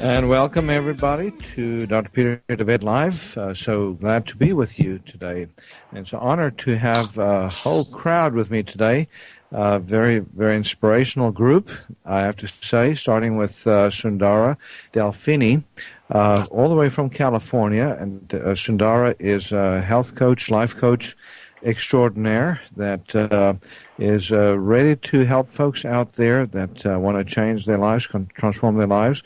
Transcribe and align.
And 0.00 0.30
welcome 0.30 0.70
everybody 0.70 1.30
to 1.54 1.86
Dr. 1.86 2.08
Peter 2.08 2.42
DeVette 2.48 2.82
Live. 2.82 3.36
Uh, 3.36 3.52
so 3.52 3.92
glad 3.92 4.26
to 4.28 4.36
be 4.36 4.54
with 4.54 4.78
you 4.78 4.98
today. 5.00 5.42
And 5.90 5.98
it's 5.98 6.14
an 6.14 6.20
honor 6.20 6.50
to 6.52 6.78
have 6.78 7.18
a 7.18 7.50
whole 7.50 7.84
crowd 7.84 8.32
with 8.32 8.50
me 8.50 8.62
today. 8.62 9.08
Uh, 9.52 9.78
very, 9.78 10.20
very 10.20 10.56
inspirational 10.56 11.30
group, 11.30 11.68
I 12.06 12.22
have 12.22 12.36
to 12.36 12.48
say, 12.48 12.94
starting 12.94 13.36
with 13.36 13.66
uh, 13.66 13.90
Sundara 13.90 14.56
Delfini, 14.94 15.62
uh, 16.10 16.46
all 16.50 16.70
the 16.70 16.74
way 16.74 16.88
from 16.88 17.10
California. 17.10 17.94
And 18.00 18.32
uh, 18.32 18.54
Sundara 18.54 19.14
is 19.18 19.52
a 19.52 19.82
health 19.82 20.14
coach, 20.14 20.50
life 20.50 20.74
coach 20.74 21.14
extraordinaire 21.62 22.58
that 22.74 23.14
uh, 23.14 23.52
is 23.98 24.30
ready 24.30 24.96
to 24.96 25.26
help 25.26 25.50
folks 25.50 25.84
out 25.84 26.14
there 26.14 26.46
that 26.46 26.86
want 26.98 27.18
to 27.18 27.34
change 27.34 27.66
their 27.66 27.76
lives, 27.76 28.08
transform 28.34 28.78
their 28.78 28.86
lives. 28.86 29.22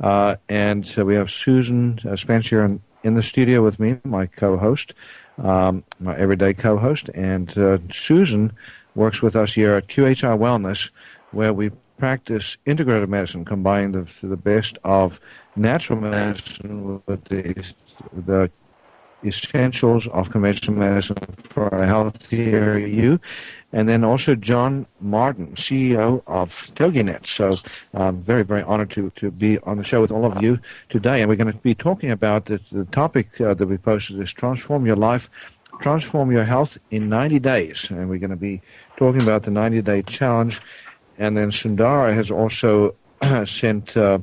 Uh, 0.00 0.36
and 0.48 0.86
we 0.98 1.14
have 1.14 1.30
Susan 1.30 1.98
uh, 2.08 2.16
Spencer 2.16 2.64
in, 2.64 2.80
in, 3.02 3.14
the 3.14 3.22
studio 3.22 3.62
with 3.62 3.80
me, 3.80 3.98
my 4.04 4.26
co-host, 4.26 4.94
um, 5.38 5.84
my 6.00 6.16
everyday 6.16 6.52
co-host. 6.52 7.08
And 7.14 7.56
uh, 7.56 7.78
Susan 7.92 8.52
works 8.94 9.22
with 9.22 9.36
us 9.36 9.52
here 9.54 9.74
at 9.74 9.88
QHI 9.88 10.38
Wellness, 10.38 10.90
where 11.32 11.52
we 11.52 11.70
practice 11.98 12.56
integrative 12.66 13.08
medicine, 13.08 13.44
combining 13.44 13.92
the, 13.92 14.12
the 14.22 14.36
best 14.36 14.78
of 14.84 15.18
natural 15.54 16.00
medicine 16.00 17.02
with 17.06 17.24
the, 17.24 17.64
the 18.12 18.50
essentials 19.24 20.06
of 20.08 20.30
conventional 20.30 20.76
medicine 20.76 21.16
for 21.36 21.68
a 21.68 21.86
healthier 21.86 22.78
you 22.78 23.18
and 23.72 23.88
then 23.88 24.04
also 24.04 24.34
John 24.34 24.86
Martin, 25.00 25.48
CEO 25.48 26.22
of 26.26 26.50
TogiNet. 26.76 27.26
So 27.26 27.58
I'm 27.92 28.22
very, 28.22 28.42
very 28.42 28.62
honored 28.62 28.90
to, 28.92 29.10
to 29.16 29.30
be 29.30 29.58
on 29.60 29.76
the 29.76 29.84
show 29.84 30.00
with 30.00 30.10
all 30.10 30.24
of 30.24 30.42
you 30.42 30.58
today. 30.88 31.20
And 31.20 31.28
we're 31.28 31.36
going 31.36 31.52
to 31.52 31.58
be 31.58 31.74
talking 31.74 32.10
about 32.10 32.46
the, 32.46 32.60
the 32.72 32.84
topic 32.86 33.40
uh, 33.40 33.54
that 33.54 33.66
we 33.66 33.76
posted 33.76 34.18
is 34.20 34.32
transform 34.32 34.86
your 34.86 34.96
life, 34.96 35.28
transform 35.80 36.30
your 36.30 36.44
health 36.44 36.78
in 36.90 37.08
90 37.08 37.38
days. 37.40 37.90
And 37.90 38.08
we're 38.08 38.18
going 38.18 38.30
to 38.30 38.36
be 38.36 38.62
talking 38.96 39.20
about 39.20 39.42
the 39.42 39.50
90 39.50 39.82
day 39.82 40.02
challenge. 40.02 40.60
And 41.18 41.36
then 41.36 41.50
Sundara 41.50 42.14
has 42.14 42.30
also 42.30 42.94
sent 43.44 43.96
uh, 43.96 44.20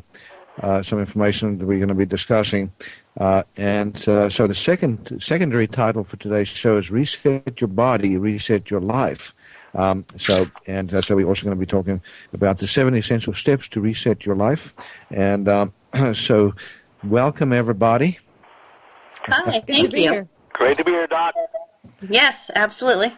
uh, 0.61 0.81
some 0.81 0.99
information 0.99 1.57
that 1.57 1.65
we're 1.65 1.79
going 1.79 1.89
to 1.89 1.95
be 1.95 2.05
discussing. 2.05 2.71
Uh, 3.19 3.43
and 3.57 4.07
uh, 4.07 4.29
so 4.29 4.47
the 4.47 4.55
second 4.55 5.21
secondary 5.21 5.67
title 5.67 6.03
for 6.03 6.17
today's 6.17 6.47
show 6.47 6.77
is 6.77 6.89
Reset 6.89 7.61
Your 7.61 7.67
Body, 7.67 8.17
Reset 8.17 8.71
Your 8.71 8.81
Life. 8.81 9.33
Um, 9.75 10.05
so, 10.17 10.47
and 10.67 10.93
uh, 10.93 11.01
so 11.01 11.15
we're 11.15 11.27
also 11.27 11.43
going 11.43 11.55
to 11.55 11.59
be 11.59 11.65
talking 11.65 12.01
about 12.33 12.59
the 12.59 12.67
seven 12.67 12.95
essential 12.95 13.33
steps 13.33 13.67
to 13.69 13.81
reset 13.81 14.25
your 14.25 14.35
life. 14.35 14.73
And 15.09 15.47
um, 15.47 15.73
so, 16.13 16.53
welcome 17.03 17.53
everybody. 17.53 18.19
Hi, 19.23 19.61
thank 19.61 19.93
you. 19.93 20.27
Great 20.53 20.77
to 20.77 20.83
be 20.83 20.91
here, 20.91 21.07
Doc. 21.07 21.33
Yes, 22.07 22.35
absolutely. 22.55 23.13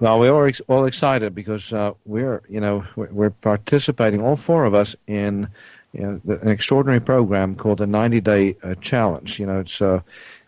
Well, 0.00 0.20
we're 0.20 0.34
all, 0.34 0.44
ex- 0.44 0.60
all 0.68 0.84
excited 0.84 1.34
because 1.34 1.72
uh, 1.72 1.92
we're, 2.04 2.42
you 2.48 2.60
know, 2.60 2.84
we're, 2.94 3.10
we're, 3.10 3.30
participating, 3.30 4.20
all 4.20 4.36
four 4.36 4.64
of 4.64 4.74
us, 4.74 4.94
in 5.06 5.48
you 5.92 6.02
know, 6.02 6.34
an 6.42 6.48
extraordinary 6.48 7.00
program 7.00 7.54
called 7.54 7.78
the 7.78 7.86
90 7.86 8.20
Day 8.20 8.56
uh, 8.62 8.74
Challenge. 8.76 9.38
You 9.38 9.46
know, 9.46 9.60
it's 9.60 9.80
uh, 9.80 10.00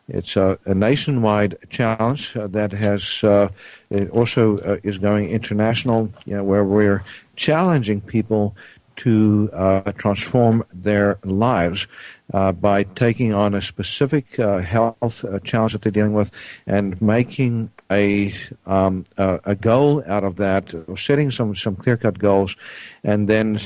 it's 0.08 0.36
a, 0.36 0.58
a 0.66 0.74
nationwide 0.74 1.56
challenge 1.70 2.36
uh, 2.36 2.46
that 2.48 2.72
has 2.72 3.22
uh, 3.22 3.48
it 3.90 4.10
also 4.10 4.58
uh, 4.58 4.76
is 4.82 4.98
going 4.98 5.30
international. 5.30 6.12
You 6.26 6.36
know, 6.36 6.44
where 6.44 6.64
we're 6.64 7.02
challenging 7.36 8.00
people 8.00 8.56
to 8.96 9.48
uh, 9.54 9.92
transform 9.92 10.64
their 10.74 11.18
lives 11.24 11.86
uh, 12.34 12.52
by 12.52 12.82
taking 12.82 13.32
on 13.32 13.54
a 13.54 13.62
specific 13.62 14.38
uh, 14.38 14.58
health 14.58 15.24
challenge 15.44 15.72
that 15.72 15.80
they're 15.82 15.92
dealing 15.92 16.12
with 16.12 16.30
and 16.66 17.00
making 17.00 17.70
a 17.90 18.34
um, 18.66 19.04
a 19.16 19.54
goal 19.54 20.02
out 20.06 20.22
of 20.22 20.36
that, 20.36 20.74
or 20.86 20.96
setting 20.96 21.30
some 21.30 21.54
some 21.54 21.76
clear 21.76 21.96
cut 21.96 22.18
goals, 22.18 22.56
and 23.04 23.28
then 23.28 23.58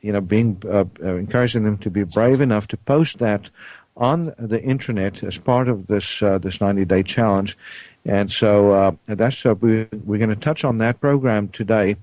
you 0.00 0.12
know 0.12 0.20
being 0.20 0.62
encouraging 1.00 1.64
them 1.64 1.78
to 1.78 1.90
be 1.90 2.04
brave 2.04 2.40
enough 2.40 2.68
to 2.68 2.76
post 2.76 3.18
that 3.18 3.50
on 3.98 4.32
the 4.38 4.62
internet 4.62 5.22
as 5.24 5.38
part 5.38 5.68
of 5.68 5.88
this 5.88 6.22
uh, 6.22 6.38
this 6.38 6.60
90 6.60 6.84
day 6.84 7.02
challenge. 7.02 7.58
And 8.04 8.30
so 8.30 8.72
uh, 8.72 8.92
that's 9.06 9.44
uh, 9.44 9.54
we, 9.54 9.86
we're 10.04 10.18
going 10.18 10.30
to 10.30 10.36
touch 10.36 10.64
on 10.64 10.78
that 10.78 11.00
program 11.00 11.48
today. 11.48 11.96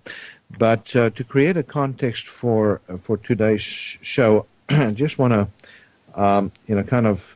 But 0.60 0.96
uh, 0.96 1.10
to 1.12 1.24
create 1.24 1.58
a 1.58 1.64
context 1.64 2.28
for 2.28 2.82
uh, 2.90 2.98
for 2.98 3.18
today's 3.18 3.62
show, 3.62 4.46
I 4.70 4.92
just 4.92 5.18
want 5.18 5.34
to 5.34 6.22
um, 6.22 6.52
you 6.68 6.76
know 6.76 6.84
kind 6.84 7.08
of 7.08 7.36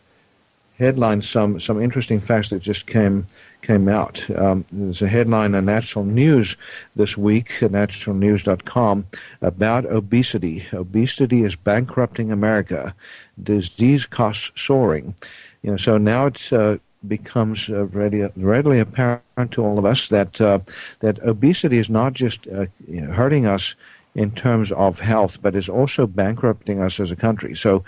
headline 0.78 1.22
some 1.22 1.60
some 1.60 1.82
interesting 1.82 2.20
facts 2.20 2.50
that 2.50 2.62
just 2.62 2.86
came 2.86 3.28
came 3.62 3.88
out. 3.88 4.30
Um, 4.32 4.66
there's 4.72 5.02
a 5.02 5.08
headline 5.08 5.56
in 5.56 5.66
Natural 5.66 6.06
News 6.06 6.58
this 6.96 7.18
week, 7.18 7.62
at 7.62 7.72
naturalnews.com, 7.72 9.06
about 9.42 9.86
obesity. 9.86 10.66
Obesity 10.74 11.44
is 11.44 11.56
bankrupting 11.56 12.32
America. 12.32 12.94
Disease 13.42 14.06
costs 14.06 14.52
soaring. 14.56 15.16
You 15.62 15.72
know, 15.72 15.78
so 15.78 15.98
now 15.98 16.28
it 16.28 16.52
uh, 16.54 16.78
becomes 17.08 17.70
uh, 17.70 17.86
ready, 17.88 18.28
readily 18.36 18.80
apparent 18.80 19.52
to 19.52 19.64
all 19.64 19.78
of 19.78 19.86
us 19.86 20.10
that 20.10 20.40
uh, 20.42 20.60
that 21.00 21.20
obesity 21.20 21.78
is 21.78 21.90
not 21.90 22.14
just 22.14 22.48
uh, 22.48 22.66
you 22.88 23.02
know, 23.02 23.12
hurting 23.12 23.46
us 23.46 23.76
in 24.16 24.32
terms 24.32 24.72
of 24.72 25.00
health, 25.00 25.42
but 25.42 25.56
is 25.56 25.70
also 25.70 26.08
bankrupting 26.08 26.82
us 26.82 27.00
as 27.00 27.12
a 27.12 27.16
country. 27.16 27.56
So, 27.56 27.84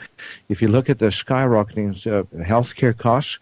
if 0.50 0.62
you 0.62 0.68
look 0.68 0.90
at 0.90 1.00
the 1.00 1.08
skyrocketing 1.08 1.92
uh, 2.08 2.24
healthcare 2.44 2.98
costs, 2.98 3.40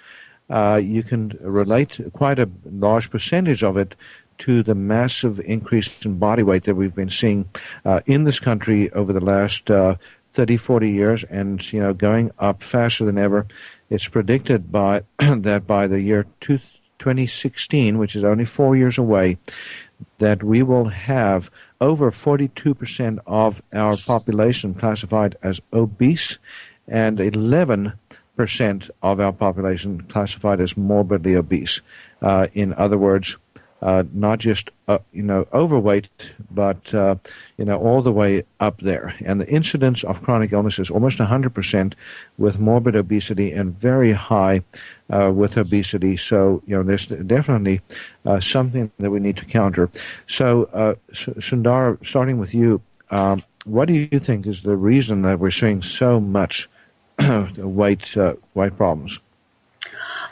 uh, 0.50 0.82
you 0.84 1.04
can 1.04 1.38
relate 1.42 2.00
quite 2.14 2.40
a 2.40 2.50
large 2.66 3.10
percentage 3.12 3.64
of 3.64 3.78
it 3.78 3.96
to 4.40 4.64
the 4.64 4.76
massive 4.76 5.40
increase 5.42 6.06
in 6.06 6.18
body 6.18 6.44
weight 6.44 6.64
that 6.64 6.76
we've 6.76 6.96
been 6.96 7.10
seeing 7.10 7.48
uh, 7.86 8.00
in 8.06 8.24
this 8.24 8.40
country 8.40 8.90
over 8.92 9.12
the 9.12 9.20
last 9.20 9.70
uh, 9.70 9.96
30, 10.34 10.58
40 10.58 10.90
years, 10.90 11.24
and 11.26 11.72
you 11.74 11.80
know 11.80 11.94
going 11.94 12.32
up 12.40 12.64
faster 12.64 13.06
than 13.06 13.18
ever. 13.18 13.46
It's 13.90 14.08
predicted 14.08 14.72
by 14.72 15.04
that 15.20 15.68
by 15.68 15.88
the 15.88 16.00
year 16.00 16.26
2016, 16.42 17.98
which 17.98 18.16
is 18.16 18.24
only 18.24 18.46
four 18.46 18.76
years 18.76 18.98
away, 18.98 19.38
that 20.20 20.44
we 20.44 20.64
will 20.64 20.86
have 20.86 21.50
over 21.82 22.12
42% 22.12 23.20
of 23.26 23.62
our 23.74 23.98
population 23.98 24.74
classified 24.74 25.38
as 25.42 25.62
obese 25.74 26.38
and 26.88 27.20
11 27.20 27.94
percent 28.40 28.90
of 29.04 29.20
our 29.20 29.34
population 29.34 30.00
classified 30.04 30.62
as 30.62 30.78
morbidly 30.78 31.36
obese. 31.36 31.82
Uh, 32.22 32.48
in 32.54 32.74
other 32.76 32.98
words, 32.98 33.36
uh, 33.82 34.04
not 34.14 34.40
just 34.40 34.72
uh, 34.88 35.00
you 35.12 35.24
know 35.24 35.46
overweight, 35.52 36.08
but 36.50 36.94
uh, 36.94 37.16
you 37.58 37.66
know 37.66 37.78
all 37.78 38.02
the 38.02 38.14
way 38.14 38.46
up 38.62 38.80
there. 38.80 39.14
And 39.26 39.42
the 39.42 39.50
incidence 39.50 40.06
of 40.06 40.24
chronic 40.24 40.54
illness 40.54 40.80
is 40.80 40.90
almost 40.90 41.18
100% 41.18 41.94
with 42.38 42.60
morbid 42.60 42.96
obesity 42.96 43.52
and 43.52 43.78
very 43.78 44.14
high 44.14 44.64
uh, 45.10 45.32
with 45.36 45.58
obesity. 45.58 46.16
So 46.16 46.64
you 46.66 46.78
know 46.78 46.84
there's 46.84 47.08
definitely 47.08 47.82
uh, 48.26 48.40
something 48.40 48.90
that 49.00 49.12
we 49.12 49.20
need 49.20 49.36
to 49.36 49.46
counter. 49.46 49.90
So 50.28 50.96
Sundar, 51.12 51.98
starting 52.08 52.38
with 52.40 52.54
you, 52.54 52.82
um, 53.12 53.44
what 53.66 53.90
do 53.90 53.94
you 53.96 54.20
think 54.20 54.48
is 54.48 54.62
the 54.62 54.78
reason 54.78 55.24
that 55.24 55.40
we're 55.40 55.52
seeing 55.52 55.82
so 55.82 56.22
much 56.22 56.70
weight 57.58 58.16
weight 58.16 58.18
uh, 58.18 58.76
problems? 58.76 59.20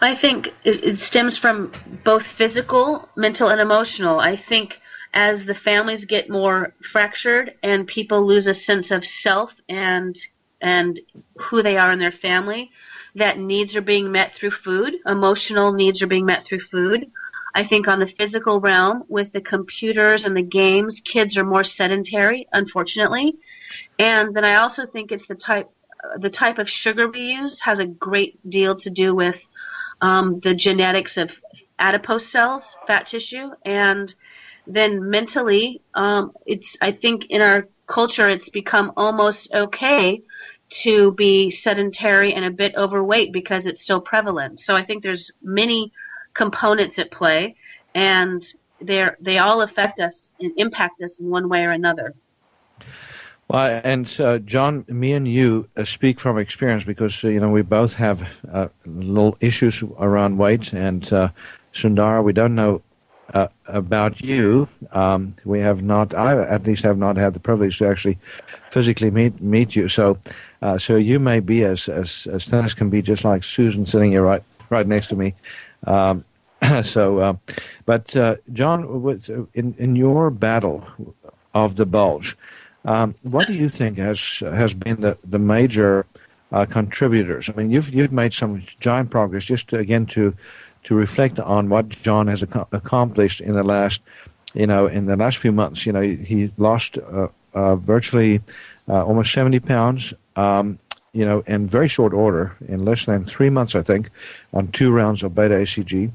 I 0.01 0.15
think 0.15 0.49
it 0.63 0.99
stems 0.99 1.37
from 1.39 1.71
both 2.05 2.23
physical, 2.37 3.09
mental, 3.15 3.49
and 3.49 3.59
emotional. 3.59 4.19
I 4.19 4.41
think 4.47 4.75
as 5.13 5.45
the 5.45 5.55
families 5.55 6.05
get 6.05 6.29
more 6.29 6.73
fractured 6.91 7.55
and 7.63 7.87
people 7.87 8.25
lose 8.25 8.45
a 8.45 8.53
sense 8.53 8.91
of 8.91 9.03
self 9.23 9.49
and 9.67 10.15
and 10.61 10.99
who 11.37 11.61
they 11.61 11.77
are 11.77 11.91
in 11.91 11.99
their 11.99 12.11
family, 12.11 12.71
that 13.15 13.37
needs 13.37 13.75
are 13.75 13.81
being 13.81 14.11
met 14.11 14.33
through 14.35 14.51
food. 14.63 14.95
Emotional 15.05 15.71
needs 15.71 16.01
are 16.01 16.07
being 16.07 16.25
met 16.25 16.45
through 16.47 16.61
food. 16.71 17.11
I 17.53 17.67
think 17.67 17.87
on 17.87 17.99
the 17.99 18.11
physical 18.19 18.59
realm, 18.59 19.03
with 19.07 19.31
the 19.33 19.41
computers 19.41 20.25
and 20.25 20.35
the 20.35 20.41
games, 20.43 21.01
kids 21.11 21.37
are 21.37 21.43
more 21.43 21.63
sedentary, 21.63 22.47
unfortunately. 22.53 23.35
And 23.99 24.35
then 24.35 24.45
I 24.45 24.55
also 24.55 24.85
think 24.85 25.11
it's 25.11 25.27
the 25.27 25.35
type 25.35 25.69
the 26.19 26.29
type 26.29 26.57
of 26.57 26.67
sugar 26.69 27.07
we 27.07 27.33
use 27.33 27.59
has 27.63 27.79
a 27.79 27.85
great 27.85 28.37
deal 28.49 28.79
to 28.79 28.89
do 28.89 29.15
with 29.15 29.35
um, 30.01 30.39
the 30.43 30.53
genetics 30.53 31.17
of 31.17 31.29
adipose 31.79 32.31
cells, 32.31 32.63
fat 32.85 33.07
tissue, 33.07 33.51
and 33.65 34.13
then 34.65 35.09
mentally, 35.09 35.81
um, 35.93 36.33
it's 36.45 36.75
I 36.81 36.91
think 36.91 37.25
in 37.29 37.41
our 37.41 37.67
culture 37.87 38.27
it's 38.27 38.49
become 38.49 38.91
almost 38.97 39.49
okay 39.53 40.21
to 40.83 41.13
be 41.13 41.49
sedentary 41.49 42.33
and 42.33 42.43
a 42.43 42.51
bit 42.51 42.75
overweight 42.75 43.31
because 43.31 43.65
it's 43.65 43.87
so 43.87 44.01
prevalent. 44.01 44.59
So 44.59 44.75
I 44.75 44.85
think 44.85 45.01
there's 45.03 45.31
many 45.41 45.93
components 46.33 46.99
at 46.99 47.11
play, 47.11 47.55
and 47.95 48.45
they 48.81 49.09
they 49.21 49.37
all 49.37 49.61
affect 49.61 49.99
us 49.99 50.31
and 50.39 50.51
impact 50.57 51.01
us 51.01 51.19
in 51.19 51.29
one 51.29 51.47
way 51.49 51.65
or 51.65 51.71
another. 51.71 52.13
Well, 53.49 53.81
and 53.83 54.13
uh, 54.19 54.39
John, 54.39 54.83
me 54.89 55.13
and 55.13 55.25
you 55.25 55.69
uh, 55.77 55.85
speak 55.85 56.19
from 56.19 56.37
experience 56.37 56.83
because 56.83 57.23
uh, 57.23 57.29
you 57.29 57.39
know 57.39 57.49
we 57.49 57.61
both 57.61 57.93
have 57.93 58.27
uh, 58.51 58.67
little 58.85 59.37
issues 59.39 59.81
around 59.99 60.37
weight, 60.37 60.73
and 60.73 61.11
uh, 61.13 61.29
Sundar, 61.73 62.23
we 62.23 62.33
don't 62.33 62.55
know 62.55 62.81
about 63.67 64.21
you. 64.21 64.67
Um, 64.91 65.35
we 65.43 65.59
have 65.59 65.81
not, 65.81 66.13
I 66.13 66.41
at 66.41 66.63
least 66.63 66.83
have 66.83 66.97
not 66.97 67.17
had 67.17 67.33
the 67.33 67.41
privilege 67.41 67.77
to 67.79 67.87
actually 67.87 68.17
physically 68.71 69.11
meet 69.11 69.41
meet 69.41 69.75
you. 69.75 69.87
So, 69.87 70.17
so 70.77 70.97
you 70.97 71.19
may 71.19 71.39
be 71.39 71.63
as 71.63 71.87
as 71.87 72.27
as 72.27 72.47
thin 72.47 72.65
as 72.65 72.73
can 72.73 72.89
be, 72.89 73.01
just 73.01 73.23
like 73.23 73.45
Susan 73.45 73.85
sitting 73.85 74.11
here 74.11 74.23
right 74.23 74.43
right 74.69 74.87
next 74.87 75.07
to 75.07 75.15
me. 75.15 75.35
Um, 75.85 76.25
so, 76.81 77.39
but 77.85 78.07
John, 78.51 79.49
in 79.53 79.73
in 79.77 79.95
your 79.95 80.31
battle 80.31 80.85
of 81.53 81.77
the 81.77 81.85
bulge. 81.85 82.37
Um, 82.87 83.15
what 83.23 83.47
do 83.47 83.53
you 83.53 83.69
think 83.69 83.97
has 83.97 84.39
has 84.39 84.73
been 84.73 85.01
the 85.01 85.17
the 85.29 85.37
major 85.37 86.05
uh, 86.53 86.65
contributors? 86.65 87.49
I 87.49 87.53
mean, 87.53 87.69
you've 87.69 87.93
you've 87.93 88.13
made 88.13 88.33
some 88.33 88.63
giant 88.79 89.11
progress. 89.11 89.45
Just 89.45 89.67
to, 89.69 89.77
again 89.77 90.05
to 90.07 90.33
to 90.85 90.95
reflect 90.95 91.37
on 91.37 91.67
what 91.67 91.89
John 91.89 92.27
has 92.27 92.43
ac- 92.43 92.71
accomplished 92.71 93.41
in 93.41 93.53
the 93.53 93.63
last, 93.63 94.01
you 94.53 94.65
know, 94.65 94.87
in 94.87 95.05
the 95.05 95.17
last 95.17 95.37
few 95.37 95.51
months. 95.51 95.85
You 95.85 95.91
know, 95.91 96.01
he 96.01 96.49
lost 96.57 96.97
uh, 96.97 97.27
uh, 97.53 97.75
virtually 97.75 98.41
uh, 98.87 99.03
almost 99.05 99.33
seventy 99.33 99.59
pounds. 99.59 100.13
Um, 100.37 100.79
you 101.11 101.25
know, 101.25 101.43
in 101.47 101.67
very 101.67 101.89
short 101.89 102.13
order, 102.13 102.55
in 102.67 102.85
less 102.85 103.05
than 103.05 103.25
three 103.25 103.49
months, 103.49 103.75
I 103.75 103.81
think, 103.81 104.11
on 104.53 104.67
two 104.67 104.91
rounds 104.91 105.23
of 105.23 105.35
beta 105.35 105.55
HCG, 105.55 106.11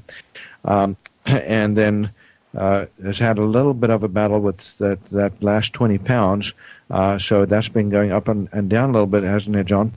um, 0.65 0.97
and 1.25 1.77
then 1.77 2.11
uh, 2.57 2.85
has 3.03 3.19
had 3.19 3.37
a 3.37 3.43
little 3.43 3.73
bit 3.73 3.89
of 3.89 4.03
a 4.03 4.07
battle 4.07 4.39
with 4.39 4.77
that, 4.77 5.03
that 5.09 5.41
last 5.41 5.73
20 5.73 5.97
pounds. 5.99 6.53
Uh, 6.89 7.17
so 7.17 7.45
that's 7.45 7.69
been 7.69 7.89
going 7.89 8.11
up 8.11 8.27
and, 8.27 8.49
and 8.51 8.69
down 8.69 8.89
a 8.89 8.93
little 8.93 9.07
bit, 9.07 9.23
hasn't 9.23 9.55
it, 9.55 9.65
John? 9.65 9.93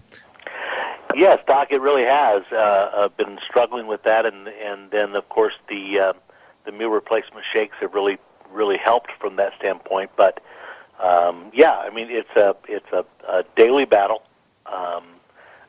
Yes, 1.15 1.39
Doc, 1.47 1.69
it 1.71 1.81
really 1.81 2.05
has. 2.05 2.43
Uh, 2.53 2.91
I've 2.95 3.17
been 3.17 3.39
struggling 3.47 3.87
with 3.87 4.03
that, 4.03 4.27
and 4.27 4.49
and 4.49 4.91
then 4.91 5.17
of 5.17 5.27
course 5.31 5.55
the 5.67 5.99
uh, 5.99 6.13
the 6.67 6.73
meal 6.73 6.91
replacement 6.91 7.47
shakes 7.51 7.77
have 7.81 7.95
really 7.95 8.19
really 8.53 8.77
helped 8.77 9.13
from 9.19 9.37
that 9.37 9.55
standpoint. 9.59 10.11
But 10.17 10.43
um, 11.03 11.51
yeah, 11.55 11.79
I 11.79 11.89
mean 11.89 12.11
it's 12.11 12.37
a 12.37 12.55
it's 12.69 12.93
a, 12.93 13.05
a 13.27 13.45
daily 13.57 13.87
battle, 13.87 14.25
um, 14.67 15.05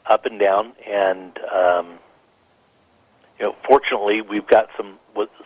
up 0.06 0.26
and 0.26 0.38
down, 0.38 0.74
and 0.86 1.38
um, 1.54 1.98
you 3.40 3.46
know, 3.46 3.56
fortunately 3.66 4.20
we've 4.22 4.48
got 4.48 4.70
some 4.76 5.00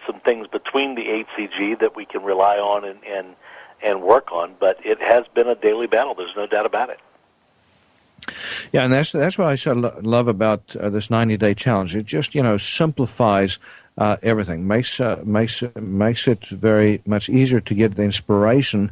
some 0.06 0.20
things 0.22 0.48
between 0.48 0.96
the 0.96 1.06
HCG 1.06 1.80
that 1.80 1.96
we 1.96 2.06
can 2.06 2.24
rely 2.24 2.58
on 2.58 2.86
and, 2.86 3.00
and 3.06 3.36
and 3.84 4.02
work 4.02 4.32
on. 4.32 4.56
But 4.60 4.86
it 4.86 5.02
has 5.02 5.26
been 5.34 5.48
a 5.48 5.56
daily 5.56 5.88
battle. 5.88 6.14
There's 6.14 6.36
no 6.36 6.46
doubt 6.46 6.66
about 6.66 6.90
it. 6.90 7.00
Yeah, 8.72 8.84
and 8.84 8.94
that's 8.94 9.12
that's 9.12 9.38
what 9.38 9.48
I 9.48 9.56
so 9.56 9.74
love 9.74 10.28
about 10.28 10.76
uh, 10.76 10.90
this 10.90 11.10
90 11.10 11.38
day 11.38 11.54
challenge. 11.54 11.96
It 11.96 12.06
just 12.06 12.36
you 12.36 12.44
know 12.44 12.58
simplifies 12.58 13.60
uh, 13.98 14.18
everything, 14.24 14.68
makes 14.68 15.00
uh, 15.00 15.22
makes 15.24 15.64
makes 15.76 16.28
it 16.28 16.46
very 16.48 17.02
much 17.06 17.30
easier 17.30 17.60
to 17.62 17.74
get 17.74 17.96
the 17.96 18.04
inspiration. 18.04 18.92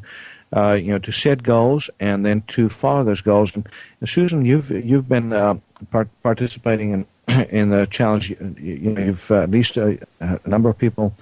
Uh, 0.52 0.72
you 0.72 0.88
know, 0.88 0.98
to 0.98 1.12
set 1.12 1.44
goals 1.44 1.92
and 2.00 2.26
then 2.26 2.42
to 2.48 2.70
follow 2.70 3.04
those 3.04 3.22
goals. 3.22 3.56
And, 3.56 3.70
and 4.00 4.10
Susan, 4.10 4.44
you've 4.44 4.72
you've 4.72 5.08
been 5.08 5.32
uh, 5.32 5.60
part- 5.92 6.10
participating 6.24 6.90
in 6.90 7.06
in 7.50 7.70
the 7.70 7.88
challenge, 7.88 8.30
you 8.30 8.92
know, 8.92 9.02
you've 9.02 9.32
uh, 9.32 9.42
at 9.42 9.52
least 9.52 9.78
a, 9.78 10.00
a, 10.20 10.40
number 10.48 10.70
of 10.70 10.78
people 10.78 11.14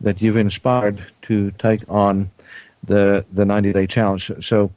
that 0.00 0.22
you've 0.22 0.36
inspired 0.36 1.04
to 1.22 1.50
take 1.52 1.82
on 1.88 2.30
the 2.84 3.24
the 3.32 3.44
90 3.44 3.72
day 3.72 3.86
challenge. 3.86 4.30
So, 4.40 4.70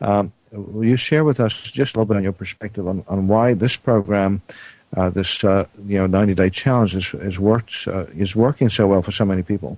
um, 0.00 0.32
will 0.52 0.84
you 0.84 0.96
share 0.96 1.24
with 1.24 1.40
us 1.40 1.54
just 1.54 1.94
a 1.94 1.98
little 1.98 2.06
bit 2.06 2.16
on 2.16 2.22
your 2.22 2.32
perspective 2.32 2.86
on, 2.86 3.04
on 3.08 3.26
why 3.26 3.54
this 3.54 3.76
program, 3.76 4.40
uh, 4.96 5.10
this 5.10 5.42
uh, 5.42 5.66
you 5.86 5.98
know 5.98 6.06
90 6.06 6.34
day 6.34 6.50
challenge, 6.50 6.94
is, 6.94 7.14
is 7.14 7.38
worked 7.38 7.88
uh, 7.88 8.04
is 8.16 8.36
working 8.36 8.68
so 8.68 8.86
well 8.86 9.02
for 9.02 9.12
so 9.12 9.24
many 9.24 9.42
people? 9.42 9.76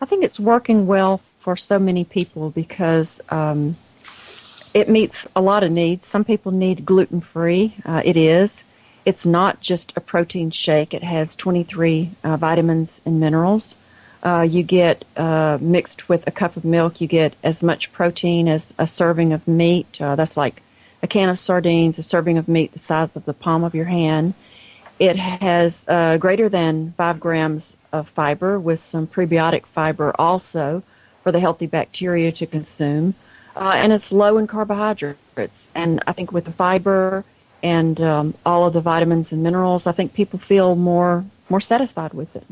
I 0.00 0.04
think 0.04 0.24
it's 0.24 0.38
working 0.38 0.86
well 0.86 1.22
for 1.40 1.56
so 1.56 1.78
many 1.78 2.04
people 2.04 2.50
because. 2.50 3.20
Um, 3.30 3.76
it 4.74 4.90
meets 4.90 5.26
a 5.34 5.40
lot 5.40 5.62
of 5.62 5.72
needs. 5.72 6.06
Some 6.06 6.22
people 6.22 6.52
need 6.52 6.84
gluten 6.84 7.22
free. 7.22 7.74
Uh, 7.86 8.02
it 8.04 8.14
is. 8.14 8.62
It's 9.06 9.24
not 9.24 9.60
just 9.60 9.96
a 9.96 10.00
protein 10.00 10.50
shake. 10.50 10.92
It 10.92 11.04
has 11.04 11.36
23 11.36 12.10
uh, 12.24 12.36
vitamins 12.36 13.00
and 13.06 13.20
minerals. 13.20 13.76
Uh, 14.20 14.40
you 14.40 14.64
get 14.64 15.04
uh, 15.16 15.58
mixed 15.60 16.08
with 16.08 16.26
a 16.26 16.32
cup 16.32 16.56
of 16.56 16.64
milk, 16.64 17.00
you 17.00 17.06
get 17.06 17.36
as 17.44 17.62
much 17.62 17.92
protein 17.92 18.48
as 18.48 18.74
a 18.78 18.86
serving 18.88 19.32
of 19.32 19.46
meat. 19.46 20.00
Uh, 20.00 20.16
that's 20.16 20.36
like 20.36 20.60
a 21.04 21.06
can 21.06 21.28
of 21.28 21.38
sardines, 21.38 21.96
a 22.00 22.02
serving 22.02 22.36
of 22.36 22.48
meat 22.48 22.72
the 22.72 22.80
size 22.80 23.14
of 23.14 23.24
the 23.26 23.32
palm 23.32 23.62
of 23.62 23.76
your 23.76 23.84
hand. 23.84 24.34
It 24.98 25.14
has 25.16 25.84
uh, 25.86 26.16
greater 26.16 26.48
than 26.48 26.92
five 26.96 27.20
grams 27.20 27.76
of 27.92 28.08
fiber 28.08 28.58
with 28.58 28.80
some 28.80 29.06
prebiotic 29.06 29.66
fiber 29.66 30.12
also 30.18 30.82
for 31.22 31.30
the 31.30 31.38
healthy 31.38 31.66
bacteria 31.66 32.32
to 32.32 32.46
consume. 32.46 33.14
Uh, 33.54 33.74
and 33.76 33.92
it's 33.92 34.10
low 34.10 34.36
in 34.38 34.48
carbohydrates. 34.48 35.70
And 35.76 36.02
I 36.08 36.12
think 36.12 36.32
with 36.32 36.46
the 36.46 36.52
fiber 36.52 37.24
and 37.66 38.00
um, 38.00 38.34
all 38.46 38.64
of 38.64 38.74
the 38.74 38.80
vitamins 38.80 39.32
and 39.32 39.42
minerals, 39.42 39.88
I 39.88 39.92
think 39.92 40.14
people 40.14 40.38
feel 40.38 40.76
more 40.76 41.24
more 41.48 41.60
satisfied 41.60 42.14
with 42.14 42.36
it. 42.36 42.44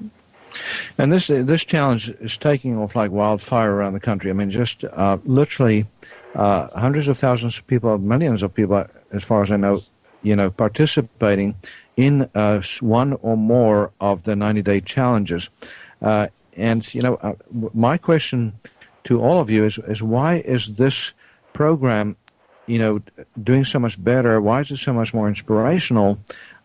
And 0.99 1.13
this 1.13 1.29
this 1.29 1.65
challenge 1.65 2.11
is 2.21 2.37
taking 2.37 2.77
off 2.77 2.97
like 2.97 3.13
wildfire 3.13 3.73
around 3.73 3.93
the 3.93 4.01
country. 4.01 4.31
I 4.31 4.35
mean, 4.35 4.51
just 4.51 4.85
uh, 4.85 5.19
literally 5.25 5.87
uh, 6.35 6.67
hundreds 6.87 7.07
of 7.07 7.17
thousands 7.17 7.59
of 7.59 7.67
people, 7.69 7.97
millions 7.99 8.43
of 8.43 8.53
people, 8.53 8.85
as 9.13 9.23
far 9.23 9.43
as 9.43 9.53
I 9.53 9.57
know, 9.57 9.83
you 10.23 10.35
know, 10.35 10.51
participating 10.51 11.55
in 11.97 12.29
uh, 12.35 12.61
one 12.81 13.13
or 13.23 13.37
more 13.37 13.93
of 14.01 14.25
the 14.25 14.33
90-day 14.33 14.81
challenges. 14.81 15.49
Uh, 16.03 16.27
and 16.57 16.93
you 16.93 17.03
know, 17.03 17.15
uh, 17.17 17.35
my 17.73 17.97
question 17.99 18.53
to 19.05 19.21
all 19.21 19.39
of 19.41 19.49
you 19.49 19.65
is 19.65 19.79
is 19.87 20.03
why 20.03 20.43
is 20.55 20.75
this 20.75 21.13
program 21.53 22.17
you 22.67 22.79
know, 22.79 23.01
doing 23.43 23.65
so 23.65 23.79
much 23.79 24.03
better? 24.03 24.41
Why 24.41 24.61
is 24.61 24.71
it 24.71 24.79
so 24.79 24.93
much 24.93 25.15
more 25.15 25.29
inspirational 25.29 26.19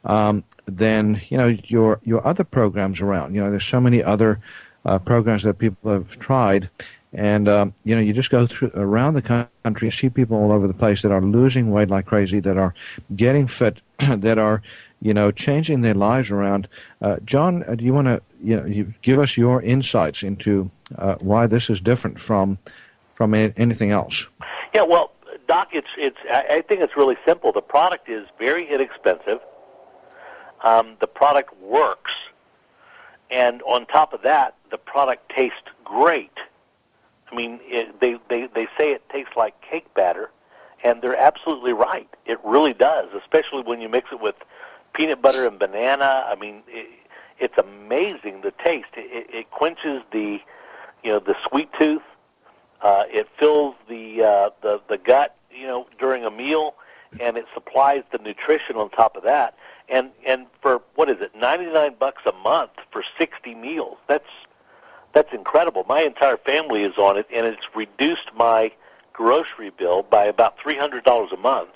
um, 0.05 0.43
than 0.65 1.21
you 1.29 1.37
know 1.37 1.47
your 1.65 1.99
your 2.03 2.25
other 2.25 2.43
programs 2.43 3.01
around? 3.01 3.35
You 3.35 3.41
know, 3.41 3.49
there's 3.49 3.65
so 3.65 3.81
many 3.81 4.03
other 4.03 4.39
uh, 4.85 4.99
programs 4.99 5.43
that 5.43 5.57
people 5.57 5.91
have 5.91 6.17
tried, 6.19 6.69
and 7.13 7.47
um, 7.47 7.73
you 7.83 7.95
know, 7.95 8.01
you 8.01 8.13
just 8.13 8.29
go 8.29 8.47
through 8.47 8.71
around 8.75 9.13
the 9.13 9.47
country, 9.63 9.91
see 9.91 10.09
people 10.09 10.37
all 10.37 10.51
over 10.51 10.67
the 10.67 10.73
place 10.73 11.01
that 11.01 11.11
are 11.11 11.21
losing 11.21 11.71
weight 11.71 11.89
like 11.89 12.05
crazy, 12.05 12.39
that 12.39 12.57
are 12.57 12.73
getting 13.15 13.47
fit, 13.47 13.81
that 13.99 14.37
are 14.37 14.61
you 15.01 15.13
know 15.13 15.31
changing 15.31 15.81
their 15.81 15.95
lives 15.95 16.31
around. 16.31 16.67
Uh, 17.01 17.17
John, 17.25 17.63
uh, 17.67 17.75
do 17.75 17.83
you 17.83 17.93
want 17.93 18.07
to 18.07 18.21
you 18.41 18.55
know, 18.55 18.65
you 18.65 18.93
give 19.01 19.19
us 19.19 19.37
your 19.37 19.61
insights 19.61 20.23
into 20.23 20.69
uh, 20.97 21.15
why 21.15 21.47
this 21.47 21.69
is 21.69 21.81
different 21.81 22.19
from 22.19 22.57
from 23.15 23.33
anything 23.33 23.91
else. 23.91 24.29
Yeah, 24.73 24.83
well, 24.83 25.11
Doc, 25.49 25.69
it's 25.73 25.87
it's. 25.97 26.17
I 26.31 26.61
think 26.61 26.79
it's 26.81 26.95
really 26.95 27.17
simple. 27.25 27.51
The 27.51 27.59
product 27.59 28.07
is 28.07 28.27
very 28.37 28.69
inexpensive. 28.69 29.39
Um, 30.63 30.95
the 30.99 31.07
product 31.07 31.59
works, 31.59 32.11
and 33.31 33.63
on 33.63 33.87
top 33.87 34.13
of 34.13 34.21
that, 34.21 34.55
the 34.69 34.77
product 34.77 35.27
tastes 35.35 35.69
great. 35.83 36.37
I 37.31 37.35
mean, 37.35 37.59
it, 37.63 37.99
they 37.99 38.19
they 38.29 38.45
they 38.45 38.67
say 38.77 38.91
it 38.91 39.01
tastes 39.09 39.31
like 39.35 39.59
cake 39.61 39.91
batter, 39.95 40.29
and 40.83 41.01
they're 41.01 41.17
absolutely 41.17 41.73
right. 41.73 42.07
It 42.27 42.39
really 42.43 42.73
does, 42.73 43.07
especially 43.19 43.63
when 43.63 43.81
you 43.81 43.89
mix 43.89 44.11
it 44.11 44.21
with 44.21 44.35
peanut 44.93 45.19
butter 45.19 45.47
and 45.47 45.57
banana. 45.57 46.25
I 46.27 46.35
mean, 46.35 46.61
it, 46.67 46.91
it's 47.39 47.57
amazing 47.57 48.41
the 48.41 48.53
taste. 48.63 48.93
It, 48.95 49.27
it 49.33 49.49
quenches 49.49 50.03
the, 50.11 50.39
you 51.03 51.11
know, 51.11 51.19
the 51.19 51.35
sweet 51.47 51.71
tooth. 51.79 52.03
Uh, 52.81 53.05
it 53.09 53.27
fills 53.39 53.73
the 53.87 54.23
uh, 54.23 54.49
the 54.61 54.79
the 54.87 54.99
gut, 54.99 55.35
you 55.59 55.67
know, 55.67 55.87
during 55.99 56.23
a 56.23 56.31
meal, 56.31 56.75
and 57.19 57.37
it 57.37 57.45
supplies 57.53 58.03
the 58.11 58.17
nutrition 58.19 58.75
on 58.75 58.89
top 58.89 59.15
of 59.15 59.23
that. 59.23 59.55
And 59.89 60.11
and 60.25 60.45
for 60.61 60.81
what 60.95 61.09
is 61.09 61.19
it, 61.21 61.35
ninety 61.35 61.65
nine 61.65 61.95
bucks 61.99 62.23
a 62.25 62.31
month 62.31 62.71
for 62.91 63.03
sixty 63.17 63.55
meals? 63.55 63.97
That's 64.07 64.29
that's 65.13 65.33
incredible. 65.33 65.83
My 65.87 66.01
entire 66.01 66.37
family 66.37 66.83
is 66.83 66.97
on 66.97 67.17
it, 67.17 67.27
and 67.33 67.45
it's 67.45 67.65
reduced 67.75 68.29
my 68.35 68.71
grocery 69.13 69.71
bill 69.71 70.03
by 70.03 70.25
about 70.25 70.59
three 70.59 70.77
hundred 70.77 71.03
dollars 71.03 71.31
a 71.33 71.37
month. 71.37 71.71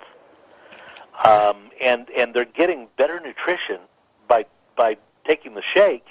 Um, 1.25 1.71
and 1.81 2.09
and 2.11 2.33
they're 2.33 2.45
getting 2.45 2.87
better 2.97 3.19
nutrition 3.19 3.79
by 4.27 4.45
by 4.75 4.97
taking 5.25 5.55
the 5.55 5.61
shake 5.61 6.05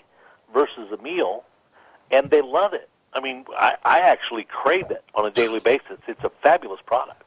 versus 0.53 0.91
a 0.93 1.01
meal, 1.03 1.45
and 2.11 2.31
they 2.31 2.43
love 2.43 2.75
it. 2.75 2.89
I 3.15 3.21
mean, 3.21 3.45
I, 3.57 3.77
I 3.85 4.01
actually 4.01 4.45
crave 4.45 4.91
it 4.91 5.05
on 5.15 5.27
a 5.27 5.31
daily 5.31 5.61
basis. 5.61 5.99
It's 6.09 6.25
a 6.25 6.31
fabulous 6.43 6.81
product. 6.85 7.22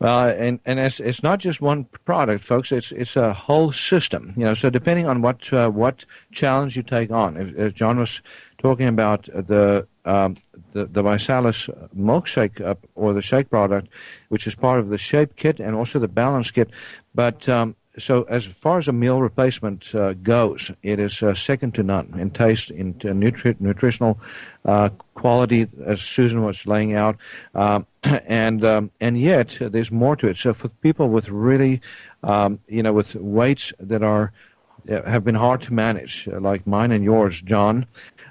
Well, 0.00 0.28
and 0.28 0.60
and 0.64 0.78
it's 0.78 1.00
it's 1.00 1.24
not 1.24 1.40
just 1.40 1.60
one 1.60 1.84
product, 2.04 2.44
folks. 2.44 2.70
It's 2.70 2.92
it's 2.92 3.16
a 3.16 3.32
whole 3.32 3.72
system. 3.72 4.32
You 4.36 4.44
know, 4.44 4.54
so 4.54 4.70
depending 4.70 5.06
on 5.06 5.22
what 5.22 5.52
uh, 5.52 5.70
what 5.70 6.04
challenge 6.30 6.76
you 6.76 6.84
take 6.84 7.10
on, 7.10 7.36
if, 7.36 7.58
if 7.58 7.74
John 7.74 7.98
was 7.98 8.22
talking 8.58 8.86
about 8.86 9.24
the 9.24 9.88
um, 10.04 10.36
the, 10.72 10.86
the 10.86 11.02
ViSalus 11.02 11.68
milkshake 11.96 12.60
uh, 12.60 12.76
or 12.94 13.12
the 13.12 13.22
shake 13.22 13.50
product, 13.50 13.88
which 14.28 14.46
is 14.46 14.54
part 14.54 14.78
of 14.78 14.88
the 14.88 14.98
shape 14.98 15.34
kit 15.34 15.58
and 15.58 15.74
also 15.74 15.98
the 15.98 16.08
balance 16.08 16.52
kit. 16.52 16.70
But 17.14 17.48
um, 17.48 17.74
so 17.96 18.24
as 18.24 18.44
far 18.44 18.78
as 18.78 18.88
a 18.88 18.92
meal 18.92 19.20
replacement 19.20 19.94
uh, 19.94 20.12
goes, 20.14 20.70
it 20.82 20.98
is 20.98 21.22
uh, 21.22 21.34
second 21.34 21.74
to 21.74 21.82
none 21.82 22.14
in 22.18 22.30
taste, 22.30 22.70
in 22.70 22.90
uh, 23.00 23.08
nutri- 23.08 23.60
nutritional 23.60 24.18
uh, 24.64 24.90
quality, 25.14 25.68
as 25.84 26.00
Susan 26.00 26.42
was 26.42 26.66
laying 26.66 26.94
out, 26.94 27.16
um, 27.54 27.86
and 28.02 28.64
um, 28.64 28.90
and 29.00 29.20
yet 29.20 29.56
there's 29.60 29.90
more 29.90 30.16
to 30.16 30.28
it. 30.28 30.36
So 30.36 30.52
for 30.52 30.68
people 30.68 31.08
with 31.08 31.28
really, 31.28 31.80
um, 32.22 32.60
you 32.68 32.82
know, 32.82 32.92
with 32.92 33.14
weights 33.16 33.72
that 33.80 34.02
are 34.02 34.32
uh, 34.88 35.02
have 35.02 35.24
been 35.24 35.34
hard 35.34 35.62
to 35.62 35.72
manage, 35.72 36.28
uh, 36.28 36.40
like 36.40 36.66
mine 36.66 36.92
and 36.92 37.04
yours, 37.04 37.42
John. 37.42 37.86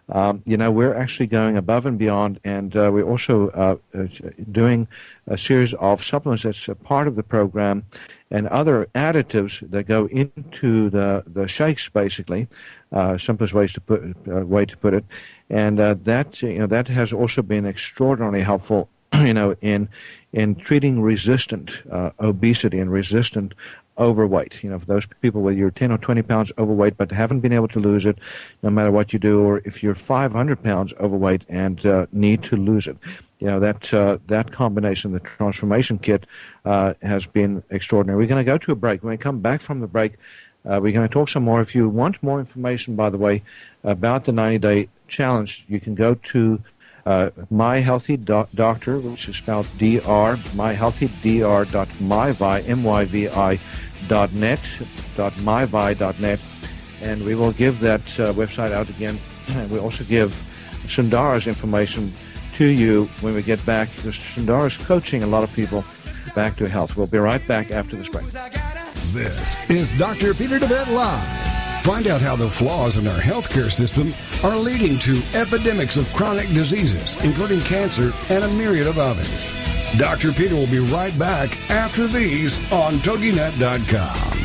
Um, 0.09 0.41
you 0.45 0.55
know, 0.55 0.71
we're 0.71 0.93
actually 0.93 1.27
going 1.27 1.57
above 1.57 1.85
and 1.85 1.97
beyond, 1.97 2.39
and 2.45 2.73
uh, 2.77 2.89
we're 2.93 3.03
also 3.03 3.49
uh, 3.49 4.07
doing 4.49 4.87
a 5.27 5.37
series 5.37 5.73
of 5.73 6.01
supplements 6.01 6.43
that's 6.43 6.69
a 6.69 6.75
part 6.75 7.09
of 7.09 7.17
the 7.17 7.23
program 7.23 7.83
and 8.31 8.47
other 8.47 8.87
additives 8.93 9.69
that 9.69 9.83
go 9.83 10.07
into 10.07 10.89
the, 10.89 11.23
the 11.27 11.47
shakes, 11.47 11.89
basically, 11.89 12.47
uh, 12.91 13.17
simplest 13.17 13.53
ways 13.53 13.73
to 13.73 13.81
put 13.81 14.15
uh, 14.27 14.45
way 14.45 14.65
to 14.65 14.77
put 14.77 14.93
it, 14.93 15.05
and 15.49 15.79
uh, 15.79 15.95
that 16.03 16.41
you 16.41 16.59
know 16.59 16.67
that 16.67 16.87
has 16.87 17.13
also 17.13 17.41
been 17.41 17.65
extraordinarily 17.65 18.41
helpful, 18.41 18.89
you 19.13 19.33
know, 19.33 19.55
in 19.61 19.89
in 20.33 20.55
treating 20.55 21.01
resistant 21.01 21.83
uh, 21.91 22.11
obesity 22.19 22.79
and 22.79 22.91
resistant 22.91 23.53
overweight. 23.97 24.63
You 24.63 24.69
know, 24.69 24.79
for 24.79 24.85
those 24.85 25.07
people 25.21 25.41
where 25.41 25.53
you're 25.53 25.71
10 25.71 25.91
or 25.91 25.97
20 25.97 26.21
pounds 26.21 26.51
overweight 26.59 26.97
but 26.97 27.11
haven't 27.11 27.39
been 27.39 27.53
able 27.53 27.67
to 27.69 27.79
lose 27.79 28.05
it, 28.05 28.19
no 28.61 28.69
matter 28.69 28.91
what 28.91 29.11
you 29.11 29.19
do, 29.19 29.41
or 29.41 29.61
if 29.65 29.81
you're 29.81 29.95
500 29.95 30.61
pounds 30.61 30.93
overweight 30.99 31.43
and 31.49 31.83
uh, 31.85 32.05
need 32.11 32.43
to 32.43 32.55
lose 32.55 32.87
it 32.87 32.97
you 33.39 33.47
know 33.47 33.59
that 33.59 33.93
uh, 33.93 34.17
that 34.27 34.51
combination, 34.51 35.11
the 35.11 35.19
transformation 35.19 35.99
kit, 35.99 36.25
uh, 36.67 36.93
has 37.01 37.25
been 37.25 37.63
extraordinary. 37.69 38.17
We're 38.17 38.27
going 38.27 38.45
to 38.45 38.51
go 38.51 38.57
to 38.57 38.73
a 38.73 38.75
break. 38.75 39.01
When 39.01 39.11
we 39.11 39.17
come 39.17 39.39
back 39.39 39.61
from 39.61 39.79
the 39.79 39.87
break, 39.87 40.15
uh, 40.65 40.81
we're 40.81 40.91
going 40.91 41.07
to 41.07 41.13
talk 41.13 41.29
some 41.29 41.43
more. 41.43 41.61
If 41.61 41.73
you 41.73 41.87
want 41.87 42.21
more 42.21 42.39
information, 42.39 42.97
by 42.97 43.09
the 43.09 43.17
way, 43.17 43.41
about 43.85 44.25
the 44.25 44.33
90-day 44.33 44.89
challenge, 45.07 45.63
you 45.69 45.79
can 45.79 45.95
go 45.95 46.15
to 46.15 46.61
uh, 47.05 47.29
My 47.49 47.79
Healthy 47.79 48.17
Do- 48.17 48.49
Doctor, 48.53 48.99
which 48.99 49.29
is 49.29 49.37
spelled 49.37 49.69
D-R, 49.77 50.35
myhealthydr.myvi, 50.35 52.69
M-Y-V-I, 52.69 53.59
dot 54.09 54.33
net, 54.33 54.59
dot 55.15 55.33
myvi 55.33 55.97
dot 55.97 56.19
net, 56.19 56.39
and 57.01 57.23
we 57.23 57.33
will 57.33 57.53
give 57.53 57.79
that 57.79 58.01
uh, 58.19 58.31
website 58.33 58.71
out 58.71 58.89
again. 58.89 59.17
And 59.47 59.71
we 59.75 59.79
also 59.79 60.03
give 60.03 60.31
Sundara's 60.85 61.47
information 61.47 62.11
to 62.55 62.65
you 62.65 63.05
when 63.21 63.33
we 63.33 63.41
get 63.41 63.65
back 63.65 63.89
because 63.95 64.15
Sundar 64.15 64.67
is 64.67 64.77
coaching 64.77 65.23
a 65.23 65.27
lot 65.27 65.43
of 65.43 65.51
people 65.53 65.83
back 66.33 66.55
to 66.57 66.67
health. 66.67 66.95
We'll 66.95 67.07
be 67.07 67.17
right 67.17 67.45
back 67.47 67.71
after 67.71 67.95
this 67.95 68.09
break. 68.09 68.25
This 69.13 69.55
is 69.69 69.91
Dr. 69.97 70.33
Peter 70.33 70.59
DeVette 70.59 70.93
Live. 70.93 71.83
Find 71.83 72.07
out 72.07 72.19
how 72.19 72.35
the 72.35 72.49
flaws 72.49 72.97
in 72.97 73.07
our 73.07 73.19
healthcare 73.19 73.71
system 73.71 74.13
are 74.43 74.57
leading 74.57 74.99
to 74.99 75.21
epidemics 75.33 75.95
of 75.95 76.11
chronic 76.13 76.47
diseases, 76.49 77.15
including 77.23 77.61
cancer 77.61 78.11
and 78.29 78.43
a 78.43 78.49
myriad 78.55 78.87
of 78.87 78.99
others. 78.99 79.53
Dr. 79.97 80.33
Peter 80.33 80.55
will 80.55 80.67
be 80.67 80.79
right 80.79 81.17
back 81.17 81.57
after 81.69 82.07
these 82.07 82.59
on 82.71 82.95
TogiNet.com. 82.95 84.36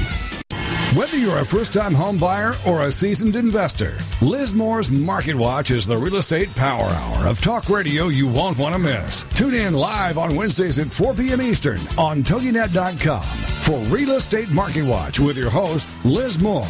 Whether 0.97 1.17
you're 1.17 1.39
a 1.39 1.45
first 1.45 1.73
time 1.73 1.95
home 1.95 2.19
buyer 2.19 2.53
or 2.67 2.83
a 2.83 2.93
seasoned 2.93 3.35
investor, 3.35 3.97
Liz 4.21 4.53
Moore's 4.53 4.91
Market 4.91 5.35
Watch 5.35 5.71
is 5.71 5.87
the 5.87 5.97
real 5.97 6.17
estate 6.17 6.55
power 6.55 6.85
hour 6.85 7.27
of 7.27 7.41
talk 7.41 7.71
radio 7.71 8.09
you 8.09 8.29
won't 8.29 8.59
want 8.59 8.75
to 8.75 8.79
miss. 8.79 9.23
Tune 9.35 9.55
in 9.55 9.73
live 9.73 10.19
on 10.19 10.37
Wednesdays 10.37 10.79
at 10.79 10.89
4 10.89 11.15
p.m. 11.15 11.41
Eastern 11.41 11.79
on 11.97 12.23
TogiNet.com 12.23 13.23
for 13.63 13.79
Real 13.95 14.17
Estate 14.17 14.51
Market 14.51 14.85
Watch 14.85 15.19
with 15.19 15.39
your 15.39 15.49
host, 15.49 15.89
Liz 16.05 16.39
Moore. 16.39 16.67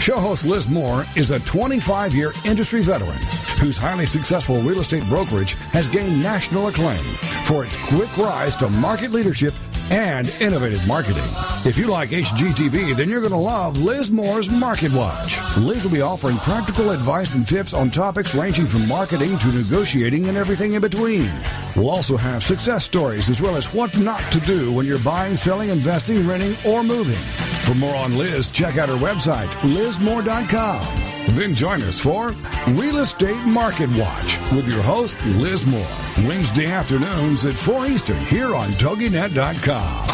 Show 0.00 0.18
host 0.18 0.44
Liz 0.44 0.68
Moore 0.68 1.06
is 1.16 1.30
a 1.30 1.40
25 1.40 2.14
year 2.14 2.32
industry 2.44 2.82
veteran 2.82 3.22
whose 3.58 3.78
highly 3.78 4.04
successful 4.04 4.60
real 4.60 4.80
estate 4.80 5.08
brokerage 5.08 5.54
has 5.72 5.88
gained 5.88 6.22
national 6.22 6.66
acclaim 6.66 7.02
for 7.44 7.64
its 7.64 7.78
quick 7.86 8.14
rise 8.18 8.54
to 8.56 8.68
market 8.68 9.12
leadership 9.12 9.54
and 9.92 10.28
innovative 10.40 10.86
marketing. 10.86 11.22
If 11.66 11.76
you 11.76 11.86
like 11.86 12.08
HGTV, 12.08 12.96
then 12.96 13.10
you're 13.10 13.20
going 13.20 13.32
to 13.32 13.36
love 13.36 13.78
Liz 13.78 14.10
Moore's 14.10 14.48
Market 14.48 14.90
Watch. 14.92 15.38
Liz 15.58 15.84
will 15.84 15.92
be 15.92 16.00
offering 16.00 16.38
practical 16.38 16.90
advice 16.90 17.34
and 17.34 17.46
tips 17.46 17.74
on 17.74 17.90
topics 17.90 18.34
ranging 18.34 18.66
from 18.66 18.88
marketing 18.88 19.36
to 19.38 19.48
negotiating 19.48 20.28
and 20.28 20.38
everything 20.38 20.72
in 20.72 20.80
between. 20.80 21.30
We'll 21.76 21.90
also 21.90 22.16
have 22.16 22.42
success 22.42 22.84
stories 22.84 23.28
as 23.28 23.42
well 23.42 23.56
as 23.56 23.74
what 23.74 23.96
not 23.98 24.20
to 24.32 24.40
do 24.40 24.72
when 24.72 24.86
you're 24.86 24.98
buying, 25.00 25.36
selling, 25.36 25.68
investing, 25.68 26.26
renting, 26.26 26.56
or 26.66 26.82
moving. 26.82 27.20
For 27.66 27.74
more 27.74 27.94
on 27.96 28.16
Liz, 28.16 28.48
check 28.48 28.78
out 28.78 28.88
her 28.88 28.96
website, 28.96 29.50
lizmoore.com. 29.60 31.11
Then 31.32 31.54
join 31.54 31.80
us 31.84 31.98
for 31.98 32.34
Real 32.68 32.98
Estate 32.98 33.40
Market 33.46 33.88
Watch 33.96 34.38
with 34.52 34.68
your 34.68 34.82
host, 34.82 35.16
Liz 35.24 35.64
Moore. 35.66 36.28
Wednesday 36.28 36.66
afternoons 36.66 37.46
at 37.46 37.56
4 37.56 37.86
Eastern 37.86 38.18
here 38.26 38.54
on 38.54 38.68
TogiNet.com. 38.72 40.08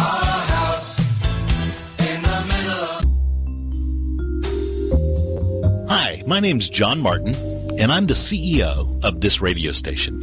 Hi, 5.88 6.22
my 6.24 6.38
name's 6.38 6.68
John 6.68 7.00
Martin, 7.00 7.34
and 7.80 7.90
I'm 7.90 8.06
the 8.06 8.14
CEO 8.14 9.04
of 9.04 9.20
this 9.20 9.40
radio 9.40 9.72
station. 9.72 10.20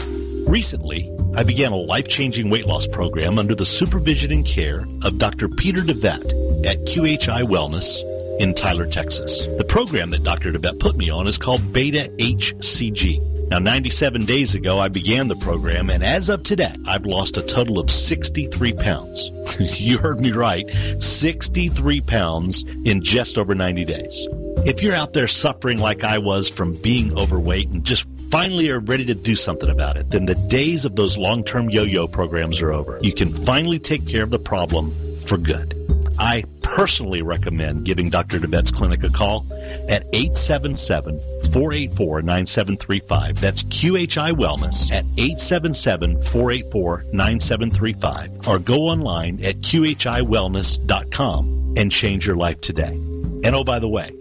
Recently, 0.47 1.11
I 1.35 1.43
began 1.43 1.73
a 1.73 1.75
life-changing 1.75 2.49
weight 2.49 2.67
loss 2.67 2.87
program 2.87 3.37
under 3.37 3.53
the 3.53 3.65
supervision 3.65 4.31
and 4.31 4.45
care 4.45 4.85
of 5.03 5.17
Dr. 5.17 5.49
Peter 5.49 5.81
DeVette 5.81 6.65
at 6.65 6.77
QHI 6.85 7.43
Wellness 7.43 7.99
in 8.39 8.53
Tyler, 8.53 8.85
Texas. 8.85 9.45
The 9.57 9.63
program 9.63 10.09
that 10.11 10.23
Dr. 10.23 10.51
DeVette 10.51 10.79
put 10.79 10.95
me 10.95 11.09
on 11.09 11.27
is 11.27 11.37
called 11.37 11.73
Beta 11.73 12.11
HCG. 12.17 13.49
Now, 13.49 13.59
97 13.59 14.25
days 14.25 14.55
ago, 14.55 14.79
I 14.79 14.89
began 14.89 15.27
the 15.27 15.35
program, 15.35 15.91
and 15.91 16.03
as 16.03 16.29
of 16.29 16.41
today, 16.41 16.75
I've 16.87 17.05
lost 17.05 17.37
a 17.37 17.43
total 17.43 17.77
of 17.77 17.91
63 17.91 18.73
pounds. 18.73 19.29
you 19.79 19.99
heard 19.99 20.19
me 20.19 20.31
right 20.31 20.65
63 20.99 22.01
pounds 22.01 22.63
in 22.63 23.03
just 23.03 23.37
over 23.37 23.53
90 23.53 23.85
days. 23.85 24.27
If 24.65 24.81
you're 24.81 24.95
out 24.95 25.13
there 25.13 25.27
suffering 25.27 25.77
like 25.77 26.03
I 26.03 26.17
was 26.17 26.49
from 26.49 26.73
being 26.81 27.15
overweight 27.17 27.69
and 27.69 27.85
just 27.85 28.07
finally 28.31 28.71
are 28.71 28.79
ready 28.79 29.05
to 29.05 29.13
do 29.13 29.35
something 29.35 29.69
about 29.69 29.97
it, 29.97 30.09
then 30.09 30.25
the 30.25 30.35
days 30.49 30.83
of 30.83 30.95
those 30.95 31.15
long 31.15 31.43
term 31.43 31.69
yo 31.69 31.83
yo 31.83 32.07
programs 32.07 32.61
are 32.61 32.73
over. 32.73 32.99
You 33.03 33.13
can 33.13 33.31
finally 33.31 33.77
take 33.77 34.07
care 34.07 34.23
of 34.23 34.31
the 34.31 34.39
problem 34.39 34.91
for 35.27 35.37
good. 35.37 35.84
I 36.17 36.43
personally 36.61 37.21
recommend 37.21 37.83
giving 37.85 38.09
Dr. 38.09 38.39
DeVette's 38.39 38.71
clinic 38.71 39.03
a 39.03 39.09
call 39.09 39.45
at 39.89 40.05
877 40.13 41.19
484 41.51 42.21
9735. 42.21 43.41
That's 43.41 43.63
QHI 43.63 44.31
Wellness 44.31 44.89
at 44.91 45.03
877 45.17 46.23
484 46.23 47.05
9735. 47.11 48.47
Or 48.47 48.59
go 48.59 48.87
online 48.87 49.43
at 49.43 49.57
QHIWellness.com 49.57 51.73
and 51.77 51.91
change 51.91 52.25
your 52.25 52.35
life 52.35 52.61
today. 52.61 52.93
And 52.93 53.47
oh, 53.47 53.63
by 53.63 53.79
the 53.79 53.89
way, 53.89 54.11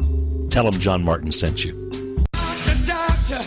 tell 0.51 0.71
them 0.71 0.81
John 0.81 1.05
Martin 1.05 1.31
sent 1.33 1.65
you. 1.65 1.73
Doctor, 2.33 2.75
doctor, 2.87 3.41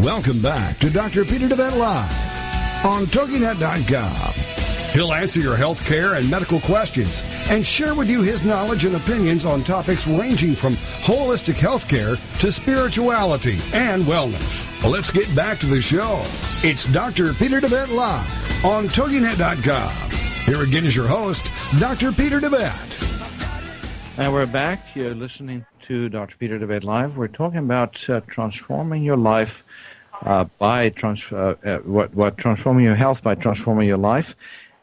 Welcome 0.00 0.40
back 0.40 0.78
to 0.78 0.90
Dr. 0.90 1.24
Peter 1.24 1.46
DeVette 1.46 1.76
Live 1.76 2.84
on 2.84 3.04
TogiNet.com. 3.04 4.49
He'll 4.92 5.12
answer 5.12 5.38
your 5.38 5.54
health 5.54 5.86
care 5.86 6.14
and 6.14 6.28
medical 6.28 6.60
questions 6.60 7.22
and 7.48 7.64
share 7.64 7.94
with 7.94 8.10
you 8.10 8.22
his 8.22 8.42
knowledge 8.42 8.84
and 8.84 8.96
opinions 8.96 9.46
on 9.46 9.62
topics 9.62 10.08
ranging 10.08 10.54
from 10.54 10.74
holistic 10.74 11.54
health 11.54 11.88
care 11.88 12.16
to 12.40 12.50
spirituality 12.50 13.58
and 13.72 14.02
wellness. 14.02 14.66
Well, 14.82 14.90
let's 14.90 15.12
get 15.12 15.32
back 15.36 15.58
to 15.60 15.66
the 15.66 15.80
show. 15.80 16.22
It's 16.68 16.90
Dr. 16.92 17.32
Peter 17.34 17.60
DeVette 17.60 17.94
Live 17.94 18.64
on 18.64 18.88
TogiNet.com. 18.88 20.10
Here 20.44 20.62
again 20.62 20.84
is 20.84 20.96
your 20.96 21.06
host, 21.06 21.52
Dr. 21.78 22.10
Peter 22.10 22.40
DeVette. 22.40 22.90
And 24.18 24.32
we're 24.32 24.46
back. 24.46 24.96
You're 24.96 25.14
listening 25.14 25.64
to 25.82 26.08
Dr. 26.08 26.36
Peter 26.36 26.58
DeVette 26.58 26.82
Live. 26.82 27.16
We're 27.16 27.28
talking 27.28 27.60
about 27.60 28.10
uh, 28.10 28.22
transforming 28.26 29.04
your 29.04 29.16
life 29.16 29.64
uh, 30.22 30.44
by 30.58 30.88
trans- 30.90 31.32
uh, 31.32 31.54
uh 31.64 31.78
what, 31.78 32.12
what 32.12 32.36
transforming 32.36 32.84
your 32.84 32.96
health 32.96 33.22
by 33.22 33.36
transforming 33.36 33.86
your 33.86 33.98
life. 33.98 34.34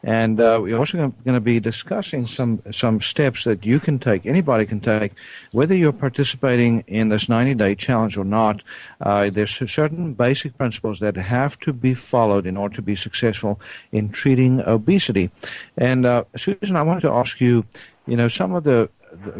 And 0.04 0.40
uh, 0.40 0.60
we're 0.62 0.78
also 0.78 0.96
going 0.96 1.34
to 1.34 1.40
be 1.40 1.58
discussing 1.58 2.28
some 2.28 2.62
some 2.70 3.00
steps 3.00 3.44
that 3.44 3.64
you 3.64 3.80
can 3.80 3.98
take, 3.98 4.26
anybody 4.26 4.64
can 4.64 4.80
take, 4.80 5.12
whether 5.50 5.74
you're 5.74 5.92
participating 5.92 6.84
in 6.86 7.08
this 7.08 7.26
90-day 7.26 7.74
challenge 7.74 8.16
or 8.16 8.24
not. 8.24 8.62
Uh, 9.00 9.28
there's 9.28 9.50
certain 9.50 10.14
basic 10.14 10.56
principles 10.56 11.00
that 11.00 11.16
have 11.16 11.58
to 11.60 11.72
be 11.72 11.94
followed 11.94 12.46
in 12.46 12.56
order 12.56 12.76
to 12.76 12.82
be 12.82 12.94
successful 12.94 13.60
in 13.90 14.10
treating 14.10 14.60
obesity. 14.60 15.30
And 15.76 16.06
uh, 16.06 16.24
Susan, 16.36 16.76
I 16.76 16.82
wanted 16.82 17.00
to 17.00 17.10
ask 17.10 17.40
you, 17.40 17.64
you 18.06 18.16
know, 18.16 18.28
some 18.28 18.54
of 18.54 18.62
the 18.62 18.88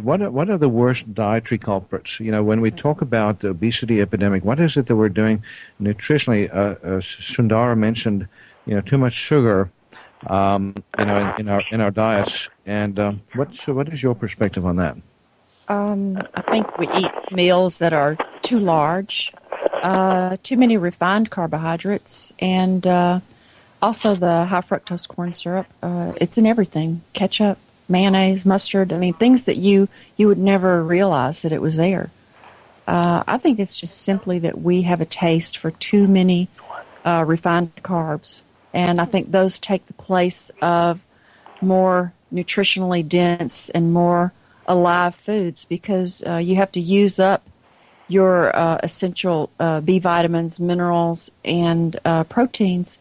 what 0.02 0.22
are, 0.22 0.30
what 0.30 0.50
are 0.50 0.58
the 0.58 0.68
worst 0.68 1.14
dietary 1.14 1.58
culprits? 1.58 2.18
You 2.18 2.32
know, 2.32 2.42
when 2.42 2.60
we 2.60 2.70
talk 2.70 3.00
about 3.00 3.40
the 3.40 3.50
obesity 3.50 4.00
epidemic, 4.00 4.44
what 4.44 4.58
is 4.58 4.76
it 4.76 4.86
that 4.86 4.96
we're 4.96 5.08
doing 5.08 5.44
nutritionally? 5.80 6.52
Uh, 6.52 6.74
uh, 6.84 7.00
Sundara 7.00 7.76
mentioned, 7.76 8.26
you 8.66 8.74
know, 8.74 8.80
too 8.80 8.98
much 8.98 9.12
sugar 9.12 9.70
um, 10.26 10.74
you 10.98 11.04
know, 11.04 11.18
in, 11.18 11.40
in, 11.40 11.48
our 11.48 11.62
in 11.70 11.80
our 11.80 11.90
diets. 11.90 12.48
And 12.66 12.98
um, 12.98 13.22
what 13.34 13.54
so 13.54 13.72
what 13.72 13.88
is 13.88 14.02
your 14.02 14.14
perspective 14.14 14.66
on 14.66 14.76
that? 14.76 14.96
Um, 15.68 16.18
I 16.34 16.40
think 16.42 16.78
we 16.78 16.88
eat 16.88 17.12
meals 17.30 17.78
that 17.78 17.92
are 17.92 18.16
too 18.42 18.58
large, 18.58 19.32
uh, 19.82 20.38
too 20.42 20.56
many 20.56 20.76
refined 20.76 21.30
carbohydrates, 21.30 22.32
and 22.38 22.86
uh, 22.86 23.20
also 23.82 24.14
the 24.14 24.46
high 24.46 24.62
fructose 24.62 25.06
corn 25.06 25.34
syrup. 25.34 25.66
Uh, 25.82 26.12
it's 26.20 26.38
in 26.38 26.46
everything: 26.46 27.02
ketchup, 27.12 27.58
mayonnaise, 27.88 28.46
mustard. 28.46 28.92
I 28.92 28.98
mean, 28.98 29.14
things 29.14 29.44
that 29.44 29.56
you 29.56 29.88
you 30.16 30.26
would 30.28 30.38
never 30.38 30.82
realize 30.82 31.42
that 31.42 31.52
it 31.52 31.60
was 31.60 31.76
there. 31.76 32.10
Uh, 32.86 33.22
I 33.26 33.36
think 33.36 33.58
it's 33.58 33.78
just 33.78 34.00
simply 34.00 34.38
that 34.38 34.62
we 34.62 34.82
have 34.82 35.02
a 35.02 35.06
taste 35.06 35.58
for 35.58 35.70
too 35.72 36.08
many 36.08 36.48
uh, 37.04 37.22
refined 37.26 37.76
carbs 37.82 38.40
and 38.72 39.00
I 39.00 39.04
think 39.04 39.30
those 39.30 39.58
take 39.58 39.86
the 39.86 39.94
place 39.94 40.50
of 40.60 41.00
more 41.60 42.12
nutritionally 42.32 43.06
dense 43.06 43.68
and 43.70 43.92
more 43.92 44.32
alive 44.66 45.14
foods 45.14 45.64
because 45.64 46.22
uh, 46.26 46.36
you 46.36 46.56
have 46.56 46.70
to 46.72 46.80
use 46.80 47.18
up 47.18 47.42
your 48.08 48.54
uh, 48.56 48.78
essential 48.82 49.50
uh, 49.60 49.80
B 49.80 49.98
vitamins, 49.98 50.58
minerals, 50.60 51.30
and 51.44 51.98
uh, 52.04 52.24
proteins 52.24 52.98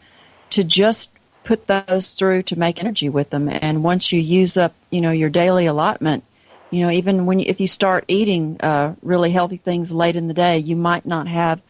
to 0.52 0.64
just 0.64 1.12
put 1.44 1.68
those 1.68 2.14
through 2.14 2.44
to 2.44 2.60
make 2.60 2.80
energy 2.80 3.08
with 3.08 3.30
them. 3.30 3.48
And 3.50 3.84
once 3.84 4.12
you 4.12 4.20
use 4.20 4.58
up, 4.58 4.74
you 4.90 5.00
know, 5.00 5.12
your 5.12 5.30
daily 5.30 5.66
allotment, 5.66 6.24
you 6.70 6.82
know, 6.82 6.92
even 6.92 7.26
when 7.26 7.40
you, 7.40 7.46
if 7.48 7.62
you 7.62 7.68
start 7.68 8.04
eating 8.10 8.58
uh, 8.60 8.96
really 9.02 9.32
healthy 9.32 9.56
things 9.56 9.94
late 9.94 10.18
in 10.18 10.28
the 10.28 10.34
day, 10.34 10.58
you 10.58 10.76
might 10.76 11.06
not 11.06 11.28
have 11.28 11.62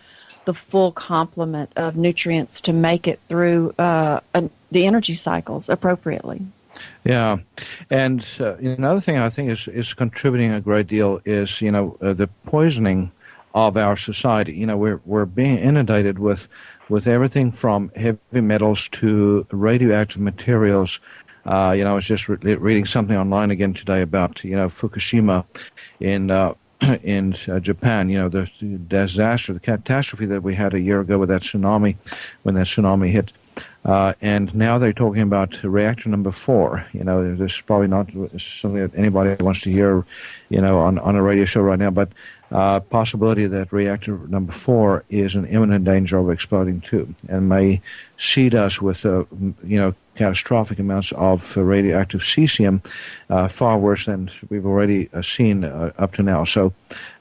the 0.47 0.53
full 0.53 0.93
complement 0.93 1.69
of 1.75 1.97
nutrients 1.97 2.61
to 2.61 2.71
make 2.71 3.05
it 3.05 3.19
through 3.27 3.75
uh, 3.77 4.21
the 4.71 4.85
energy 4.85 5.13
cycles 5.13 5.67
appropriately. 5.67 6.41
Yeah, 7.03 7.39
and 7.89 8.25
uh, 8.39 8.55
another 8.55 9.01
thing 9.01 9.17
I 9.17 9.29
think 9.29 9.51
is 9.51 9.67
is 9.67 9.93
contributing 9.93 10.51
a 10.53 10.61
great 10.61 10.87
deal 10.87 11.19
is 11.25 11.61
you 11.61 11.71
know 11.71 11.97
uh, 12.01 12.13
the 12.13 12.27
poisoning 12.45 13.11
of 13.53 13.75
our 13.75 13.97
society. 13.97 14.53
You 14.53 14.67
know 14.67 14.77
we're 14.77 15.01
we're 15.05 15.25
being 15.25 15.57
inundated 15.57 16.17
with 16.17 16.47
with 16.87 17.07
everything 17.07 17.51
from 17.51 17.89
heavy 17.95 18.41
metals 18.41 18.87
to 18.89 19.45
radioactive 19.51 20.21
materials. 20.21 21.01
Uh, 21.45 21.73
you 21.75 21.83
know, 21.83 21.91
I 21.91 21.95
was 21.95 22.05
just 22.05 22.29
re- 22.29 22.55
reading 22.55 22.85
something 22.85 23.17
online 23.17 23.51
again 23.51 23.73
today 23.73 24.01
about 24.01 24.43
you 24.45 24.55
know 24.55 24.67
Fukushima 24.67 25.43
in 25.99 26.31
uh, 26.31 26.53
in 27.03 27.35
uh, 27.47 27.59
Japan, 27.59 28.09
you 28.09 28.17
know, 28.17 28.29
the, 28.29 28.49
disaster, 28.87 29.53
the 29.53 29.59
catastrophe 29.59 30.25
that 30.27 30.43
we 30.43 30.55
had 30.55 30.73
a 30.73 30.79
year 30.79 30.99
ago 30.99 31.17
with 31.17 31.29
that 31.29 31.41
tsunami, 31.41 31.95
when 32.43 32.55
that 32.55 32.67
tsunami 32.67 33.09
hit. 33.09 33.31
Uh, 33.85 34.13
and 34.21 34.53
now 34.53 34.77
they're 34.77 34.91
talking 34.91 35.21
about 35.21 35.63
reactor 35.63 36.09
number 36.09 36.31
four. 36.31 36.85
You 36.91 37.03
know, 37.05 37.35
this 37.35 37.53
is 37.55 37.61
probably 37.61 37.87
not 37.87 38.09
something 38.37 38.81
that 38.81 38.95
anybody 38.95 39.41
wants 39.41 39.61
to 39.61 39.71
hear, 39.71 40.05
you 40.49 40.59
know, 40.59 40.79
on, 40.79 40.99
on 40.99 41.15
a 41.15 41.21
radio 41.21 41.45
show 41.45 41.61
right 41.61 41.79
now, 41.79 41.89
but 41.89 42.09
uh, 42.51 42.79
possibility 42.79 43.47
that 43.47 43.71
reactor 43.71 44.17
number 44.27 44.51
four 44.51 45.03
is 45.09 45.35
in 45.35 45.45
imminent 45.45 45.85
danger 45.85 46.17
of 46.17 46.29
exploding 46.29 46.81
too, 46.81 47.13
and 47.27 47.49
may 47.49 47.81
seed 48.17 48.55
us 48.55 48.81
with, 48.81 49.05
uh, 49.05 49.23
you 49.63 49.79
know, 49.79 49.93
catastrophic 50.17 50.79
amounts 50.79 51.11
of 51.13 51.55
radioactive 51.55 52.21
cesium, 52.21 52.83
uh, 53.29 53.47
far 53.47 53.77
worse 53.77 54.05
than 54.05 54.29
we've 54.49 54.65
already 54.65 55.09
uh, 55.13 55.21
seen 55.21 55.63
uh, 55.63 55.91
up 55.97 56.13
to 56.13 56.23
now. 56.23 56.43
So 56.43 56.73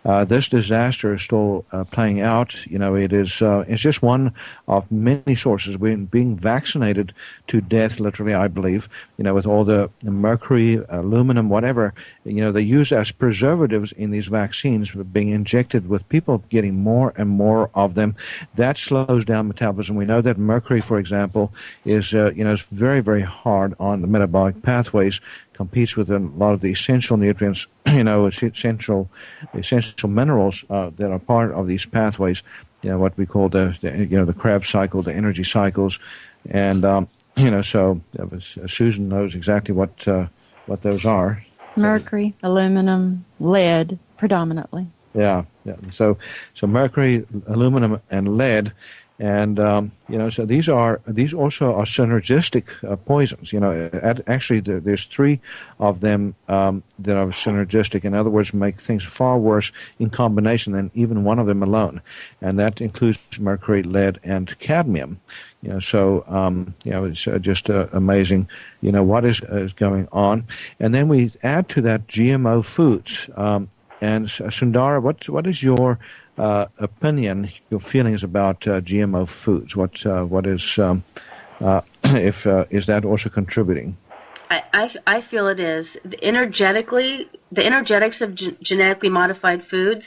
uh, 0.06 0.24
this 0.24 0.48
disaster 0.48 1.14
is 1.14 1.22
still 1.22 1.64
uh, 1.72 1.82
playing 1.82 2.20
out. 2.20 2.54
You 2.66 2.78
know, 2.78 2.94
it 2.94 3.12
is 3.12 3.42
uh, 3.42 3.64
it's 3.66 3.82
just 3.82 4.02
one 4.02 4.32
of 4.68 4.90
many 4.90 5.34
sources. 5.34 5.76
We're 5.76 5.96
being 5.96 6.36
vaccinated 6.36 7.12
to 7.48 7.60
death, 7.60 7.98
literally, 7.98 8.32
I 8.32 8.46
believe. 8.46 8.88
You 9.18 9.24
know, 9.24 9.34
with 9.34 9.46
all 9.46 9.64
the 9.64 9.90
mercury, 10.04 10.80
aluminum, 10.88 11.48
whatever. 11.48 11.92
You 12.24 12.40
know, 12.40 12.52
they 12.52 12.62
use 12.62 12.92
as 12.92 13.10
preservatives 13.10 13.90
in 13.92 14.12
these 14.12 14.26
vaccines, 14.26 14.92
being 14.92 15.30
injected 15.30 15.88
with 15.88 16.08
people 16.08 16.38
getting 16.50 16.76
more 16.76 17.12
and 17.16 17.28
more 17.28 17.70
of 17.74 17.94
them. 17.94 18.14
That 18.54 18.78
slows 18.78 19.24
down 19.24 19.48
metabolism. 19.48 19.96
We 19.96 20.04
know 20.04 20.20
that 20.20 20.38
mercury, 20.38 20.80
for 20.80 21.00
example, 21.00 21.52
is 21.84 22.12
you 22.12 22.44
know 22.44 22.52
is 22.52 22.62
very 22.62 23.00
very 23.00 23.22
hard 23.22 23.74
on 23.80 24.02
the 24.02 24.06
metabolic 24.06 24.62
pathways 24.62 25.20
competes 25.56 25.96
with 25.96 26.10
a 26.10 26.18
lot 26.18 26.52
of 26.52 26.60
the 26.60 26.70
essential 26.70 27.16
nutrients, 27.16 27.66
you 27.86 28.04
know, 28.04 28.26
essential 28.26 29.10
essential 29.54 30.08
minerals 30.08 30.64
uh, 30.70 30.90
that 30.96 31.10
are 31.10 31.18
part 31.18 31.52
of 31.52 31.66
these 31.66 31.86
pathways. 31.86 32.42
You 32.82 32.90
know, 32.90 32.98
what 32.98 33.16
we 33.16 33.26
call 33.26 33.48
the, 33.48 33.76
the 33.80 34.06
you 34.06 34.16
know 34.18 34.24
the 34.24 34.34
Krebs 34.34 34.68
cycle, 34.68 35.02
the 35.02 35.14
energy 35.14 35.44
cycles, 35.44 35.98
and 36.50 36.84
um, 36.84 37.08
you 37.36 37.50
know, 37.50 37.62
so 37.62 38.00
was, 38.14 38.58
uh, 38.62 38.66
Susan 38.66 39.08
knows 39.08 39.34
exactly 39.34 39.74
what 39.74 40.06
uh, 40.06 40.26
what 40.66 40.82
those 40.82 41.04
are. 41.04 41.44
Mercury, 41.76 42.34
so, 42.40 42.48
aluminum, 42.48 43.24
lead, 43.38 43.98
predominantly. 44.16 44.86
Yeah, 45.14 45.44
yeah. 45.64 45.76
So, 45.90 46.18
so 46.54 46.66
mercury, 46.66 47.26
aluminum, 47.46 48.00
and 48.10 48.36
lead 48.36 48.72
and 49.18 49.58
um, 49.58 49.92
you 50.08 50.18
know, 50.18 50.28
so 50.28 50.44
these 50.44 50.68
are 50.68 51.00
these 51.06 51.32
also 51.32 51.74
are 51.74 51.84
synergistic 51.84 52.64
uh, 52.84 52.96
poisons. 52.96 53.50
You 53.50 53.60
know, 53.60 53.90
actually, 54.26 54.60
there, 54.60 54.78
there's 54.78 55.06
three 55.06 55.40
of 55.80 56.00
them 56.00 56.34
um, 56.48 56.82
that 56.98 57.16
are 57.16 57.28
synergistic. 57.28 58.04
In 58.04 58.12
other 58.12 58.28
words, 58.28 58.52
make 58.52 58.78
things 58.78 59.04
far 59.04 59.38
worse 59.38 59.72
in 59.98 60.10
combination 60.10 60.74
than 60.74 60.90
even 60.94 61.24
one 61.24 61.38
of 61.38 61.46
them 61.46 61.62
alone, 61.62 62.02
and 62.42 62.58
that 62.58 62.82
includes 62.82 63.18
mercury, 63.40 63.82
lead, 63.82 64.20
and 64.22 64.58
cadmium. 64.58 65.18
You 65.62 65.70
know, 65.70 65.80
so 65.80 66.24
um, 66.28 66.74
you 66.84 66.90
know, 66.90 67.04
it's 67.04 67.26
uh, 67.26 67.38
just 67.38 67.70
uh, 67.70 67.86
amazing. 67.92 68.48
You 68.82 68.92
know 68.92 69.02
what 69.02 69.24
is 69.24 69.40
is 69.48 69.72
going 69.72 70.08
on, 70.12 70.46
and 70.78 70.94
then 70.94 71.08
we 71.08 71.32
add 71.42 71.70
to 71.70 71.80
that 71.82 72.06
GMO 72.06 72.62
foods. 72.62 73.30
Um, 73.34 73.70
and 74.02 74.30
Sundara, 74.30 75.00
what 75.00 75.26
what 75.30 75.46
is 75.46 75.62
your 75.62 75.98
uh, 76.38 76.66
opinion, 76.78 77.50
your 77.70 77.80
feelings 77.80 78.22
about 78.22 78.66
uh, 78.66 78.80
GMO 78.80 79.28
foods? 79.28 79.76
What 79.76 80.04
uh, 80.04 80.24
what 80.24 80.46
is 80.46 80.78
um, 80.78 81.04
uh, 81.60 81.80
if 82.04 82.46
uh, 82.46 82.64
is 82.70 82.86
that 82.86 83.04
also 83.04 83.28
contributing? 83.28 83.96
I, 84.50 84.62
I, 84.72 84.90
I 85.06 85.20
feel 85.22 85.48
it 85.48 85.58
is. 85.58 85.88
Energetically, 86.22 87.28
the 87.50 87.64
energetics 87.64 88.20
of 88.20 88.34
gen- 88.34 88.56
genetically 88.62 89.08
modified 89.08 89.66
foods 89.66 90.04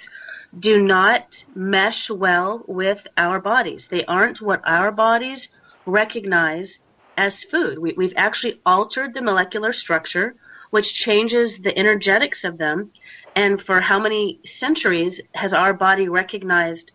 do 0.58 0.82
not 0.82 1.26
mesh 1.56 2.10
well 2.10 2.64
with 2.68 3.00
our 3.18 3.40
bodies. 3.40 3.86
They 3.90 4.06
aren't 4.06 4.42
what 4.42 4.62
our 4.66 4.92
bodies 4.92 5.48
recognize 5.86 6.80
as 7.18 7.34
food. 7.52 7.80
We, 7.80 7.94
we've 7.94 8.14
actually 8.16 8.62
altered 8.66 9.14
the 9.14 9.22
molecular 9.22 9.74
structure, 9.74 10.36
which 10.70 10.94
changes 10.94 11.60
the 11.62 11.78
energetics 11.78 12.44
of 12.44 12.58
them. 12.58 12.92
And 13.40 13.62
for 13.62 13.80
how 13.80 14.00
many 14.00 14.42
centuries 14.60 15.22
has 15.34 15.54
our 15.54 15.74
body 15.74 16.10
recognized 16.10 16.92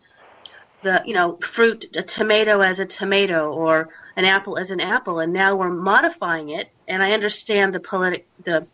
the 0.83 1.01
you 1.07 1.15
know 1.15 1.39
fruit, 1.55 1.87
a 1.95 2.03
tomato 2.03 2.61
as 2.61 2.79
a 2.79 2.85
tomato, 2.85 3.51
or 3.51 3.89
an 4.17 4.27
apple 4.27 4.59
as 4.59 4.69
an 4.69 4.79
apple, 4.79 5.21
and 5.21 5.33
now 5.33 5.57
we're 5.57 5.71
modifying 5.71 6.51
it. 6.51 6.69
And 6.87 7.03
I 7.03 7.13
understand 7.13 7.75
the 7.75 7.81
politic 7.81 8.27
the 8.45 8.67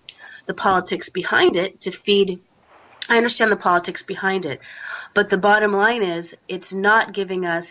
the 0.47 0.55
politics 0.55 1.09
behind 1.11 1.55
it 1.55 1.81
to 1.83 1.93
feed. 2.05 2.41
I 3.09 3.17
understand 3.17 3.53
the 3.53 3.65
politics 3.71 4.03
behind 4.03 4.47
it, 4.47 4.59
but 5.15 5.31
the 5.31 5.39
bottom 5.39 5.73
line 5.73 6.03
is 6.03 6.35
it's 6.49 6.73
not 6.73 7.15
giving 7.15 7.47
us 7.47 7.67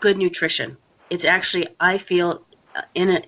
good 0.00 0.18
nutrition. 0.18 0.76
It's 1.10 1.24
actually, 1.24 1.68
I 1.78 1.98
feel, 1.98 2.42
uh, 2.74 2.82
in 2.96 3.08
a, 3.10 3.22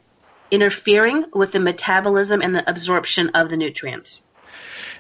interfering 0.51 1.27
with 1.33 1.53
the 1.53 1.61
metabolism 1.61 2.43
and 2.43 2.53
the 2.53 2.69
absorption 2.69 3.29
of 3.29 3.49
the 3.49 3.57
nutrients. 3.57 4.19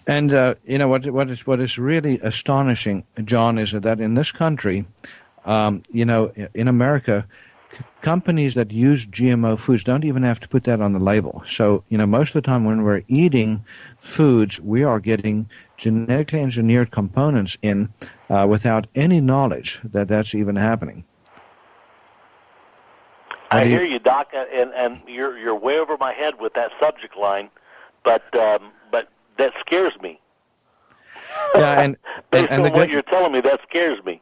And 0.07 0.33
uh, 0.35 0.55
you 0.67 0.79
know 0.79 0.89
what? 0.89 1.07
What 1.07 1.31
is 1.31 1.47
what 1.47 1.61
is 1.61 1.79
really 1.79 2.19
astonishing, 2.21 3.05
John, 3.25 3.59
is 3.59 3.73
that 3.73 4.01
in 4.01 4.15
this 4.15 4.33
country, 4.33 4.85
um, 5.47 5.83
you 5.91 6.05
know, 6.05 6.33
in 6.53 6.69
America, 6.69 7.27
companies 8.03 8.55
that 8.55 8.71
use 8.71 9.07
GMO 9.07 9.59
foods 9.59 9.83
don't 9.83 10.05
even 10.05 10.23
have 10.23 10.41
to 10.41 10.49
put 10.49 10.65
that 10.65 10.81
on 10.81 10.93
the 10.93 10.99
label. 10.99 11.43
So, 11.47 11.85
you 11.89 11.97
know, 11.97 12.07
most 12.07 12.29
of 12.29 12.35
the 12.35 12.43
time 12.43 12.65
when 12.65 12.83
we're 12.83 13.03
eating 13.09 13.65
foods, 13.99 14.61
we 14.61 14.83
are 14.83 15.01
getting 15.01 15.49
genetically 15.79 16.41
engineered 16.41 16.91
components 16.91 17.57
in 17.63 17.93
uh, 18.29 18.47
without 18.49 18.87
any 18.95 19.21
knowledge 19.21 19.81
that 19.85 20.09
that's 20.09 20.35
even 20.35 20.57
happening. 20.57 21.05
I 23.51 23.67
hear 23.67 23.85
you, 23.85 24.01
Doc, 24.01 24.33
and 24.35 24.73
and 24.75 25.01
you're 25.07 25.39
you're 25.39 25.55
way 25.55 25.79
over 25.79 25.97
my 25.97 26.13
head 26.13 26.41
with 26.41 26.55
that 26.55 26.73
subject 26.81 27.17
line, 27.17 27.51
but 28.03 28.23
um, 28.35 28.73
but 28.73 28.74
that 29.39 29.53
scares 29.61 29.93
me. 30.01 30.21
Yeah, 31.55 31.81
and 31.81 31.97
based 32.31 32.51
and, 32.51 32.65
and 32.65 32.73
on 32.73 32.79
what 32.79 32.91
you're 32.91 33.03
telling 33.03 33.33
me, 33.33 33.41
that 33.41 33.61
scares 33.69 34.03
me. 34.05 34.21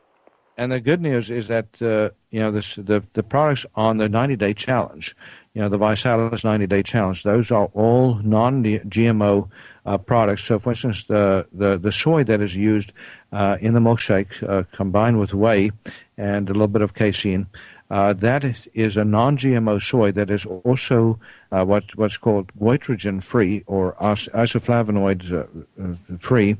And 0.58 0.70
the 0.70 0.80
good 0.80 1.00
news 1.00 1.30
is 1.30 1.48
that 1.48 1.80
uh, 1.80 2.10
you 2.30 2.40
know 2.40 2.52
this, 2.52 2.76
the 2.76 3.02
the 3.14 3.22
products 3.22 3.64
on 3.74 3.96
the 3.96 4.08
90 4.08 4.36
day 4.36 4.52
challenge, 4.52 5.16
you 5.54 5.62
know 5.62 5.68
the 5.68 5.78
ViSalus 5.78 6.44
90 6.44 6.66
day 6.66 6.82
challenge, 6.82 7.22
those 7.22 7.50
are 7.50 7.66
all 7.74 8.16
non 8.22 8.62
GMO 8.62 9.48
uh, 9.86 9.98
products. 9.98 10.44
So, 10.44 10.58
for 10.58 10.70
instance, 10.70 11.04
the, 11.04 11.46
the, 11.52 11.78
the 11.78 11.92
soy 11.92 12.24
that 12.24 12.40
is 12.40 12.54
used 12.54 12.92
uh, 13.32 13.56
in 13.60 13.74
the 13.74 13.80
milkshake 13.80 14.42
uh, 14.48 14.64
combined 14.72 15.18
with 15.18 15.34
whey 15.34 15.72
and 16.16 16.48
a 16.48 16.52
little 16.52 16.68
bit 16.68 16.82
of 16.82 16.94
casein, 16.94 17.46
uh, 17.92 18.14
that 18.14 18.42
is 18.72 18.96
a 18.96 19.04
non-GMO 19.04 19.80
soy 19.80 20.10
that 20.12 20.30
is 20.30 20.46
also 20.46 21.20
uh, 21.52 21.62
what, 21.62 21.94
what's 21.94 22.16
called 22.16 22.50
goitrogen 22.58 23.22
free 23.22 23.62
or 23.66 23.94
is- 24.00 24.30
isoflavonoid 24.32 25.20
uh, 25.30 26.16
free. 26.16 26.56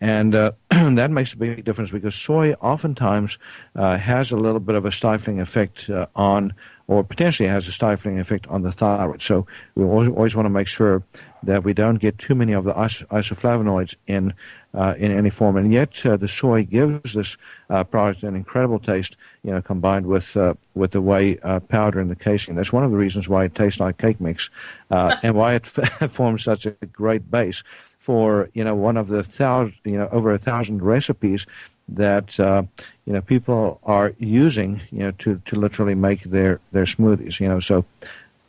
And 0.00 0.34
uh, 0.34 0.52
that 0.70 1.10
makes 1.10 1.34
a 1.34 1.36
big 1.36 1.62
difference 1.66 1.90
because 1.90 2.14
soy 2.14 2.54
oftentimes 2.54 3.36
uh, 3.76 3.98
has 3.98 4.32
a 4.32 4.36
little 4.36 4.60
bit 4.60 4.74
of 4.74 4.86
a 4.86 4.90
stifling 4.90 5.40
effect 5.40 5.90
uh, 5.90 6.06
on, 6.16 6.54
or 6.88 7.04
potentially 7.04 7.50
has 7.50 7.68
a 7.68 7.72
stifling 7.72 8.18
effect 8.18 8.46
on 8.46 8.62
the 8.62 8.72
thyroid. 8.72 9.20
So 9.20 9.46
we 9.74 9.84
always, 9.84 10.08
always 10.08 10.34
want 10.34 10.46
to 10.46 10.50
make 10.50 10.68
sure 10.68 11.02
that 11.42 11.64
we 11.64 11.74
don't 11.74 11.96
get 11.96 12.16
too 12.16 12.34
many 12.34 12.54
of 12.54 12.64
the 12.64 12.72
is- 12.80 13.04
isoflavonoids 13.10 13.94
in 14.06 14.32
uh, 14.74 14.94
in 14.98 15.12
any 15.12 15.30
form. 15.30 15.56
And 15.56 15.72
yet 15.72 16.04
uh, 16.06 16.16
the 16.16 16.28
soy 16.28 16.64
gives 16.64 17.14
this 17.14 17.36
uh, 17.70 17.84
product 17.84 18.22
an 18.22 18.34
incredible 18.34 18.78
taste, 18.78 19.16
you 19.42 19.50
know, 19.50 19.62
combined 19.62 20.06
with 20.06 20.36
with 20.74 20.92
the 20.92 21.00
whey 21.00 21.36
powder 21.68 22.00
and 22.00 22.10
the 22.10 22.16
casein. 22.16 22.56
That's 22.56 22.72
one 22.72 22.84
of 22.84 22.90
the 22.90 22.96
reasons 22.96 23.28
why 23.28 23.44
it 23.44 23.54
tastes 23.54 23.80
like 23.80 23.98
cake 23.98 24.20
mix, 24.20 24.50
and 24.90 25.34
why 25.34 25.54
it 25.54 25.66
forms 26.10 26.44
such 26.44 26.66
a 26.66 26.72
great 26.92 27.30
base 27.30 27.62
for 28.02 28.50
you 28.52 28.64
know 28.64 28.74
one 28.74 28.96
of 28.96 29.06
the 29.06 29.22
thousand 29.22 29.74
you 29.84 29.96
know 29.96 30.08
over 30.10 30.34
a 30.34 30.38
thousand 30.38 30.82
recipes 30.82 31.46
that 31.88 32.38
uh, 32.40 32.62
you 33.04 33.12
know 33.12 33.20
people 33.20 33.78
are 33.84 34.12
using 34.18 34.80
you 34.90 35.00
know 35.00 35.12
to, 35.12 35.40
to 35.44 35.56
literally 35.56 35.94
make 35.94 36.24
their, 36.24 36.60
their 36.72 36.84
smoothies 36.84 37.38
you 37.38 37.48
know 37.48 37.60
so 37.60 37.84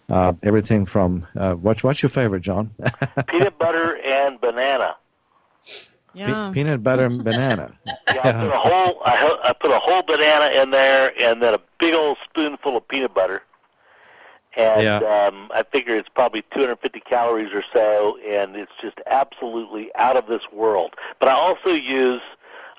uh, 0.09 0.33
everything 0.41 0.85
from 0.85 1.25
uh, 1.37 1.53
what's 1.53 1.83
what's 1.83 2.01
your 2.01 2.09
favorite 2.09 2.41
John 2.41 2.71
peanut 3.27 3.57
butter 3.59 3.97
and 3.97 4.41
banana 4.41 4.95
yeah. 6.13 6.49
Pe- 6.49 6.53
peanut 6.53 6.83
butter 6.83 7.05
and 7.05 7.23
banana 7.23 7.73
yeah, 8.13 8.21
I 8.23 8.31
put 8.33 8.51
a 8.51 8.57
whole 8.57 9.01
I, 9.05 9.37
I 9.43 9.53
put 9.53 9.71
a 9.71 9.79
whole 9.79 10.03
banana 10.03 10.61
in 10.61 10.71
there 10.71 11.11
and 11.19 11.41
then 11.41 11.53
a 11.53 11.59
big 11.79 11.93
old 11.93 12.17
spoonful 12.29 12.77
of 12.77 12.87
peanut 12.87 13.13
butter 13.13 13.43
and 14.55 14.83
Yeah. 14.83 14.97
um, 14.97 15.49
I 15.53 15.63
figure 15.63 15.95
it's 15.95 16.09
probably 16.09 16.43
250 16.53 16.99
calories 17.01 17.51
or 17.53 17.63
so, 17.73 18.17
and 18.19 18.55
it's 18.55 18.71
just 18.79 18.99
absolutely 19.07 19.89
out 19.95 20.15
of 20.15 20.27
this 20.27 20.43
world. 20.51 20.93
But 21.19 21.29
I 21.29 21.33
also 21.33 21.69
use 21.69 22.21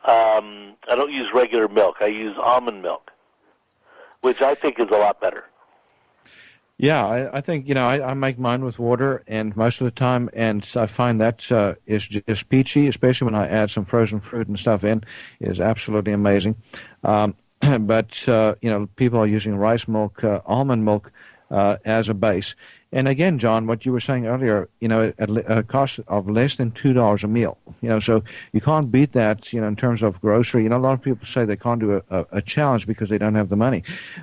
um, 0.05 0.77
I 0.89 0.95
don't 0.97 1.13
use 1.13 1.33
regular 1.33 1.67
milk. 1.67 1.97
I 2.01 2.07
use 2.07 2.37
almond 2.39 2.83
milk, 2.83 3.11
which 4.21 4.43
I 4.43 4.55
think 4.55 4.79
is 4.79 4.89
a 4.91 4.97
lot 4.97 5.21
better. 5.21 5.45
Yeah, 6.79 7.07
I, 7.07 7.39
I 7.39 7.41
think 7.41 7.69
you 7.69 7.75
know 7.75 7.87
I, 7.87 8.11
I 8.11 8.15
make 8.15 8.39
mine 8.39 8.65
with 8.65 8.81
water, 8.81 9.23
and 9.29 9.57
most 9.57 9.81
of 9.81 9.85
the 9.85 9.93
time, 9.93 10.29
and 10.33 10.69
I 10.75 10.87
find 10.87 11.21
that 11.21 11.51
uh, 11.53 11.75
is 11.87 12.07
just 12.07 12.49
peachy, 12.49 12.89
especially 12.89 13.27
when 13.27 13.37
I 13.37 13.47
add 13.47 13.71
some 13.71 13.85
frozen 13.85 14.19
fruit 14.21 14.49
and 14.49 14.59
stuff 14.59 14.83
in, 14.83 15.05
is 15.41 15.61
absolutely 15.61 16.13
amazing. 16.13 16.57
Um, 17.05 17.37
but 17.81 18.29
uh, 18.29 18.57
you 18.61 18.71
know, 18.71 18.89
people 18.97 19.21
are 19.21 19.27
using 19.27 19.55
rice 19.55 19.87
milk, 19.87 20.25
uh, 20.25 20.41
almond 20.47 20.85
milk 20.85 21.13
uh, 21.51 21.77
as 21.85 22.09
a 22.09 22.15
base. 22.15 22.57
And 22.91 23.09
again, 23.09 23.39
John, 23.39 23.67
what 23.67 23.85
you 23.85 23.93
were 23.93 24.01
saying 24.01 24.27
earlier, 24.27 24.69
you 24.81 24.89
know, 24.89 25.13
at 25.19 25.31
a 25.31 25.63
cost 25.65 26.01
of 26.09 26.29
less 26.29 26.57
than 26.57 26.71
two 26.73 26.93
dollars 26.93 27.25
a 27.25 27.29
meal, 27.29 27.57
you 27.83 27.89
know, 27.89 27.99
so 27.99 28.23
you 28.53 28.61
can't 28.61 28.91
beat 28.91 29.13
that, 29.13 29.53
you 29.53 29.61
know, 29.61 29.67
in 29.67 29.77
terms 29.77 30.03
of 30.03 30.21
grocery. 30.21 30.65
You 30.65 30.69
know, 30.69 30.77
a 30.77 30.79
lot 30.79 30.93
of 30.93 31.03
people 31.03 31.27
say 31.27 31.45
they 31.45 31.57
can't 31.57 31.81
do 31.81 31.97
a, 31.97 32.03
a, 32.11 32.27
a 32.33 32.43
challenge 32.43 32.87
because 32.87 33.09
they 33.09 33.19
don't 33.19 33.35
have 33.35 33.49
the 33.49 33.57
money, 33.57 33.83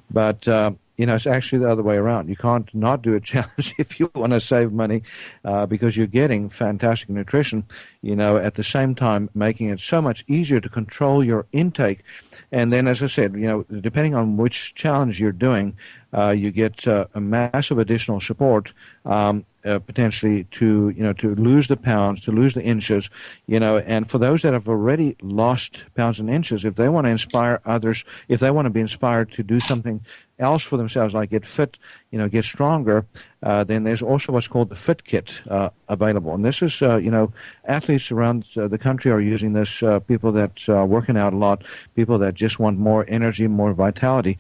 but 0.10 0.48
uh, 0.48 0.72
you 1.02 1.08
know, 1.08 1.16
it's 1.16 1.26
actually 1.26 1.58
the 1.58 1.72
other 1.72 1.82
way 1.82 1.96
around. 1.96 2.30
You 2.30 2.36
can't 2.36 2.70
not 2.76 3.02
do 3.02 3.16
a 3.16 3.20
challenge 3.32 3.74
if 3.80 4.00
you 4.00 4.12
want 4.14 4.34
to 4.34 4.40
save 4.40 4.72
money, 4.72 5.02
uh, 5.44 5.66
because 5.66 5.98
you're 5.98 6.06
getting 6.06 6.48
fantastic 6.48 7.10
nutrition. 7.10 7.66
You 8.04 8.16
know, 8.16 8.38
at 8.38 8.54
the 8.54 8.64
same 8.64 8.94
time, 8.94 9.28
making 9.34 9.70
it 9.70 9.80
so 9.80 10.00
much 10.00 10.24
easier 10.28 10.60
to 10.62 10.70
control 10.70 11.24
your 11.24 11.48
intake. 11.54 12.04
And 12.52 12.72
then, 12.72 12.88
as 12.88 13.02
I 13.02 13.08
said, 13.08 13.34
you 13.34 13.48
know, 13.48 13.64
depending 13.64 14.14
on 14.14 14.38
which 14.38 14.76
challenge 14.76 15.20
you're 15.20 15.32
doing, 15.32 15.76
uh, 16.14 16.30
you 16.30 16.52
get 16.52 16.88
uh, 16.88 17.08
a 17.16 17.20
massive 17.20 17.80
additional 17.80 18.20
support 18.20 18.72
um, 19.04 19.44
uh, 19.66 19.80
potentially 19.80 20.46
to 20.46 20.90
you 20.90 21.04
know 21.04 21.14
to 21.14 21.36
lose 21.36 21.68
the 21.68 21.78
pounds, 21.78 22.22
to 22.24 22.32
lose 22.32 22.54
the 22.54 22.64
inches, 22.64 23.10
you 23.48 23.60
know. 23.60 23.78
And 23.78 24.10
for 24.10 24.18
those 24.18 24.42
that 24.42 24.54
have 24.54 24.68
already 24.68 25.16
lost 25.22 25.86
pounds 25.96 26.20
and 26.20 26.30
inches, 26.30 26.66
if 26.66 26.76
they 26.76 26.90
want 26.90 27.06
to 27.06 27.12
inspire 27.12 27.62
others, 27.66 28.04
if 28.28 28.40
they 28.40 28.52
want 28.52 28.66
to 28.66 28.70
be 28.70 28.80
inspired 28.80 29.32
to 29.34 29.44
do 29.44 29.60
something 29.60 30.02
else 30.42 30.64
for 30.64 30.78
themselves, 30.78 31.14
like 31.14 31.30
get 31.30 31.46
fit, 31.46 31.78
you 32.10 32.18
know, 32.18 32.28
get 32.28 32.44
stronger, 32.44 33.06
uh, 33.44 33.64
then 33.64 33.84
there's 33.84 34.02
also 34.02 34.32
what's 34.32 34.48
called 34.48 34.70
the 34.70 34.76
Fit 34.76 35.04
Kit 35.04 35.40
uh, 35.50 35.70
available. 35.88 36.34
And 36.34 36.44
this 36.44 36.62
is, 36.62 36.82
uh, 36.82 36.98
you 36.98 37.12
know, 37.12 37.32
athletes 37.66 38.12
around 38.12 38.46
uh, 38.58 38.68
the 38.68 38.78
country 38.78 39.12
are 39.12 39.22
using 39.22 39.54
this. 39.54 39.82
Uh, 39.84 40.00
people 40.00 40.32
that 40.34 40.68
are 40.68 40.86
working 40.86 41.16
out 41.16 41.34
a 41.34 41.38
lot, 41.38 41.64
people 41.96 42.18
that 42.20 42.34
just 42.34 42.60
want 42.60 42.78
more 42.78 43.06
energy, 43.08 43.48
more 43.48 43.74
vitality, 43.74 44.38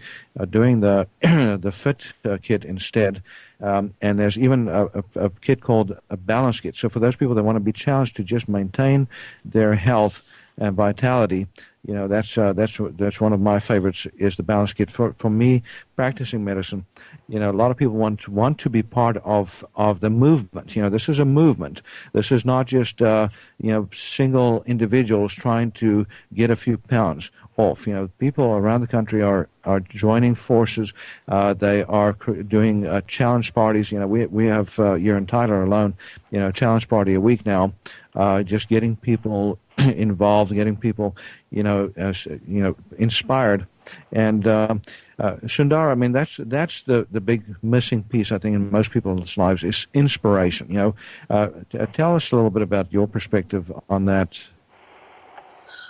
doing 0.49 0.81
the 0.81 1.07
the 1.61 1.71
Fit 1.71 2.13
uh, 2.25 2.37
Kit 2.41 2.65
instead. 2.65 3.21
Um, 3.61 3.93
and 4.01 4.17
there's 4.17 4.37
even 4.37 4.67
a, 4.67 4.85
a, 4.85 5.03
a 5.15 5.29
kit 5.29 5.61
called 5.61 5.97
a 6.09 6.17
balance 6.17 6.59
kit. 6.59 6.75
So 6.75 6.89
for 6.89 6.99
those 6.99 7.15
people 7.15 7.35
that 7.35 7.43
want 7.43 7.57
to 7.57 7.61
be 7.61 7.71
challenged 7.71 8.15
to 8.15 8.23
just 8.23 8.49
maintain 8.49 9.07
their 9.45 9.75
health 9.75 10.23
and 10.57 10.75
vitality, 10.75 11.47
you 11.85 11.93
know 11.93 12.07
that's 12.07 12.37
uh, 12.37 12.53
that's 12.53 12.79
that's 12.97 13.19
one 13.19 13.33
of 13.33 13.39
my 13.39 13.59
favorites 13.59 14.05
is 14.17 14.37
the 14.37 14.43
balance 14.43 14.73
kit. 14.73 14.91
For 14.91 15.13
for 15.13 15.29
me 15.29 15.63
practicing 15.95 16.43
medicine 16.43 16.85
you 17.31 17.39
know 17.39 17.49
a 17.49 17.53
lot 17.53 17.71
of 17.71 17.77
people 17.77 17.93
want 17.93 18.19
to 18.19 18.29
want 18.29 18.57
to 18.59 18.69
be 18.69 18.83
part 18.83 19.15
of 19.23 19.65
of 19.75 20.01
the 20.01 20.09
movement. 20.09 20.75
You 20.75 20.81
know 20.81 20.89
this 20.89 21.07
is 21.07 21.17
a 21.17 21.25
movement. 21.25 21.81
This 22.11 22.29
is 22.29 22.43
not 22.43 22.67
just 22.67 23.01
uh, 23.01 23.29
you 23.57 23.71
know 23.71 23.87
single 23.93 24.63
individuals 24.63 25.33
trying 25.33 25.71
to 25.83 26.05
get 26.33 26.49
a 26.49 26.57
few 26.57 26.77
pounds 26.77 27.31
off 27.57 27.85
you 27.85 27.93
know 27.93 28.07
people 28.17 28.45
around 28.45 28.81
the 28.81 28.87
country 28.87 29.21
are 29.21 29.47
are 29.65 29.79
joining 29.81 30.33
forces 30.33 30.93
uh, 31.27 31.53
they 31.53 31.83
are 31.83 32.13
cr- 32.13 32.41
doing 32.43 32.87
uh, 32.87 33.01
challenge 33.07 33.53
parties 33.53 33.91
you 33.91 33.99
know 33.99 34.07
we 34.07 34.25
we 34.27 34.45
have 34.45 34.79
uh, 34.79 34.93
here 34.95 35.17
in 35.17 35.25
Tyler 35.25 35.63
alone 35.63 35.93
you 36.31 36.39
know 36.39 36.51
challenge 36.51 36.87
party 36.87 37.13
a 37.13 37.19
week 37.19 37.45
now 37.45 37.73
uh, 38.15 38.43
just 38.43 38.69
getting 38.69 38.95
people 38.95 39.57
involved, 39.77 40.53
getting 40.53 40.75
people, 40.75 41.15
you 41.49 41.63
know, 41.63 41.91
you 41.95 42.61
know, 42.61 42.75
inspired. 42.97 43.65
And 44.11 44.45
uh, 44.47 44.75
Sundar, 45.19 45.91
I 45.91 45.95
mean, 45.95 46.11
that's 46.11 46.37
that's 46.43 46.83
the, 46.83 47.07
the 47.11 47.21
big 47.21 47.43
missing 47.63 48.03
piece, 48.03 48.31
I 48.31 48.37
think, 48.37 48.55
in 48.55 48.71
most 48.71 48.91
people's 48.91 49.37
lives 49.37 49.63
is 49.63 49.87
inspiration. 49.93 50.67
You 50.69 50.95
know, 51.29 51.63
t- 51.71 51.79
tell 51.93 52.15
us 52.15 52.31
a 52.31 52.35
little 52.35 52.51
bit 52.51 52.61
about 52.61 52.91
your 52.91 53.07
perspective 53.07 53.71
on 53.89 54.05
that. 54.05 54.39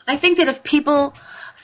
I 0.08 0.17
think 0.17 0.38
that 0.38 0.47
if 0.47 0.63
people 0.63 1.13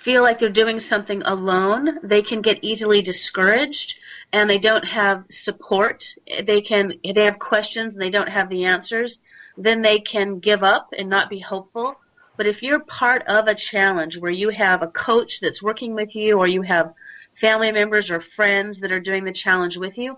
feel 0.07 0.23
like 0.23 0.39
they're 0.39 0.47
doing 0.47 0.79
something 0.79 1.21
alone, 1.23 1.99
they 2.01 2.21
can 2.21 2.41
get 2.41 2.57
easily 2.61 3.01
discouraged 3.01 3.93
and 4.31 4.49
they 4.49 4.57
don't 4.57 4.85
have 4.85 5.25
support. 5.43 6.01
They 6.43 6.61
can 6.61 6.93
they 7.03 7.25
have 7.25 7.39
questions 7.39 7.93
and 7.93 8.01
they 8.01 8.09
don't 8.09 8.29
have 8.29 8.47
the 8.47 8.63
answers, 8.63 9.17
then 9.57 9.81
they 9.81 9.99
can 9.99 10.39
give 10.39 10.63
up 10.63 10.87
and 10.97 11.09
not 11.09 11.29
be 11.29 11.39
hopeful. 11.39 11.95
But 12.37 12.47
if 12.47 12.63
you're 12.63 12.79
part 12.79 13.23
of 13.27 13.49
a 13.49 13.55
challenge 13.71 14.17
where 14.17 14.31
you 14.31 14.47
have 14.47 14.81
a 14.81 14.87
coach 14.87 15.39
that's 15.41 15.61
working 15.61 15.93
with 15.93 16.15
you 16.15 16.37
or 16.39 16.47
you 16.47 16.61
have 16.61 16.93
family 17.41 17.73
members 17.73 18.09
or 18.09 18.23
friends 18.37 18.79
that 18.79 18.93
are 18.93 19.01
doing 19.01 19.25
the 19.25 19.33
challenge 19.33 19.75
with 19.75 19.97
you, 19.97 20.15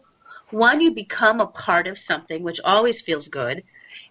one, 0.52 0.82
you 0.82 0.91
become 0.91 1.41
a 1.41 1.47
part 1.47 1.88
of 1.88 1.97
something, 1.97 2.43
which 2.43 2.60
always 2.63 3.02
feels 3.02 3.28
good. 3.28 3.63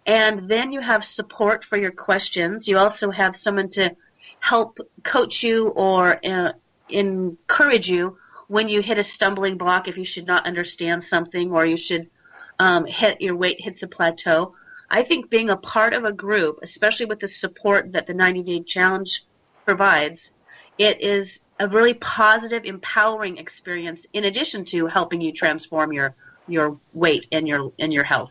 And 0.06 0.50
then 0.50 0.72
you 0.72 0.80
have 0.80 1.04
support 1.04 1.64
for 1.68 1.78
your 1.78 1.92
questions. 1.92 2.66
You 2.66 2.78
also 2.78 3.12
have 3.12 3.36
someone 3.36 3.70
to 3.70 3.94
help 4.40 4.78
coach 5.04 5.42
you 5.42 5.68
or 5.68 6.24
uh, 6.24 6.52
encourage 6.88 7.88
you 7.88 8.16
when 8.48 8.68
you 8.68 8.80
hit 8.80 8.98
a 8.98 9.04
stumbling 9.04 9.58
block 9.58 9.88
if 9.88 9.96
you 9.96 10.04
should 10.04 10.26
not 10.26 10.46
understand 10.46 11.04
something 11.10 11.50
or 11.52 11.66
you 11.66 11.76
should 11.76 12.08
um, 12.58 12.86
hit 12.86 13.20
your 13.20 13.36
weight 13.36 13.60
hits 13.60 13.82
a 13.82 13.86
plateau. 13.86 14.54
I 14.90 15.02
think 15.02 15.28
being 15.28 15.50
a 15.50 15.56
part 15.56 15.92
of 15.92 16.04
a 16.04 16.12
group, 16.12 16.60
especially 16.62 17.06
with 17.06 17.20
the 17.20 17.28
support 17.28 17.92
that 17.92 18.06
the 18.06 18.14
90 18.14 18.42
Day 18.42 18.62
Challenge 18.66 19.22
provides, 19.66 20.30
it 20.78 21.00
is 21.00 21.28
a 21.60 21.68
really 21.68 21.94
positive, 21.94 22.64
empowering 22.64 23.36
experience 23.36 24.00
in 24.12 24.24
addition 24.24 24.64
to 24.66 24.86
helping 24.86 25.20
you 25.20 25.32
transform 25.32 25.92
your 25.92 26.14
your 26.46 26.80
weight 26.94 27.26
and 27.32 27.46
your 27.46 27.72
and 27.78 27.92
your 27.92 28.04
health. 28.04 28.30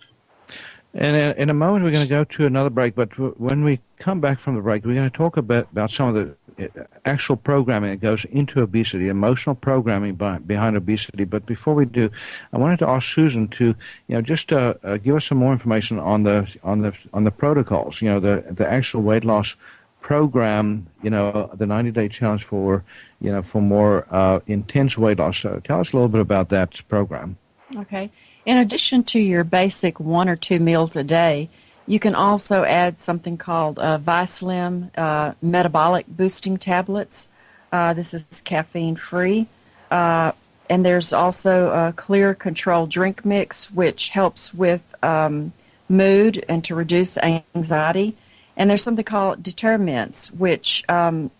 And 1.00 1.38
in 1.38 1.52
a 1.52 1.54
moment, 1.54 1.86
we're 1.86 1.92
going 1.92 2.08
to 2.08 2.10
go 2.10 2.24
to 2.24 2.46
another 2.48 2.72
break. 2.72 2.96
But 2.96 3.10
when 3.40 3.64
we 3.64 3.80
come 4.00 4.20
back 4.20 4.40
from 4.40 4.56
the 4.56 4.62
break, 4.62 4.84
we're 4.84 4.96
going 4.96 5.10
to 5.10 5.16
talk 5.16 5.38
a 5.38 5.44
bit 5.44 5.68
about 5.72 5.92
some 5.92 6.16
of 6.16 6.16
the 6.16 6.76
uh, 6.80 6.86
actual 7.06 7.36
programming 7.36 7.92
that 7.92 7.98
goes 7.98 8.26
into 8.26 8.62
obesity, 8.62 9.08
emotional 9.08 9.54
programming 9.54 10.16
by, 10.16 10.40
behind 10.40 10.76
obesity. 10.76 11.24
But 11.24 11.46
before 11.46 11.76
we 11.76 11.86
do, 11.86 12.10
I 12.52 12.58
wanted 12.58 12.80
to 12.80 12.90
ask 12.90 13.14
Susan 13.14 13.48
to, 13.50 13.66
you 14.08 14.16
know, 14.16 14.22
just 14.22 14.52
uh, 14.52 14.74
uh, 14.84 14.98
give 14.98 15.16
us 15.16 15.26
some 15.26 15.38
more 15.38 15.54
information 15.54 16.00
on 16.00 16.24
the 16.24 16.52
on 16.64 16.82
the 16.82 16.94
on 17.14 17.26
the 17.26 17.32
protocols. 17.32 18.02
You 18.02 18.10
know, 18.10 18.20
the 18.20 18.44
the 18.50 18.68
actual 18.68 19.04
weight 19.04 19.24
loss 19.24 19.56
program. 20.02 20.88
You 21.04 21.12
know, 21.12 21.52
the 21.54 21.68
90 21.68 21.92
day 21.92 22.10
challenge 22.10 22.44
for 22.44 22.84
you 23.22 23.32
know 23.32 23.44
for 23.44 23.62
more 23.62 24.08
uh, 24.10 24.40
intense 24.48 24.98
weight 24.98 25.20
loss. 25.20 25.38
So 25.38 25.62
tell 25.64 25.80
us 25.80 25.94
a 25.94 25.96
little 25.96 26.10
bit 26.10 26.22
about 26.22 26.50
that 26.50 26.82
program. 26.88 27.38
Okay. 27.76 28.10
In 28.48 28.56
addition 28.56 29.04
to 29.04 29.20
your 29.20 29.44
basic 29.44 30.00
one 30.00 30.30
or 30.30 30.38
two 30.38 30.58
meals 30.58 30.96
a 30.96 31.04
day, 31.04 31.50
you 31.86 32.00
can 32.00 32.16
also 32.16 32.64
add 32.64 32.98
something 32.98 33.38
called 33.38 33.78
uh, 33.78 33.98
Vi-Slim 33.98 34.90
uh, 34.96 35.34
metabolic 35.42 36.08
boosting 36.08 36.56
tablets. 36.56 37.28
Uh, 37.74 37.94
this 37.94 38.14
is 38.14 38.42
caffeine 38.46 38.96
free. 38.96 39.48
Uh, 39.92 40.32
and 40.70 40.86
there's 40.86 41.12
also 41.12 41.72
a 41.72 41.92
clear 41.92 42.34
control 42.34 42.88
drink 42.88 43.26
mix, 43.26 43.70
which 43.70 44.10
helps 44.10 44.54
with 44.54 44.96
um, 45.04 45.52
mood 45.90 46.46
and 46.48 46.64
to 46.64 46.74
reduce 46.74 47.18
anxiety. 47.18 48.16
And 48.56 48.70
there's 48.70 48.82
something 48.82 49.04
called 49.04 49.44
Determints, 49.44 50.32
which 50.32 50.86
um, 50.88 51.32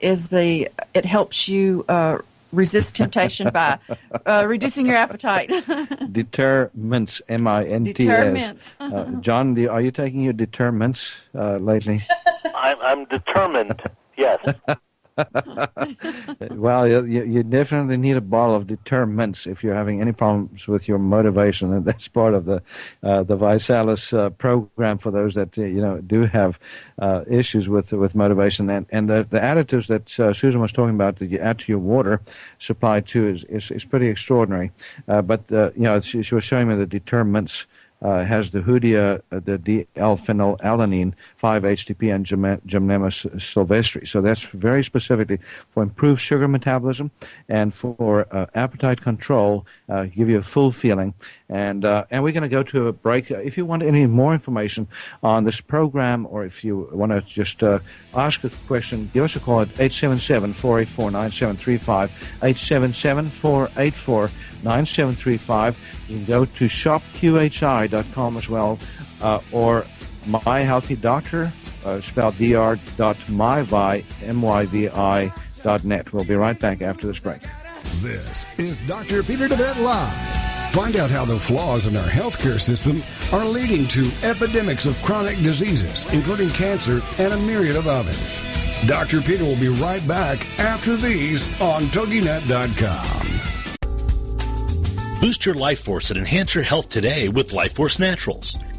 is 0.00 0.30
the 0.30 0.70
it 0.94 1.04
helps 1.04 1.46
you 1.46 1.84
uh, 1.90 2.20
resist 2.54 2.94
temptation 2.94 3.50
by 3.50 3.78
uh, 4.26 4.44
reducing 4.46 4.86
your 4.86 4.96
appetite. 4.96 5.48
Determints, 6.12 6.74
mints, 6.74 7.22
M 7.28 7.46
I 7.46 7.64
N 7.64 7.92
T 7.92 8.08
S. 8.08 8.74
Uh, 8.80 9.04
John, 9.20 9.58
are 9.68 9.80
you 9.80 9.90
taking 9.90 10.22
your 10.22 10.32
Determints 10.32 11.20
uh, 11.34 11.56
lately? 11.56 12.06
I'm, 12.54 12.76
I'm 12.80 13.04
determined. 13.06 13.82
Yes. 14.16 14.40
well, 16.50 16.88
you, 16.88 17.04
you, 17.04 17.42
definitely 17.44 17.96
need 17.96 18.16
a 18.16 18.20
bottle 18.20 18.56
of 18.56 18.66
determinants 18.66 19.46
if 19.46 19.62
you're 19.62 19.74
having 19.74 20.00
any 20.00 20.10
problems 20.10 20.66
with 20.66 20.88
your 20.88 20.98
motivation, 20.98 21.72
and 21.72 21.84
that's 21.84 22.08
part 22.08 22.34
of 22.34 22.46
the 22.46 22.60
uh, 23.04 23.22
the 23.22 23.36
ViSalus 23.36 24.16
uh, 24.16 24.30
program 24.30 24.98
for 24.98 25.12
those 25.12 25.34
that 25.34 25.56
uh, 25.56 25.62
you 25.62 25.80
know 25.80 26.00
do 26.00 26.24
have 26.24 26.58
uh, 26.98 27.22
issues 27.30 27.68
with 27.68 27.92
with 27.92 28.16
motivation. 28.16 28.68
And 28.68 28.86
and 28.90 29.08
the, 29.08 29.26
the 29.28 29.38
additives 29.38 29.86
that 29.86 30.18
uh, 30.18 30.32
Susan 30.32 30.60
was 30.60 30.72
talking 30.72 30.96
about 30.96 31.20
that 31.20 31.30
you 31.30 31.38
add 31.38 31.60
to 31.60 31.70
your 31.70 31.78
water 31.78 32.20
supply 32.58 33.00
too 33.00 33.28
is 33.28 33.44
is, 33.44 33.70
is 33.70 33.84
pretty 33.84 34.08
extraordinary. 34.08 34.72
Uh, 35.06 35.22
but 35.22 35.44
you 35.50 35.72
know, 35.76 36.00
she, 36.00 36.22
she, 36.22 36.34
was 36.34 36.42
showing 36.42 36.66
me 36.66 36.74
the 36.74 36.86
determinants 36.86 37.66
uh, 38.04 38.22
has 38.22 38.50
the 38.50 38.60
Hoodia, 38.60 39.22
uh, 39.32 39.40
the 39.42 39.56
D-L-phenylalanine, 39.56 41.14
5-HTP, 41.42 42.14
and 42.14 42.26
Gymnema 42.26 43.40
sylvestre. 43.40 44.04
So 44.04 44.20
that's 44.20 44.44
very 44.44 44.84
specifically 44.84 45.38
for 45.70 45.82
improved 45.82 46.20
sugar 46.20 46.46
metabolism 46.46 47.10
and 47.48 47.72
for 47.72 48.26
uh, 48.30 48.44
appetite 48.54 49.00
control, 49.00 49.64
uh, 49.88 50.04
give 50.04 50.28
you 50.28 50.36
a 50.36 50.42
full 50.42 50.70
feeling. 50.70 51.14
And, 51.48 51.86
uh, 51.86 52.04
and 52.10 52.22
we're 52.22 52.32
going 52.32 52.42
to 52.42 52.48
go 52.48 52.62
to 52.62 52.88
a 52.88 52.92
break. 52.92 53.30
If 53.30 53.56
you 53.56 53.64
want 53.64 53.82
any 53.82 54.04
more 54.06 54.34
information 54.34 54.86
on 55.22 55.44
this 55.44 55.62
program 55.62 56.26
or 56.30 56.44
if 56.44 56.62
you 56.62 56.90
want 56.92 57.12
to 57.12 57.22
just 57.22 57.62
uh, 57.62 57.78
ask 58.14 58.44
a 58.44 58.50
question, 58.66 59.08
give 59.14 59.24
us 59.24 59.34
a 59.36 59.40
call 59.40 59.62
at 59.62 59.68
877-484-9735, 59.68 62.10
877-484-9735. 64.64 65.76
You 66.08 66.16
can 66.16 66.24
go 66.26 66.44
to 66.44 66.66
shopqhi.com 66.66 67.93
as 67.94 68.48
well 68.48 68.78
uh, 69.20 69.40
or 69.52 69.86
My 70.26 70.60
Healthy 70.60 70.96
Doctor, 70.96 71.52
uh, 71.84 72.00
spelled 72.00 72.38
dr.myvi, 72.38 74.04
M-Y-V-I, 74.22 75.32
dot 75.62 75.84
net. 75.84 76.12
We'll 76.12 76.24
be 76.24 76.34
right 76.34 76.58
back 76.58 76.82
after 76.82 77.06
this 77.06 77.18
break. 77.18 77.42
This 77.96 78.44
is 78.58 78.80
Dr. 78.86 79.22
Peter 79.22 79.48
DeVette 79.48 79.82
Live. 79.82 80.74
Find 80.74 80.96
out 80.96 81.10
how 81.10 81.24
the 81.24 81.38
flaws 81.38 81.86
in 81.86 81.96
our 81.96 82.08
healthcare 82.08 82.60
system 82.60 83.02
are 83.32 83.44
leading 83.44 83.86
to 83.88 84.10
epidemics 84.22 84.86
of 84.86 85.00
chronic 85.02 85.36
diseases, 85.38 86.04
including 86.12 86.48
cancer 86.50 87.00
and 87.18 87.32
a 87.32 87.38
myriad 87.40 87.76
of 87.76 87.86
others. 87.86 88.42
Dr. 88.86 89.20
Peter 89.22 89.44
will 89.44 89.56
be 89.56 89.68
right 89.68 90.06
back 90.06 90.58
after 90.58 90.96
these 90.96 91.48
on 91.60 91.84
TogiNet.com. 91.84 93.33
Boost 95.24 95.46
your 95.46 95.54
life 95.54 95.80
force 95.80 96.10
and 96.10 96.18
enhance 96.18 96.54
your 96.54 96.64
health 96.64 96.90
today 96.90 97.30
with 97.30 97.54
Life 97.54 97.72
Force 97.76 97.98
Naturals. 97.98 98.58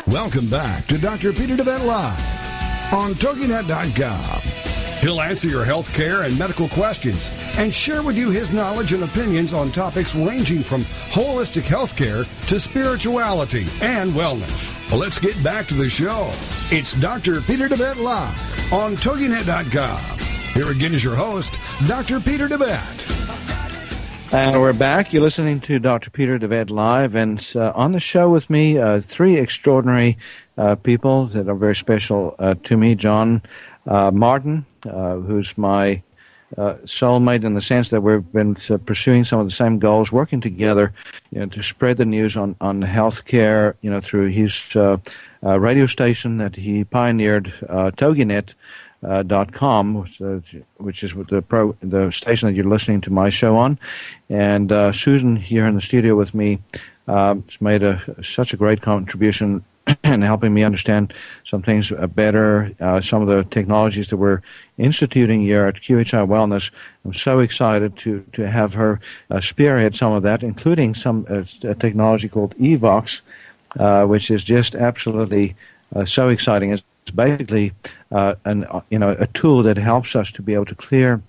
Welcome 0.08 0.50
back 0.50 0.88
to 0.88 0.98
Dr. 0.98 1.32
Peter 1.32 1.56
DeVette 1.56 1.86
Live 1.86 2.20
on 2.94 3.14
TogiNet.com. 3.14 4.57
He'll 5.00 5.22
answer 5.22 5.48
your 5.48 5.64
health 5.64 5.94
care 5.94 6.24
and 6.24 6.38
medical 6.40 6.68
questions 6.70 7.32
and 7.58 7.72
share 7.74 8.02
with 8.02 8.18
you 8.18 8.32
his 8.32 8.52
knowledge 8.52 8.94
and 8.94 9.04
opinions 9.04 9.54
on 9.54 9.72
topics 9.72 10.16
ranging 10.16 10.64
from 10.64 10.82
holistic 11.12 11.64
health 11.64 11.96
care 11.96 12.24
to 12.48 12.60
spirituality 12.60 13.66
and 13.82 14.12
wellness. 14.12 14.76
Well, 14.90 15.00
let's 15.00 15.20
get 15.20 15.42
back 15.44 15.68
to 15.68 15.76
the 15.76 15.88
show. 15.88 16.30
It's 16.72 16.94
Dr. 17.00 17.42
Peter 17.42 17.68
DeVette 17.70 18.02
Live 18.02 18.74
on 18.74 18.96
TogiNet.com. 18.96 20.18
Here 20.54 20.72
again 20.72 20.96
is 20.96 21.04
your 21.04 21.16
host, 21.16 21.60
Dr. 21.88 22.20
Peter 22.20 22.48
DeVette. 22.48 24.34
And 24.34 24.60
we're 24.60 24.74
back. 24.74 25.14
You're 25.14 25.22
listening 25.22 25.62
to 25.62 25.80
Dr. 25.80 26.10
Peter 26.10 26.38
DeVette 26.38 26.70
Live, 26.70 27.16
and 27.16 27.46
uh, 27.56 27.72
on 27.76 27.94
the 27.94 28.00
show 28.00 28.30
with 28.30 28.50
me, 28.50 28.78
uh, 28.78 29.00
three 29.00 29.38
extraordinary 29.38 30.18
uh, 30.58 30.76
people 30.76 31.28
that 31.28 31.48
are 31.48 31.56
very 31.56 31.76
special 31.76 32.36
uh, 32.40 32.56
to 32.64 32.76
me. 32.76 32.96
John 32.96 33.42
uh, 33.86 34.12
Martin, 34.12 34.66
who's 34.88 35.58
my 35.58 36.02
soulmate 36.56 37.44
in 37.44 37.54
the 37.54 37.62
sense 37.62 37.90
that 37.90 38.02
we've 38.02 38.32
been 38.32 38.56
pursuing 38.86 39.24
some 39.24 39.40
of 39.40 39.46
the 39.46 39.52
same 39.52 39.80
goals, 39.80 40.12
working 40.12 40.42
together, 40.42 40.94
you 41.32 41.40
know, 41.40 41.46
to 41.48 41.62
spread 41.62 41.98
the 41.98 42.06
news 42.06 42.38
on 42.38 42.56
on 42.62 42.82
healthcare, 42.82 43.76
you 43.82 43.90
know, 43.90 44.02
through 44.02 44.28
his 44.28 44.76
radio 45.42 45.86
station 45.86 46.38
that 46.38 46.56
he 46.56 46.84
pioneered, 46.84 47.54
TogiNet 47.98 48.54
uh, 49.04 49.24
dot 49.24 49.52
com, 49.52 49.94
which, 49.94 50.22
uh, 50.22 50.40
which 50.78 51.04
is 51.04 51.14
the 51.30 51.42
pro 51.42 51.74
the 51.82 52.12
station 52.12 52.48
that 52.48 52.56
you're 52.56 52.66
listening 52.66 53.02
to 53.02 53.12
my 53.12 53.30
show 53.30 53.56
on, 53.58 53.78
and 54.30 54.72
uh, 54.72 54.92
Susan 54.92 55.36
here 55.36 55.68
in 55.68 55.76
the 55.76 55.82
studio 55.82 56.16
with 56.16 56.34
me 56.34 56.60
uh, 57.08 57.36
has 57.36 57.62
made 57.62 57.84
a 57.84 58.02
such 58.24 58.54
a 58.54 58.58
great 58.58 58.82
contribution 58.82 59.64
in 60.04 60.22
helping 60.22 60.54
me 60.54 60.64
understand 60.64 61.14
some 61.44 61.62
things 61.62 61.92
uh, 61.92 62.08
better. 62.08 62.72
Uh, 62.80 63.02
some 63.02 63.22
of 63.22 63.28
the 63.28 63.44
technologies 63.46 64.10
that 64.10 64.18
we're 64.18 64.42
instituting 64.78 65.42
here 65.42 65.66
at 65.66 65.76
QHI 65.76 66.28
Wellness. 66.28 66.72
I'm 67.06 67.14
so 67.14 67.40
excited 67.40 67.98
to 67.98 68.24
to 68.34 68.50
have 68.50 68.74
her 68.74 69.00
spearhead 69.40 69.96
some 69.96 70.12
of 70.14 70.24
that, 70.24 70.44
including 70.44 70.94
some 70.94 71.26
technology 71.80 72.28
called 72.28 72.56
Evox, 72.58 73.22
which 74.08 74.30
is 74.30 74.44
just 74.44 74.76
absolutely 74.76 75.56
so 76.06 76.30
exciting. 76.30 76.72
It's 76.72 76.84
basically 77.16 77.72
uh, 78.12 78.36
an, 78.46 78.66
uh, 78.66 78.82
you 78.90 79.00
know, 79.00 79.16
a 79.18 79.28
tool 79.28 79.64
that 79.64 79.78
helps 79.78 80.16
us 80.16 80.32
to 80.32 80.42
be 80.42 80.54
able 80.54 80.66
to 80.66 80.76
clear 80.76 81.22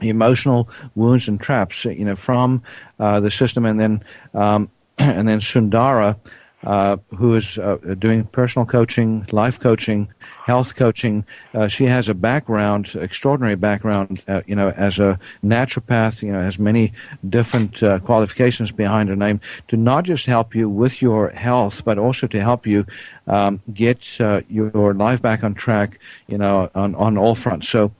emotional 0.00 0.68
wounds 0.94 1.28
and 1.28 1.40
traps, 1.40 1.84
you 1.84 2.04
know, 2.04 2.16
from 2.16 2.62
uh, 2.98 3.20
the 3.20 3.30
system, 3.30 3.66
and 3.66 3.78
then 3.78 4.02
um, 4.34 4.70
and 4.98 5.28
then 5.28 5.40
Sundara 5.40 6.16
uh, 6.64 6.96
who 7.16 7.34
is 7.34 7.58
uh, 7.58 7.76
doing 7.98 8.24
personal 8.24 8.64
coaching, 8.64 9.26
life 9.32 9.58
coaching, 9.58 10.08
health 10.44 10.76
coaching. 10.76 11.24
Uh, 11.54 11.66
she 11.66 11.84
has 11.86 12.08
a 12.08 12.14
background, 12.14 12.94
extraordinary 12.94 13.56
background, 13.56 14.22
uh, 14.28 14.42
you 14.46 14.54
know, 14.54 14.68
as 14.70 15.00
a 15.00 15.18
naturopath, 15.44 16.22
you 16.22 16.32
know, 16.32 16.40
has 16.40 16.60
many 16.60 16.92
different 17.28 17.82
uh, 17.82 17.98
qualifications 17.98 18.70
behind 18.70 19.08
her 19.08 19.16
name 19.16 19.40
to 19.66 19.76
not 19.76 20.04
just 20.04 20.26
help 20.26 20.54
you 20.54 20.68
with 20.68 21.02
your 21.02 21.30
health, 21.30 21.84
but 21.84 21.98
also 21.98 22.28
to 22.28 22.40
help 22.40 22.64
you 22.66 22.86
um, 23.26 23.60
get 23.72 24.18
your 24.48 24.94
life 24.94 25.20
back 25.20 25.42
on 25.42 25.54
track, 25.54 25.98
you 26.28 26.38
know, 26.38 26.70
on, 26.74 26.94
on 26.94 27.18
all 27.18 27.34
fronts. 27.34 27.68
So, 27.68 27.92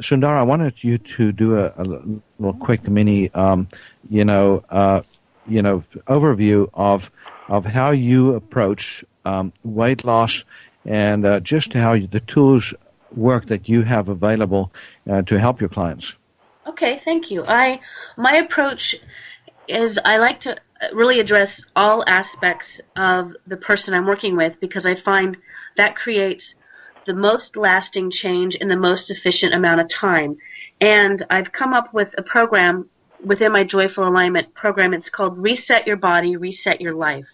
Sundara, 0.00 0.40
I 0.40 0.42
wanted 0.42 0.82
you 0.82 0.98
to 0.98 1.32
do 1.32 1.58
a, 1.58 1.72
a 1.76 1.82
little 1.82 2.58
quick 2.60 2.88
mini, 2.88 3.32
um, 3.34 3.68
you 4.08 4.24
know, 4.24 4.64
you 5.46 5.62
know, 5.62 5.82
overview 6.06 6.68
of 6.74 7.10
of 7.50 7.66
how 7.66 7.90
you 7.90 8.34
approach 8.34 9.04
um, 9.24 9.52
weight 9.64 10.04
loss 10.04 10.44
and 10.86 11.26
uh, 11.26 11.40
just 11.40 11.74
how 11.74 11.92
you, 11.92 12.06
the 12.06 12.20
tools 12.20 12.72
work 13.14 13.46
that 13.46 13.68
you 13.68 13.82
have 13.82 14.08
available 14.08 14.72
uh, 15.10 15.20
to 15.22 15.38
help 15.38 15.60
your 15.60 15.68
clients. 15.68 16.16
Okay, 16.66 17.02
thank 17.04 17.30
you. 17.30 17.44
I 17.46 17.80
my 18.16 18.36
approach 18.36 18.94
is 19.68 19.98
I 20.04 20.18
like 20.18 20.40
to 20.42 20.56
really 20.92 21.18
address 21.18 21.60
all 21.74 22.04
aspects 22.06 22.66
of 22.96 23.32
the 23.46 23.56
person 23.56 23.92
I'm 23.92 24.06
working 24.06 24.36
with 24.36 24.54
because 24.60 24.86
I 24.86 24.94
find 25.02 25.36
that 25.76 25.96
creates 25.96 26.54
the 27.06 27.14
most 27.14 27.56
lasting 27.56 28.12
change 28.12 28.54
in 28.54 28.68
the 28.68 28.76
most 28.76 29.10
efficient 29.10 29.54
amount 29.54 29.80
of 29.80 29.88
time. 29.88 30.36
And 30.80 31.26
I've 31.30 31.50
come 31.52 31.74
up 31.74 31.92
with 31.92 32.08
a 32.16 32.22
program 32.22 32.88
within 33.24 33.52
my 33.52 33.64
Joyful 33.64 34.06
Alignment 34.06 34.54
program. 34.54 34.94
It's 34.94 35.10
called 35.10 35.36
Reset 35.36 35.86
Your 35.86 35.96
Body, 35.96 36.36
Reset 36.36 36.80
Your 36.80 36.94
Life. 36.94 37.26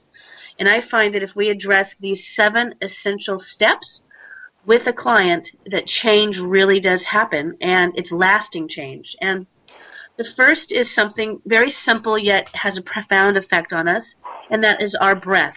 And 0.58 0.68
I 0.68 0.80
find 0.88 1.14
that 1.14 1.22
if 1.22 1.34
we 1.34 1.48
address 1.50 1.88
these 2.00 2.22
seven 2.34 2.74
essential 2.80 3.38
steps 3.38 4.00
with 4.64 4.86
a 4.86 4.92
client, 4.92 5.48
that 5.66 5.86
change 5.86 6.38
really 6.38 6.80
does 6.80 7.02
happen 7.04 7.56
and 7.60 7.92
it's 7.96 8.10
lasting 8.10 8.68
change. 8.68 9.16
And 9.20 9.46
the 10.16 10.26
first 10.36 10.72
is 10.72 10.92
something 10.94 11.40
very 11.44 11.74
simple 11.84 12.16
yet 12.18 12.48
has 12.54 12.78
a 12.78 12.82
profound 12.82 13.36
effect 13.36 13.72
on 13.72 13.86
us, 13.86 14.02
and 14.50 14.64
that 14.64 14.82
is 14.82 14.94
our 14.94 15.14
breath. 15.14 15.56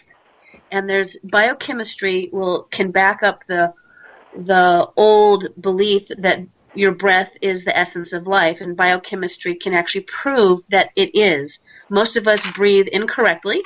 And 0.72 0.90
there's 0.90 1.16
biochemistry 1.24 2.30
will 2.34 2.64
can 2.72 2.92
back 2.92 3.24
up 3.24 3.42
the 3.48 3.74
the 4.46 4.88
old 4.96 5.48
belief 5.60 6.04
that 6.20 6.40
your 6.76 6.92
breath 6.92 7.32
is 7.42 7.66
the 7.66 7.76
essence 7.76 8.14
of 8.14 8.28
life, 8.28 8.58
and 8.60 8.76
biochemistry 8.76 9.56
can 9.56 9.74
actually 9.74 10.06
prove 10.22 10.60
that 10.70 10.92
it 10.96 11.10
is. 11.18 11.58
Most 11.90 12.16
of 12.16 12.28
us 12.28 12.40
breathe 12.56 12.88
incorrectly, 12.92 13.64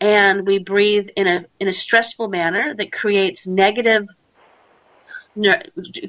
and 0.00 0.46
we 0.46 0.58
breathe 0.58 1.08
in 1.16 1.26
a 1.26 1.44
in 1.60 1.68
a 1.68 1.72
stressful 1.72 2.28
manner 2.28 2.74
that 2.74 2.92
creates 2.92 3.46
negative 3.46 4.04
ne- 5.34 5.62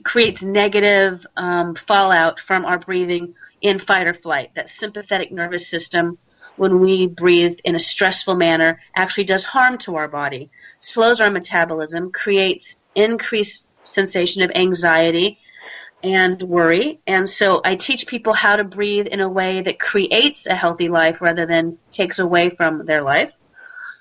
creates 0.04 0.42
negative 0.42 1.20
um, 1.38 1.76
fallout 1.88 2.40
from 2.48 2.66
our 2.66 2.80
breathing 2.80 3.34
in 3.62 3.80
fight 3.80 4.08
or 4.08 4.14
flight. 4.16 4.52
That 4.56 4.68
sympathetic 4.80 5.32
nervous 5.32 5.70
system, 5.70 6.18
when 6.58 6.80
we 6.80 7.08
breathe 7.08 7.58
in 7.64 7.76
a 7.76 7.80
stressful 7.80 8.36
manner, 8.36 8.80
actually 8.96 9.26
does 9.26 9.44
harm 9.44 9.78
to 9.86 9.96
our 9.96 10.08
body, 10.08 10.50
slows 10.94 11.20
our 11.20 11.32
metabolism, 11.32 12.12
creates 12.12 12.66
increased 12.96 13.66
sensation 13.84 14.42
of 14.42 14.52
anxiety 14.56 15.40
and 16.04 16.42
worry. 16.44 17.00
And 17.08 17.30
so 17.30 17.62
I 17.64 17.76
teach 17.76 18.06
people 18.08 18.34
how 18.34 18.56
to 18.56 18.64
breathe 18.64 19.08
in 19.08 19.22
a 19.22 19.30
way 19.30 19.62
that 19.62 19.80
creates 19.80 20.46
a 20.46 20.56
healthy 20.56 20.90
life 20.90 21.18
rather 21.22 21.46
than 21.46 21.78
takes 21.92 22.20
away 22.20 22.52
from 22.52 22.86
their 22.86 23.02
life 23.02 23.32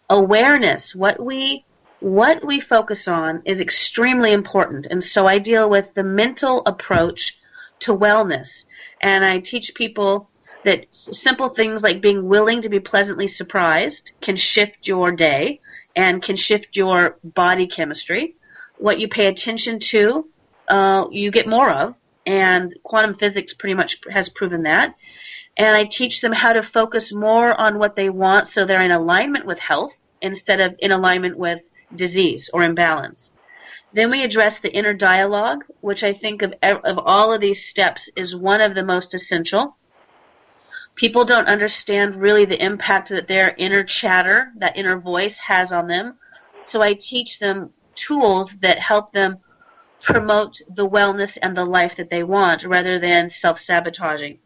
awareness, 0.08 0.94
what 0.94 1.22
we 1.22 1.64
what 2.00 2.44
we 2.44 2.60
focus 2.60 3.08
on 3.08 3.42
is 3.44 3.58
extremely 3.58 4.32
important. 4.32 4.86
And 4.90 5.02
so 5.02 5.26
I 5.26 5.38
deal 5.38 5.68
with 5.68 5.86
the 5.94 6.02
mental 6.02 6.62
approach 6.66 7.34
to 7.80 7.96
wellness. 7.96 8.46
And 9.00 9.24
I 9.24 9.38
teach 9.38 9.72
people 9.74 10.28
that 10.64 10.86
simple 10.92 11.48
things 11.48 11.82
like 11.82 12.02
being 12.02 12.28
willing 12.28 12.60
to 12.62 12.68
be 12.68 12.80
pleasantly 12.80 13.28
surprised 13.28 14.10
can 14.20 14.36
shift 14.36 14.78
your 14.82 15.10
day 15.10 15.60
and 15.94 16.22
can 16.22 16.36
shift 16.36 16.68
your 16.72 17.18
body 17.24 17.66
chemistry. 17.66 18.36
What 18.76 19.00
you 19.00 19.08
pay 19.08 19.26
attention 19.26 19.80
to, 19.90 20.28
uh, 20.68 21.06
you 21.10 21.30
get 21.30 21.48
more 21.48 21.70
of. 21.70 21.94
And 22.26 22.74
quantum 22.82 23.16
physics 23.16 23.54
pretty 23.54 23.74
much 23.74 23.98
has 24.10 24.28
proven 24.28 24.64
that 24.64 24.94
and 25.56 25.74
I 25.76 25.84
teach 25.84 26.20
them 26.20 26.32
how 26.32 26.52
to 26.52 26.62
focus 26.62 27.12
more 27.12 27.58
on 27.58 27.78
what 27.78 27.96
they 27.96 28.10
want 28.10 28.48
so 28.48 28.64
they're 28.64 28.82
in 28.82 28.90
alignment 28.90 29.46
with 29.46 29.58
health 29.58 29.92
instead 30.20 30.60
of 30.60 30.74
in 30.80 30.92
alignment 30.92 31.38
with 31.38 31.60
disease 31.94 32.50
or 32.52 32.62
imbalance. 32.62 33.30
Then 33.92 34.10
we 34.10 34.22
address 34.22 34.58
the 34.62 34.72
inner 34.74 34.92
dialogue, 34.92 35.64
which 35.80 36.02
I 36.02 36.12
think 36.12 36.42
of, 36.42 36.52
of 36.62 36.98
all 36.98 37.32
of 37.32 37.40
these 37.40 37.64
steps 37.70 38.10
is 38.16 38.36
one 38.36 38.60
of 38.60 38.74
the 38.74 38.84
most 38.84 39.14
essential. 39.14 39.76
People 40.96 41.24
don't 41.24 41.48
understand 41.48 42.16
really 42.16 42.44
the 42.44 42.62
impact 42.62 43.08
that 43.10 43.28
their 43.28 43.54
inner 43.56 43.84
chatter, 43.84 44.52
that 44.58 44.76
inner 44.76 44.98
voice 44.98 45.36
has 45.46 45.72
on 45.72 45.86
them. 45.86 46.18
So 46.70 46.82
I 46.82 46.94
teach 46.94 47.38
them 47.38 47.70
tools 47.94 48.50
that 48.60 48.78
help 48.78 49.12
them 49.12 49.38
promote 50.02 50.54
the 50.74 50.88
wellness 50.88 51.30
and 51.40 51.56
the 51.56 51.64
life 51.64 51.92
that 51.96 52.10
they 52.10 52.22
want 52.22 52.64
rather 52.64 52.98
than 52.98 53.30
self-sabotaging. 53.30 54.38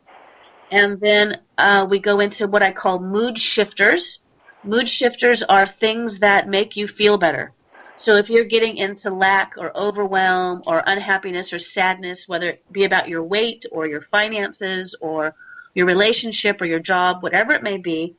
And 0.71 1.01
then 1.01 1.41
uh, 1.59 1.87
we 1.89 1.99
go 1.99 2.21
into 2.21 2.47
what 2.47 2.62
I 2.62 2.73
call 2.73 3.01
mood 3.01 3.39
shifters. 3.39 4.21
Mood 4.64 4.89
shifters 4.89 5.43
are 5.49 5.75
things 5.81 6.18
that 6.21 6.49
make 6.49 6.77
you 6.77 6.87
feel 6.87 7.18
better. 7.18 7.53
So 7.97 8.16
if 8.16 8.31
you're 8.31 8.45
getting 8.45 8.79
into 8.79 9.11
lack 9.11 9.53
or 9.59 9.77
overwhelm 9.77 10.62
or 10.66 10.83
unhappiness 10.87 11.53
or 11.53 11.59
sadness, 11.59 12.25
whether 12.27 12.51
it 12.51 12.73
be 12.73 12.85
about 12.85 13.09
your 13.09 13.23
weight 13.23 13.64
or 13.73 13.87
your 13.87 14.03
finances 14.11 14.97
or 15.01 15.35
your 15.75 15.87
relationship 15.87 16.61
or 16.61 16.66
your 16.66 16.81
job, 16.81 17.23
whatever 17.23 17.53
it 17.53 17.62
may 17.62 17.77
be, 17.77 18.16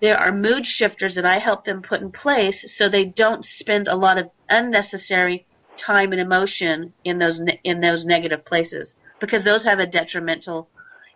there 0.00 0.18
are 0.18 0.30
mood 0.30 0.66
shifters 0.66 1.14
that 1.14 1.24
I 1.24 1.38
help 1.38 1.64
them 1.64 1.82
put 1.82 2.02
in 2.02 2.12
place 2.12 2.64
so 2.76 2.88
they 2.88 3.06
don't 3.06 3.44
spend 3.44 3.88
a 3.88 3.96
lot 3.96 4.18
of 4.18 4.30
unnecessary 4.48 5.46
time 5.78 6.12
and 6.12 6.20
emotion 6.20 6.92
in 7.04 7.18
those 7.18 7.40
ne- 7.40 7.60
in 7.64 7.80
those 7.80 8.04
negative 8.04 8.44
places 8.44 8.94
because 9.20 9.44
those 9.44 9.64
have 9.64 9.78
a 9.78 9.86
detrimental 9.86 10.68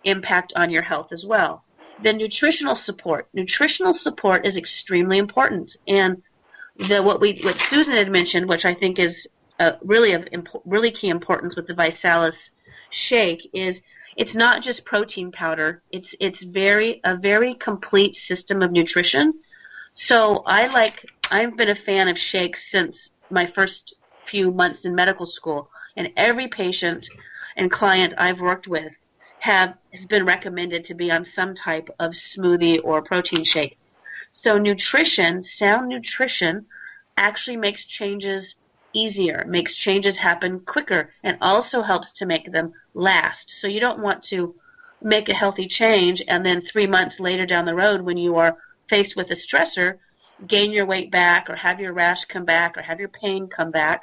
impact 0.05 0.53
on 0.57 0.71
your 0.71 0.83
health 0.83 1.09
as 1.13 1.25
well. 1.25 1.65
Then 2.03 2.17
nutritional 2.17 2.77
support. 2.77 3.29
Nutritional 3.33 3.95
support 3.95 4.47
is 4.47 4.57
extremely 4.57 5.19
important 5.19 5.77
and 5.87 6.23
the 6.77 7.03
what 7.03 7.21
we 7.21 7.41
what 7.43 7.59
Susan 7.71 7.93
had 7.93 8.11
mentioned, 8.11 8.49
which 8.49 8.65
I 8.65 8.75
think 8.75 8.99
is 8.99 9.27
uh, 9.59 9.73
really 9.83 10.13
of 10.13 10.23
impo- 10.27 10.63
really 10.65 10.91
key 10.91 11.09
importance 11.09 11.55
with 11.55 11.67
the 11.67 11.75
ViSalus 11.75 12.35
shake, 12.91 13.49
is 13.53 13.77
it's 14.17 14.35
not 14.35 14.63
just 14.63 14.85
protein 14.85 15.31
powder. 15.33 15.83
It's 15.91 16.15
it's 16.21 16.43
very 16.43 17.01
a 17.05 17.17
very 17.17 17.55
complete 17.55 18.17
system 18.17 18.63
of 18.63 18.73
nutrition. 18.73 19.35
So 19.95 20.43
I 20.47 20.67
like 20.69 21.05
I've 21.31 21.57
been 21.57 21.69
a 21.69 21.77
fan 21.77 22.09
of 22.09 22.19
shakes 22.19 22.61
since 22.71 23.11
my 23.31 23.51
first 23.55 23.95
few 24.27 24.51
months 24.51 24.85
in 24.85 24.95
medical 24.95 25.27
school, 25.27 25.69
and 25.97 26.11
every 26.17 26.49
patient 26.49 27.07
and 27.57 27.71
client 27.71 28.15
I've 28.17 28.41
worked 28.41 28.67
with 28.67 28.93
have 29.41 29.75
has 29.93 30.07
been 30.07 30.25
recommended 30.25 30.85
to 30.87 30.95
be 30.95 31.11
on 31.11 31.27
some 31.35 31.55
type 31.55 31.89
of 31.99 32.13
smoothie 32.13 32.81
or 32.83 33.03
protein 33.03 33.45
shake. 33.45 33.79
So 34.33 34.59
nutrition, 34.59 35.43
sound 35.43 35.89
nutrition, 35.89 36.67
actually 37.17 37.59
makes 37.59 37.85
changes 37.85 38.55
easier, 38.95 39.45
makes 39.47 39.75
changes 39.75 40.19
happen 40.19 40.61
quicker, 40.61 41.13
and 41.23 41.37
also 41.41 41.83
helps 41.83 42.13
to 42.13 42.27
make 42.27 42.51
them 42.53 42.73
last. 42.95 43.53
So 43.61 43.67
you 43.67 43.81
don't 43.81 44.03
want 44.03 44.25
to 44.25 44.55
make 45.03 45.29
a 45.29 45.35
healthy 45.35 45.67
change 45.67 46.23
and 46.29 46.47
then 46.47 46.63
three 46.63 46.87
months 46.87 47.19
later 47.21 47.45
down 47.45 47.67
the 47.67 47.75
road 47.75 48.03
when 48.03 48.17
you 48.17 48.37
are 48.37 48.57
faced 48.89 49.17
with 49.17 49.31
a 49.31 49.37
stressor, 49.37 49.99
gain 50.47 50.73
your 50.73 50.87
weight 50.87 51.11
back 51.11 51.51
or 51.51 51.57
have 51.57 51.81
your 51.81 51.93
rash 51.93 52.25
come 52.27 52.45
back 52.45 52.77
or 52.77 52.83
have 52.83 53.01
your 53.01 53.09
pain 53.09 53.49
come 53.49 53.71
back. 53.71 54.03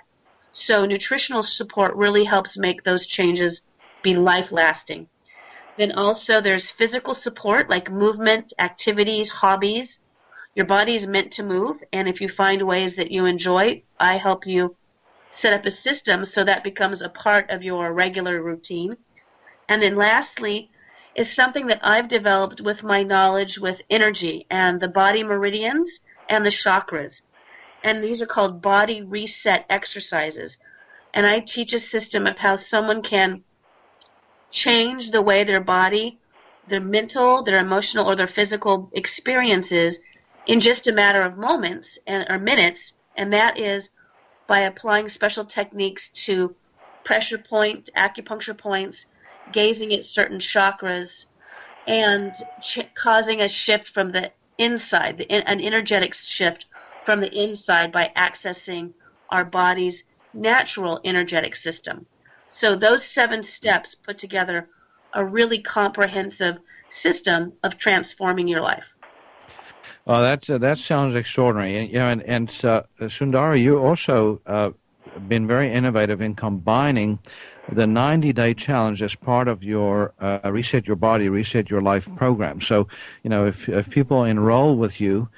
So 0.52 0.86
nutritional 0.86 1.44
support 1.44 1.96
really 1.96 2.26
helps 2.26 2.58
make 2.58 2.84
those 2.84 3.06
changes 3.06 3.62
be 4.04 4.16
life 4.16 4.52
lasting. 4.52 5.08
Then 5.80 5.94
also 5.94 6.42
there's 6.42 6.74
physical 6.78 7.16
support 7.16 7.70
like 7.70 7.90
movement, 7.90 8.52
activities, 8.60 9.30
hobbies. 9.30 10.00
Your 10.54 10.66
body 10.66 10.98
is 10.98 11.08
meant 11.08 11.32
to 11.34 11.42
move, 11.42 11.78
and 11.94 12.06
if 12.06 12.20
you 12.20 12.28
find 12.28 12.68
ways 12.68 12.98
that 12.98 13.12
you 13.12 13.24
enjoy, 13.24 13.82
I 13.98 14.18
help 14.18 14.46
you 14.46 14.76
set 15.32 15.54
up 15.54 15.66
a 15.66 15.72
system 15.72 16.26
so 16.26 16.44
that 16.44 16.66
becomes 16.66 17.02
a 17.02 17.08
part 17.08 17.50
of 17.50 17.64
your 17.64 17.94
regular 17.94 18.44
routine. 18.44 18.98
And 19.70 19.82
then 19.82 19.96
lastly, 19.96 20.70
is 21.16 21.34
something 21.34 21.68
that 21.68 21.80
I've 21.82 22.10
developed 22.10 22.60
with 22.60 22.84
my 22.84 23.02
knowledge 23.02 23.58
with 23.58 23.80
energy 23.90 24.48
and 24.52 24.82
the 24.82 24.90
body 24.90 25.24
meridians 25.24 25.90
and 26.28 26.46
the 26.46 26.52
chakras. 26.52 27.22
And 27.86 28.04
these 28.04 28.22
are 28.22 28.28
called 28.28 28.62
body 28.62 29.02
reset 29.02 29.66
exercises. 29.70 30.58
And 31.14 31.26
I 31.26 31.40
teach 31.40 31.72
a 31.72 31.80
system 31.80 32.28
of 32.28 32.38
how 32.38 32.58
someone 32.58 33.02
can 33.02 33.46
change 34.52 35.12
the 35.12 35.22
way 35.22 35.44
their 35.44 35.62
body, 35.62 36.20
their 36.68 36.82
mental, 36.82 37.44
their 37.44 37.60
emotional, 37.60 38.08
or 38.08 38.16
their 38.16 38.28
physical 38.28 38.90
experiences 38.94 39.98
in 40.48 40.60
just 40.60 40.88
a 40.88 40.94
matter 40.94 41.22
of 41.22 41.38
moments 41.38 41.88
and 42.08 42.26
or 42.30 42.40
minutes, 42.40 42.80
and 43.16 43.32
that 43.34 43.60
is 43.60 43.90
by 44.48 44.60
applying 44.62 45.10
special 45.10 45.46
techniques 45.46 46.02
to 46.26 46.56
pressure 47.06 47.38
point, 47.38 47.90
acupuncture 47.96 48.58
points, 48.58 48.98
gazing 49.54 49.94
at 49.94 50.06
certain 50.06 50.40
chakras, 50.40 51.10
and 51.88 52.32
ch- 52.62 52.88
causing 52.96 53.42
a 53.42 53.50
shift 53.50 53.90
from 53.94 54.12
the 54.12 54.32
inside, 54.58 55.18
the 55.18 55.28
in, 55.34 55.42
an 55.44 55.62
energetic 55.62 56.14
shift 56.14 56.66
from 57.06 57.22
the 57.22 57.32
inside 57.32 57.92
by 57.92 58.12
accessing 58.16 58.94
our 59.30 59.46
body's 59.46 60.04
natural 60.34 61.00
energetic 61.04 61.56
system. 61.56 62.06
So 62.60 62.76
those 62.76 63.02
seven 63.14 63.44
steps 63.44 63.96
put 64.06 64.20
together 64.20 64.68
a 65.14 65.24
really 65.24 65.62
comprehensive 65.62 66.58
system 67.02 67.54
of 67.64 67.78
transforming 67.80 68.48
your 68.48 68.62
life. 68.62 68.84
Well, 70.06 70.22
that 70.22 70.50
uh, 70.50 70.58
that 70.60 70.78
sounds 70.78 71.16
extraordinary. 71.16 71.78
And, 71.78 71.90
you 71.90 72.00
know, 72.00 72.10
and, 72.10 72.24
and 72.24 72.50
uh, 72.64 72.84
Sundari, 73.02 73.62
you 73.62 73.78
also 73.78 74.42
uh, 74.46 74.72
been 75.28 75.48
very 75.48 75.72
innovative 75.72 76.22
in 76.22 76.36
combining 76.36 77.20
the 77.72 77.86
90-day 77.86 78.56
challenge 78.56 79.02
as 79.04 79.16
part 79.16 79.48
of 79.48 79.64
your 79.64 80.14
uh, 80.20 80.40
Reset 80.52 80.88
Your 80.88 80.96
Body, 80.96 81.30
Reset 81.30 81.70
Your 81.70 81.82
Life 81.82 82.14
program. 82.16 82.62
So, 82.62 82.88
you 83.24 83.30
know, 83.30 83.46
if 83.46 83.70
if 83.70 83.90
people 83.90 84.24
enroll 84.24 84.76
with 84.76 85.00
you, 85.00 85.30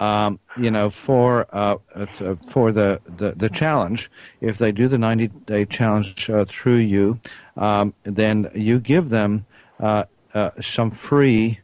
um, 0.00 0.40
you 0.56 0.70
know, 0.70 0.90
for 0.90 1.46
uh, 1.54 1.76
uh, 1.94 2.06
for 2.34 2.72
the, 2.72 3.00
the, 3.18 3.32
the 3.36 3.48
challenge, 3.50 4.10
if 4.40 4.58
they 4.58 4.72
do 4.72 4.88
the 4.88 4.96
90-day 4.96 5.66
challenge 5.66 6.28
uh, 6.30 6.44
through 6.48 6.78
you, 6.78 7.20
um, 7.56 7.94
then 8.04 8.50
you 8.54 8.80
give 8.80 9.10
them 9.10 9.44
uh, 9.78 10.04
uh, 10.34 10.50
some 10.60 10.90
free 10.90 11.60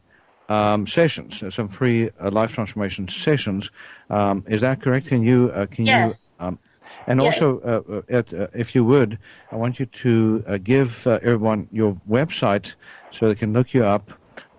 um, 0.49 0.87
sessions, 0.87 1.43
uh, 1.43 1.49
some 1.49 1.67
free 1.67 2.09
uh, 2.21 2.31
life 2.31 2.53
transformation 2.53 3.07
sessions. 3.07 3.71
Um, 4.09 4.43
is 4.47 4.61
that 4.61 4.81
correct? 4.81 5.07
Can 5.07 5.23
you 5.23 5.51
uh, 5.53 5.65
can 5.65 5.85
yes. 5.85 6.15
you 6.39 6.45
um, 6.45 6.59
and 7.05 7.21
yes. 7.21 7.41
also, 7.41 7.59
uh, 7.59 8.13
at, 8.13 8.33
uh, 8.33 8.47
if 8.53 8.73
you 8.73 8.83
would, 8.85 9.17
I 9.51 9.55
want 9.55 9.79
you 9.79 9.85
to 9.85 10.43
uh, 10.47 10.57
give 10.57 11.05
everyone 11.07 11.67
your 11.71 11.99
website 12.09 12.75
so 13.11 13.27
they 13.27 13.35
can 13.35 13.53
look 13.53 13.73
you 13.73 13.83
up 13.83 14.11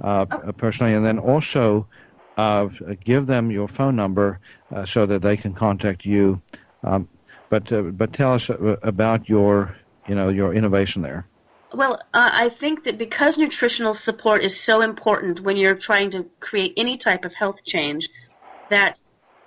oh. 0.03 0.27
personally, 0.57 0.95
and 0.95 1.05
then 1.05 1.19
also 1.19 1.87
give 3.05 3.27
them 3.27 3.51
your 3.51 3.69
phone 3.69 3.97
number 3.97 4.41
so 4.85 5.07
that 5.07 5.23
they 5.23 5.37
can 5.37 5.53
contact 5.55 6.05
you. 6.05 6.41
Um, 6.83 7.09
but 7.51 7.71
but 7.97 8.13
tell 8.13 8.35
us 8.35 8.51
about 8.83 9.29
your 9.29 9.77
you 10.07 10.15
know 10.15 10.29
your 10.29 10.53
innovation 10.55 11.03
there. 11.03 11.27
Well, 11.75 12.01
uh, 12.15 12.31
I 12.33 12.51
think 12.61 12.85
that 12.85 12.97
because 12.97 13.37
nutritional 13.37 13.95
support 13.95 14.43
is 14.43 14.59
so 14.65 14.81
important 14.81 15.41
when 15.41 15.57
you're 15.57 15.75
trying 15.75 16.11
to 16.13 16.25
create 16.41 16.73
any 16.79 16.97
type 16.97 17.27
of 17.27 17.33
health 17.35 17.57
change, 17.67 18.09
that 18.71 18.99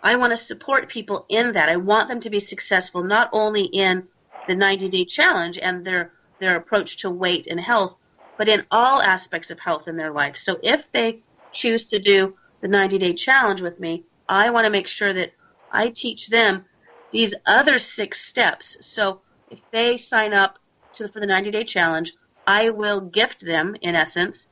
I 0.03 0.15
want 0.15 0.37
to 0.37 0.45
support 0.45 0.89
people 0.89 1.25
in 1.29 1.53
that. 1.53 1.69
I 1.69 1.77
want 1.77 2.09
them 2.09 2.21
to 2.21 2.29
be 2.29 2.39
successful 2.39 3.03
not 3.03 3.29
only 3.31 3.63
in 3.63 4.07
the 4.47 4.55
90 4.55 4.89
day 4.89 5.05
challenge 5.05 5.57
and 5.61 5.85
their, 5.85 6.11
their 6.39 6.55
approach 6.55 6.97
to 6.99 7.09
weight 7.09 7.47
and 7.47 7.59
health, 7.59 7.95
but 8.37 8.49
in 8.49 8.65
all 8.71 9.01
aspects 9.01 9.49
of 9.49 9.59
health 9.59 9.87
in 9.87 9.97
their 9.97 10.11
life. 10.11 10.35
So 10.43 10.57
if 10.63 10.81
they 10.91 11.19
choose 11.53 11.87
to 11.89 11.99
do 11.99 12.35
the 12.61 12.67
90 12.67 12.97
day 12.99 13.13
challenge 13.13 13.61
with 13.61 13.79
me, 13.79 14.05
I 14.29 14.49
want 14.49 14.65
to 14.65 14.71
make 14.71 14.87
sure 14.87 15.13
that 15.13 15.33
I 15.71 15.89
teach 15.89 16.29
them 16.29 16.65
these 17.11 17.33
other 17.45 17.79
six 17.95 18.17
steps. 18.29 18.77
So 18.93 19.21
if 19.49 19.59
they 19.71 19.97
sign 19.97 20.33
up 20.33 20.59
to, 20.95 21.09
for 21.09 21.19
the 21.19 21.27
90 21.27 21.51
day 21.51 21.63
challenge, 21.63 22.13
I 22.47 22.69
will 22.69 23.01
gift 23.01 23.45
them, 23.45 23.75
in 23.81 23.95
essence, 23.95 24.47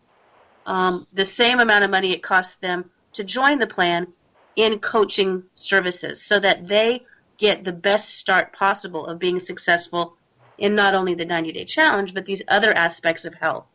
um, 0.65 1.07
the 1.13 1.25
same 1.25 1.59
amount 1.59 1.83
of 1.83 1.89
money 1.89 2.11
it 2.11 2.23
costs 2.23 2.53
them 2.61 2.89
to 3.13 3.23
join 3.23 3.59
the 3.59 3.67
plan 3.67 4.07
in 4.55 4.79
coaching 4.79 5.43
services 5.53 6.21
so 6.27 6.39
that 6.39 6.67
they 6.67 7.01
get 7.37 7.63
the 7.63 7.71
best 7.71 8.07
start 8.19 8.53
possible 8.53 9.05
of 9.05 9.19
being 9.19 9.39
successful 9.39 10.17
in 10.57 10.75
not 10.75 10.93
only 10.93 11.15
the 11.15 11.25
90 11.25 11.53
day 11.53 11.65
challenge, 11.65 12.13
but 12.13 12.25
these 12.25 12.41
other 12.49 12.73
aspects 12.73 13.25
of 13.25 13.33
health. 13.35 13.65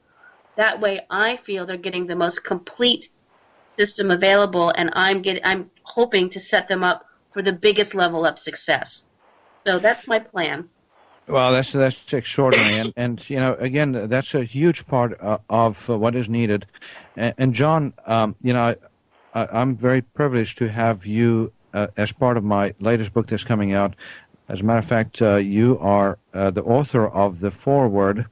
That 0.57 0.81
way 0.81 1.01
I 1.11 1.39
feel 1.45 1.67
they're 1.67 1.77
getting 1.77 2.07
the 2.07 2.15
most 2.15 2.45
complete 2.45 3.09
system 3.77 4.11
available 4.11 4.73
and 4.77 4.91
I'm 4.95 5.23
get, 5.23 5.41
I'm 5.45 5.71
hoping 5.83 6.31
to 6.31 6.41
set 6.41 6.69
them 6.69 6.83
up 6.83 7.07
for 7.33 7.43
the 7.43 7.53
biggest 7.53 7.95
level 7.95 8.25
of 8.25 8.39
success. 8.39 9.03
So 9.67 9.79
that's 9.79 10.07
my 10.07 10.19
plan. 10.19 10.69
Well, 11.27 11.53
that's 11.53 11.73
that's 11.73 12.13
extraordinary, 12.13 12.79
and 12.79 12.93
and 12.97 13.31
you 13.31 13.41
know, 13.41 13.55
again, 13.55 14.09
that's 14.09 14.35
a 14.35 14.45
huge 14.45 14.87
part 14.87 15.19
uh, 15.23 15.39
of 15.49 15.89
uh, 15.89 15.97
what 15.97 16.15
is 16.15 16.29
needed. 16.29 16.67
And, 17.17 17.35
and 17.39 17.55
John, 17.55 17.95
um, 18.05 18.37
you 18.43 18.53
know, 18.53 18.75
I, 19.35 19.63
am 19.63 19.75
very 19.75 20.03
privileged 20.03 20.59
to 20.59 20.69
have 20.69 21.07
you 21.07 21.51
uh, 21.73 21.87
as 21.97 22.13
part 22.13 22.37
of 22.37 22.45
my 22.45 22.75
latest 22.79 23.15
book 23.15 23.29
that's 23.29 23.45
coming 23.45 23.73
out. 23.73 23.95
As 24.51 24.61
a 24.61 24.65
matter 24.65 24.81
of 24.81 24.85
fact, 24.85 25.23
uh, 25.23 25.37
you 25.37 25.79
are 25.81 26.19
uh, 26.35 26.51
the 26.51 26.63
author 26.63 27.09
of 27.09 27.41
the 27.41 27.51
foreword 27.51 28.27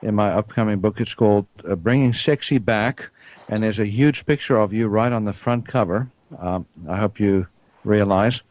in 0.00 0.14
my 0.14 0.30
upcoming 0.30 0.80
book. 0.80 1.02
It's 1.02 1.14
called 1.14 1.46
uh, 1.68 1.74
"Bringing 1.74 2.14
Sexy 2.14 2.56
Back," 2.56 3.10
and 3.48 3.62
there's 3.62 3.78
a 3.78 3.86
huge 3.86 4.26
picture 4.26 4.58
of 4.58 4.72
you 4.72 4.88
right 4.88 5.12
on 5.12 5.24
the 5.24 5.32
front 5.32 5.66
cover. 5.66 6.10
Um, 6.38 6.66
I 6.88 6.96
hope 6.96 7.20
you 7.20 7.46
realize. 7.84 8.42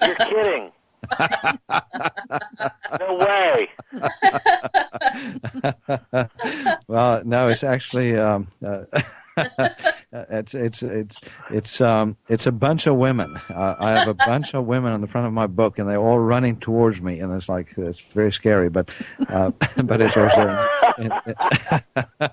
You're 0.00 0.16
kidding 0.16 0.72
no 3.00 3.18
way. 3.18 3.68
well, 6.88 7.22
no, 7.24 7.48
it's 7.48 7.64
actually 7.64 8.16
um, 8.16 8.48
uh, 8.64 8.84
it's 10.12 10.54
it's 10.54 10.82
it's 10.82 11.20
it's 11.50 11.80
um 11.80 12.16
it's 12.28 12.46
a 12.46 12.52
bunch 12.52 12.86
of 12.86 12.96
women. 12.96 13.36
Uh, 13.48 13.76
I 13.78 13.90
have 13.90 14.08
a 14.08 14.14
bunch 14.14 14.54
of 14.54 14.66
women 14.66 14.92
on 14.92 15.00
the 15.00 15.06
front 15.06 15.26
of 15.26 15.32
my 15.32 15.46
book, 15.46 15.78
and 15.78 15.88
they're 15.88 15.96
all 15.96 16.18
running 16.18 16.56
towards 16.56 17.00
me, 17.00 17.20
and 17.20 17.32
it's 17.32 17.48
like 17.48 17.72
it's 17.76 18.00
very 18.00 18.32
scary, 18.32 18.68
but 18.68 18.90
uh, 19.28 19.50
but 19.84 20.00
it's 20.00 20.16
also 20.16 20.68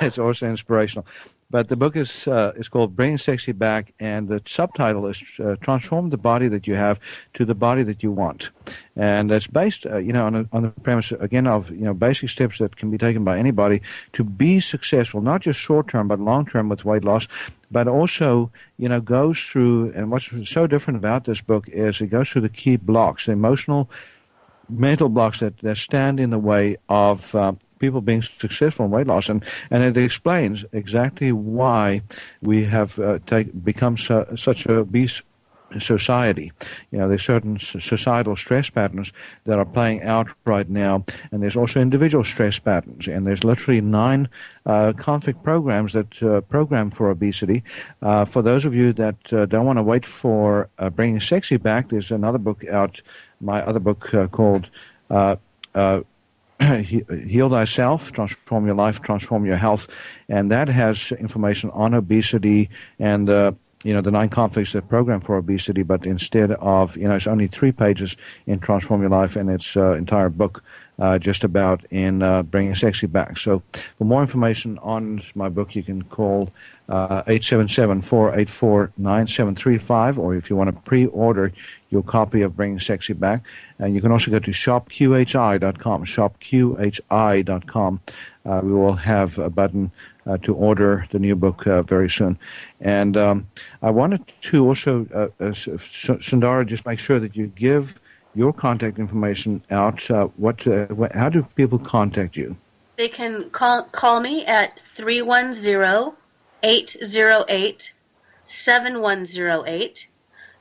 it's 0.00 0.18
also 0.18 0.48
inspirational. 0.48 1.06
But 1.52 1.68
the 1.68 1.76
book 1.76 1.96
is 1.96 2.26
uh, 2.26 2.52
is 2.56 2.70
called 2.70 2.96
Bringing 2.96 3.18
Sexy 3.18 3.52
Back, 3.52 3.92
and 4.00 4.26
the 4.26 4.40
subtitle 4.46 5.06
is 5.06 5.22
uh, 5.38 5.56
Transform 5.60 6.08
the 6.08 6.16
Body 6.16 6.48
That 6.48 6.66
You 6.66 6.76
Have 6.76 6.98
to 7.34 7.44
the 7.44 7.54
Body 7.54 7.82
That 7.82 8.02
You 8.02 8.10
Want, 8.10 8.48
and 8.96 9.30
it's 9.30 9.48
based, 9.48 9.84
uh, 9.84 9.98
you 9.98 10.14
know, 10.14 10.24
on, 10.24 10.34
a, 10.34 10.48
on 10.50 10.62
the 10.62 10.70
premise 10.70 11.12
again 11.12 11.46
of 11.46 11.70
you 11.70 11.84
know 11.84 11.92
basic 11.92 12.30
steps 12.30 12.56
that 12.56 12.76
can 12.76 12.90
be 12.90 12.96
taken 12.96 13.22
by 13.22 13.38
anybody 13.38 13.82
to 14.14 14.24
be 14.24 14.60
successful, 14.60 15.20
not 15.20 15.42
just 15.42 15.60
short 15.60 15.88
term 15.88 16.08
but 16.08 16.18
long 16.18 16.46
term 16.46 16.70
with 16.70 16.86
weight 16.86 17.04
loss, 17.04 17.28
but 17.70 17.86
also 17.86 18.50
you 18.78 18.88
know 18.88 19.02
goes 19.02 19.38
through. 19.38 19.92
And 19.94 20.10
what's 20.10 20.30
so 20.48 20.66
different 20.66 20.96
about 20.96 21.24
this 21.24 21.42
book 21.42 21.68
is 21.68 22.00
it 22.00 22.06
goes 22.06 22.30
through 22.30 22.42
the 22.42 22.48
key 22.48 22.76
blocks, 22.76 23.26
the 23.26 23.32
emotional, 23.32 23.90
mental 24.70 25.10
blocks 25.10 25.40
that, 25.40 25.58
that 25.58 25.76
stand 25.76 26.18
in 26.18 26.30
the 26.30 26.38
way 26.38 26.78
of 26.88 27.34
uh, 27.34 27.52
people 27.82 28.00
being 28.00 28.22
successful 28.22 28.86
in 28.86 28.90
weight 28.92 29.08
loss, 29.08 29.28
and, 29.28 29.44
and 29.70 29.82
it 29.82 29.96
explains 29.98 30.64
exactly 30.72 31.32
why 31.32 32.00
we 32.40 32.64
have 32.64 32.98
uh, 32.98 33.18
take, 33.26 33.48
become 33.64 33.96
so, 33.96 34.24
such 34.36 34.64
a 34.66 34.76
obese 34.76 35.22
society. 35.78 36.52
You 36.90 36.98
know, 36.98 37.08
there's 37.08 37.24
certain 37.24 37.58
societal 37.58 38.36
stress 38.36 38.70
patterns 38.70 39.12
that 39.46 39.58
are 39.58 39.64
playing 39.64 40.02
out 40.02 40.28
right 40.44 40.68
now, 40.68 41.04
and 41.30 41.42
there's 41.42 41.56
also 41.56 41.80
individual 41.80 42.24
stress 42.24 42.58
patterns. 42.58 43.08
And 43.08 43.26
there's 43.26 43.44
literally 43.44 43.80
nine 43.80 44.28
uh, 44.66 44.92
conflict 44.96 45.42
programs 45.42 45.92
that 45.94 46.22
uh, 46.22 46.40
program 46.42 46.90
for 46.90 47.10
obesity. 47.10 47.64
Uh, 48.00 48.24
for 48.24 48.42
those 48.42 48.64
of 48.64 48.74
you 48.74 48.92
that 48.92 49.32
uh, 49.32 49.46
don't 49.46 49.66
want 49.66 49.78
to 49.78 49.82
wait 49.82 50.06
for 50.06 50.68
uh, 50.78 50.90
bringing 50.90 51.20
sexy 51.20 51.56
back, 51.56 51.88
there's 51.88 52.12
another 52.12 52.38
book 52.38 52.64
out, 52.68 53.00
my 53.40 53.62
other 53.62 53.80
book 53.80 54.14
uh, 54.14 54.26
called. 54.28 54.68
Heal 57.28 57.50
Thyself, 57.50 58.12
Transform 58.12 58.66
Your 58.66 58.74
Life, 58.74 59.02
Transform 59.02 59.44
Your 59.44 59.56
Health, 59.56 59.88
and 60.28 60.50
that 60.50 60.68
has 60.68 61.12
information 61.12 61.70
on 61.70 61.94
obesity 61.94 62.70
and 62.98 63.28
uh, 63.28 63.52
you 63.82 63.92
know 63.92 64.00
the 64.00 64.12
nine 64.12 64.28
conflicts 64.28 64.72
that 64.72 64.88
program 64.88 65.20
for 65.20 65.36
obesity. 65.36 65.82
But 65.82 66.06
instead 66.06 66.52
of 66.52 66.96
you 66.96 67.08
know 67.08 67.14
it's 67.14 67.26
only 67.26 67.48
three 67.48 67.72
pages 67.72 68.16
in 68.46 68.60
Transform 68.60 69.00
Your 69.00 69.10
Life, 69.10 69.36
and 69.36 69.50
its 69.50 69.76
uh, 69.76 69.92
entire 69.92 70.28
book 70.28 70.62
uh, 70.98 71.18
just 71.18 71.42
about 71.42 71.84
in 71.90 72.22
uh, 72.22 72.42
bringing 72.44 72.74
sexy 72.74 73.06
back. 73.06 73.38
So 73.38 73.62
for 73.98 74.04
more 74.04 74.20
information 74.20 74.78
on 74.78 75.22
my 75.34 75.48
book, 75.48 75.74
you 75.74 75.82
can 75.82 76.02
call 76.04 76.50
uh, 76.88 77.22
877-484-9735, 77.24 80.18
or 80.18 80.34
if 80.34 80.50
you 80.50 80.56
want 80.56 80.74
to 80.74 80.80
pre-order 80.82 81.52
your 81.92 82.02
copy 82.02 82.42
of 82.42 82.56
Bringing 82.56 82.78
Sexy 82.78 83.12
Back. 83.12 83.44
And 83.78 83.94
you 83.94 84.00
can 84.00 84.10
also 84.10 84.30
go 84.30 84.38
to 84.38 84.50
shopqhi.com, 84.50 86.04
shopqhi.com. 86.04 88.00
Uh, 88.44 88.60
we 88.64 88.72
will 88.72 88.94
have 88.94 89.38
a 89.38 89.48
button 89.50 89.92
uh, 90.26 90.38
to 90.38 90.54
order 90.54 91.06
the 91.10 91.18
new 91.18 91.36
book 91.36 91.66
uh, 91.66 91.82
very 91.82 92.10
soon. 92.10 92.38
And 92.80 93.16
um, 93.16 93.46
I 93.82 93.90
wanted 93.90 94.32
to 94.40 94.66
also, 94.66 95.06
uh, 95.14 95.28
uh 95.44 95.52
Sundara, 95.52 96.64
just 96.64 96.86
make 96.86 96.98
sure 96.98 97.20
that 97.20 97.36
you 97.36 97.46
give 97.48 98.00
your 98.34 98.52
contact 98.52 98.98
information 98.98 99.62
out. 99.70 100.10
Uh, 100.10 100.28
what, 100.36 100.66
what, 100.90 101.12
how 101.12 101.28
do 101.28 101.46
people 101.54 101.78
contact 101.78 102.36
you? 102.36 102.56
They 102.96 103.08
can 103.08 103.50
call, 103.50 103.84
call 103.92 104.20
me 104.20 104.44
at 104.46 104.80
310 104.96 106.16
808 106.62 107.82
7108. 108.64 109.98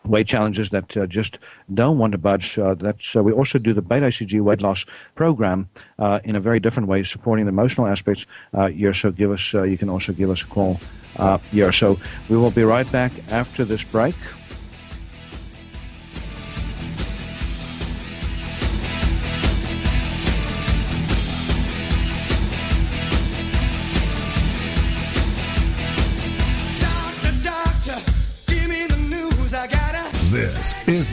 weight 0.07 0.27
challenges 0.27 0.71
that 0.71 0.97
uh, 0.97 1.07
just 1.07 1.39
don't 1.73 1.99
want 1.99 2.13
to 2.13 2.19
budge. 2.19 2.59
Uh, 2.59 2.75
that's, 2.75 3.17
uh, 3.17 3.23
we 3.23 3.33
also 3.33 3.59
do 3.59 3.73
the 3.73 3.83
beta 3.83 4.07
HCG 4.07 4.41
weight 4.41 4.61
loss 4.61 4.85
program 5.15 5.69
uh, 5.99 6.21
in 6.25 6.37
a 6.37 6.41
very 6.41 6.61
different 6.61 6.89
way, 6.89 7.03
supporting 7.03 7.47
the 7.47 7.51
emotional 7.51 7.87
aspects 7.87 8.27
uh, 8.53 8.69
here. 8.69 8.93
So 8.93 9.11
give 9.11 9.31
us, 9.31 9.53
you 9.53 9.79
can 9.79 9.89
also 9.89 10.13
give 10.13 10.31
us 10.31 10.43
a 10.43 10.47
call 10.47 10.79
here. 11.51 11.73
So 11.73 11.99
we 12.29 12.37
will 12.37 12.51
be 12.51 12.65
right 12.65 12.91
back 12.91 13.13
after 13.31 13.65
this 13.65 13.83
break. 13.83 14.15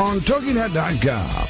on 0.00 0.18
TogiNet.com. 0.20 1.46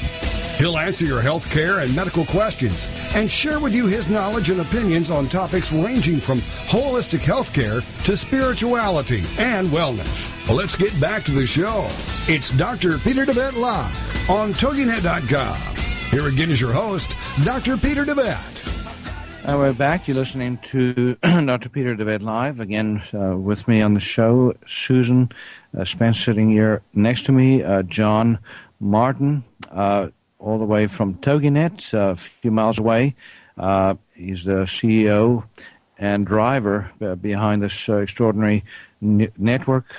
He'll 0.57 0.77
answer 0.77 1.05
your 1.05 1.21
health 1.21 1.49
care 1.49 1.79
and 1.79 1.95
medical 1.95 2.25
questions 2.25 2.87
and 3.15 3.31
share 3.31 3.59
with 3.59 3.73
you 3.73 3.87
his 3.87 4.09
knowledge 4.09 4.49
and 4.49 4.61
opinions 4.61 5.09
on 5.09 5.27
topics 5.27 5.71
ranging 5.71 6.17
from 6.19 6.39
holistic 6.67 7.21
health 7.21 7.51
care 7.53 7.81
to 8.03 8.15
spirituality 8.15 9.23
and 9.39 9.67
wellness. 9.69 10.31
Well, 10.47 10.57
let's 10.57 10.75
get 10.75 10.99
back 10.99 11.23
to 11.23 11.31
the 11.31 11.47
show. 11.47 11.87
It's 12.27 12.51
Dr. 12.51 12.99
Peter 12.99 13.25
DeVette 13.25 13.57
Live 13.57 14.29
on 14.29 14.53
TogiNet.com. 14.53 15.75
Here 16.11 16.27
again 16.27 16.51
is 16.51 16.61
your 16.61 16.73
host, 16.73 17.15
Dr. 17.43 17.77
Peter 17.77 18.05
DeVette. 18.05 18.70
Uh, 19.43 19.57
we're 19.57 19.73
back. 19.73 20.07
You're 20.07 20.17
listening 20.17 20.59
to 20.65 21.15
Dr. 21.23 21.67
Peter 21.67 21.95
DeVette 21.95 22.21
Live. 22.21 22.59
Again, 22.59 23.01
uh, 23.11 23.35
with 23.35 23.67
me 23.67 23.81
on 23.81 23.95
the 23.95 23.99
show, 23.99 24.53
Susan 24.67 25.31
uh, 25.75 25.83
Spence 25.83 26.23
sitting 26.23 26.51
here 26.51 26.83
next 26.93 27.25
to 27.25 27.31
me, 27.31 27.63
uh, 27.63 27.81
John 27.81 28.37
Martin, 28.79 29.43
uh, 29.71 30.09
all 30.37 30.59
the 30.59 30.65
way 30.65 30.85
from 30.85 31.15
TogiNet, 31.15 31.91
uh, 31.91 32.11
a 32.11 32.15
few 32.15 32.51
miles 32.51 32.77
away. 32.77 33.15
Uh, 33.57 33.95
he's 34.15 34.43
the 34.43 34.65
CEO 34.65 35.43
and 35.97 36.27
driver 36.27 36.91
behind 37.19 37.63
this 37.63 37.89
extraordinary 37.89 38.63
n- 39.01 39.31
network 39.39 39.97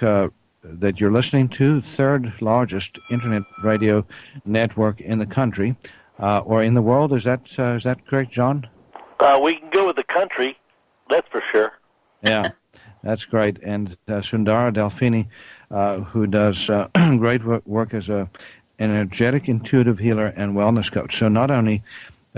that 0.63 1.01
you're 1.01 1.13
listening 1.13 1.49
to, 1.49 1.81
third 1.81 2.33
largest 2.41 3.01
internet 3.11 3.43
radio 3.65 4.07
network 4.45 5.01
in 5.01 5.19
the 5.19 5.27
country 5.27 5.75
or 6.19 6.63
in 6.63 6.75
the 6.75 6.83
world. 6.83 7.13
Is 7.13 7.25
that 7.25 7.41
is 7.59 7.83
that 7.83 8.07
correct, 8.07 8.31
John? 8.31 8.69
We 9.43 9.57
can 9.57 9.71
go 9.71 9.87
with 9.87 9.97
the 9.97 10.05
country, 10.05 10.59
that's 11.09 11.29
for 11.29 11.43
sure. 11.51 11.73
Yeah. 12.23 12.51
That's 13.03 13.25
great. 13.25 13.59
And 13.63 13.97
uh, 14.07 14.21
Sundara 14.21 14.73
Delfini 14.73 15.27
uh, 15.73 16.01
who 16.01 16.27
does 16.27 16.69
uh, 16.71 16.89
great 17.19 17.43
work 17.67 17.95
as 17.95 18.11
a 18.11 18.29
energetic, 18.79 19.49
intuitive 19.49 19.99
healer 19.99 20.27
and 20.27 20.55
wellness 20.55 20.91
coach. 20.91 21.17
So 21.17 21.29
not 21.29 21.51
only 21.51 21.83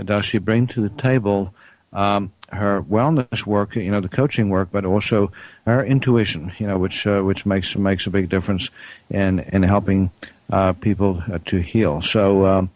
does 0.03 0.25
she 0.25 0.37
bring 0.37 0.67
to 0.67 0.81
the 0.81 0.89
table 0.89 1.53
um, 1.93 2.31
her 2.49 2.81
wellness 2.81 3.45
work, 3.45 3.75
you 3.75 3.89
know, 3.91 4.01
the 4.01 4.09
coaching 4.09 4.49
work, 4.49 4.69
but 4.71 4.85
also 4.85 5.31
her 5.65 5.83
intuition, 5.83 6.51
you 6.57 6.67
know, 6.67 6.77
which 6.77 7.07
uh, 7.07 7.21
which 7.21 7.45
makes 7.45 7.75
makes 7.75 8.05
a 8.05 8.09
big 8.09 8.29
difference 8.29 8.69
in 9.09 9.39
in 9.39 9.63
helping 9.63 10.11
uh, 10.51 10.73
people 10.73 11.23
uh, 11.31 11.39
to 11.45 11.59
heal. 11.59 12.01
So, 12.01 12.45
um, 12.45 12.69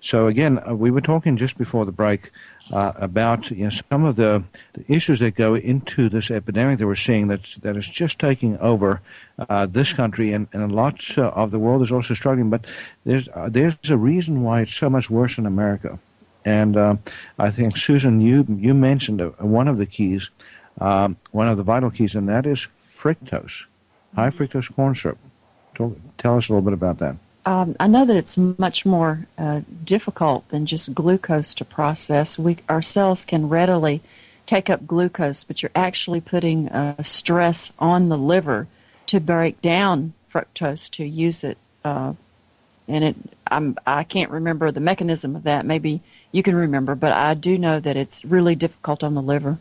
so 0.00 0.28
again, 0.28 0.60
uh, 0.66 0.74
we 0.74 0.90
were 0.90 1.00
talking 1.00 1.36
just 1.36 1.58
before 1.58 1.84
the 1.84 1.92
break 1.92 2.30
uh, 2.72 2.92
about 2.96 3.50
you 3.50 3.64
know, 3.64 3.70
some 3.70 4.04
of 4.04 4.16
the, 4.16 4.42
the, 4.72 4.92
issues 4.92 5.20
that 5.20 5.34
go 5.34 5.54
into 5.54 6.08
this 6.08 6.30
epidemic 6.30 6.78
that 6.78 6.86
we're 6.86 6.94
seeing 6.94 7.28
that's, 7.28 7.56
that 7.56 7.76
is 7.76 7.88
just 7.88 8.18
taking 8.18 8.58
over 8.58 9.00
uh, 9.48 9.66
this 9.66 9.92
country, 9.92 10.32
and, 10.32 10.48
and 10.52 10.62
a 10.70 10.74
lot 10.74 11.00
uh, 11.16 11.28
of 11.28 11.50
the 11.50 11.58
world 11.58 11.82
is 11.82 11.92
also 11.92 12.14
struggling. 12.14 12.50
But 12.50 12.66
there's, 13.04 13.28
uh, 13.28 13.48
there's 13.50 13.76
a 13.88 13.96
reason 13.96 14.42
why 14.42 14.62
it's 14.62 14.74
so 14.74 14.90
much 14.90 15.10
worse 15.10 15.38
in 15.38 15.46
America. 15.46 15.98
And 16.44 16.76
uh, 16.76 16.96
I 17.38 17.50
think, 17.50 17.76
Susan, 17.76 18.20
you, 18.20 18.46
you 18.48 18.72
mentioned 18.72 19.20
one 19.38 19.68
of 19.68 19.78
the 19.78 19.86
keys, 19.86 20.30
um, 20.80 21.16
one 21.32 21.48
of 21.48 21.56
the 21.56 21.62
vital 21.62 21.90
keys, 21.90 22.14
and 22.14 22.28
that 22.28 22.46
is 22.46 22.66
fructose, 22.84 23.66
high 24.14 24.30
fructose 24.30 24.74
corn 24.74 24.94
syrup. 24.94 25.18
Tell 25.74 26.36
us 26.36 26.48
a 26.48 26.52
little 26.52 26.62
bit 26.62 26.72
about 26.72 26.98
that. 26.98 27.16
Um, 27.46 27.76
I 27.78 27.86
know 27.86 28.04
that 28.04 28.16
it's 28.16 28.36
much 28.36 28.84
more 28.84 29.26
uh, 29.38 29.60
difficult 29.84 30.48
than 30.48 30.66
just 30.66 30.92
glucose 30.92 31.54
to 31.54 31.64
process. 31.64 32.36
We, 32.36 32.58
our 32.68 32.82
cells 32.82 33.24
can 33.24 33.48
readily 33.48 34.02
take 34.46 34.68
up 34.68 34.84
glucose, 34.84 35.44
but 35.44 35.62
you're 35.62 35.70
actually 35.74 36.20
putting 36.20 36.68
uh, 36.68 37.00
stress 37.04 37.72
on 37.78 38.08
the 38.08 38.18
liver 38.18 38.66
to 39.06 39.20
break 39.20 39.62
down 39.62 40.12
fructose 40.32 40.90
to 40.90 41.04
use 41.04 41.44
it. 41.44 41.56
Uh, 41.84 42.14
and 42.88 43.04
it, 43.04 43.16
I'm, 43.46 43.76
I 43.86 44.02
can't 44.02 44.32
remember 44.32 44.72
the 44.72 44.80
mechanism 44.80 45.36
of 45.36 45.44
that. 45.44 45.64
Maybe 45.64 46.02
you 46.32 46.42
can 46.42 46.56
remember, 46.56 46.96
but 46.96 47.12
I 47.12 47.34
do 47.34 47.58
know 47.58 47.78
that 47.78 47.96
it's 47.96 48.24
really 48.24 48.56
difficult 48.56 49.04
on 49.04 49.14
the 49.14 49.22
liver. 49.22 49.58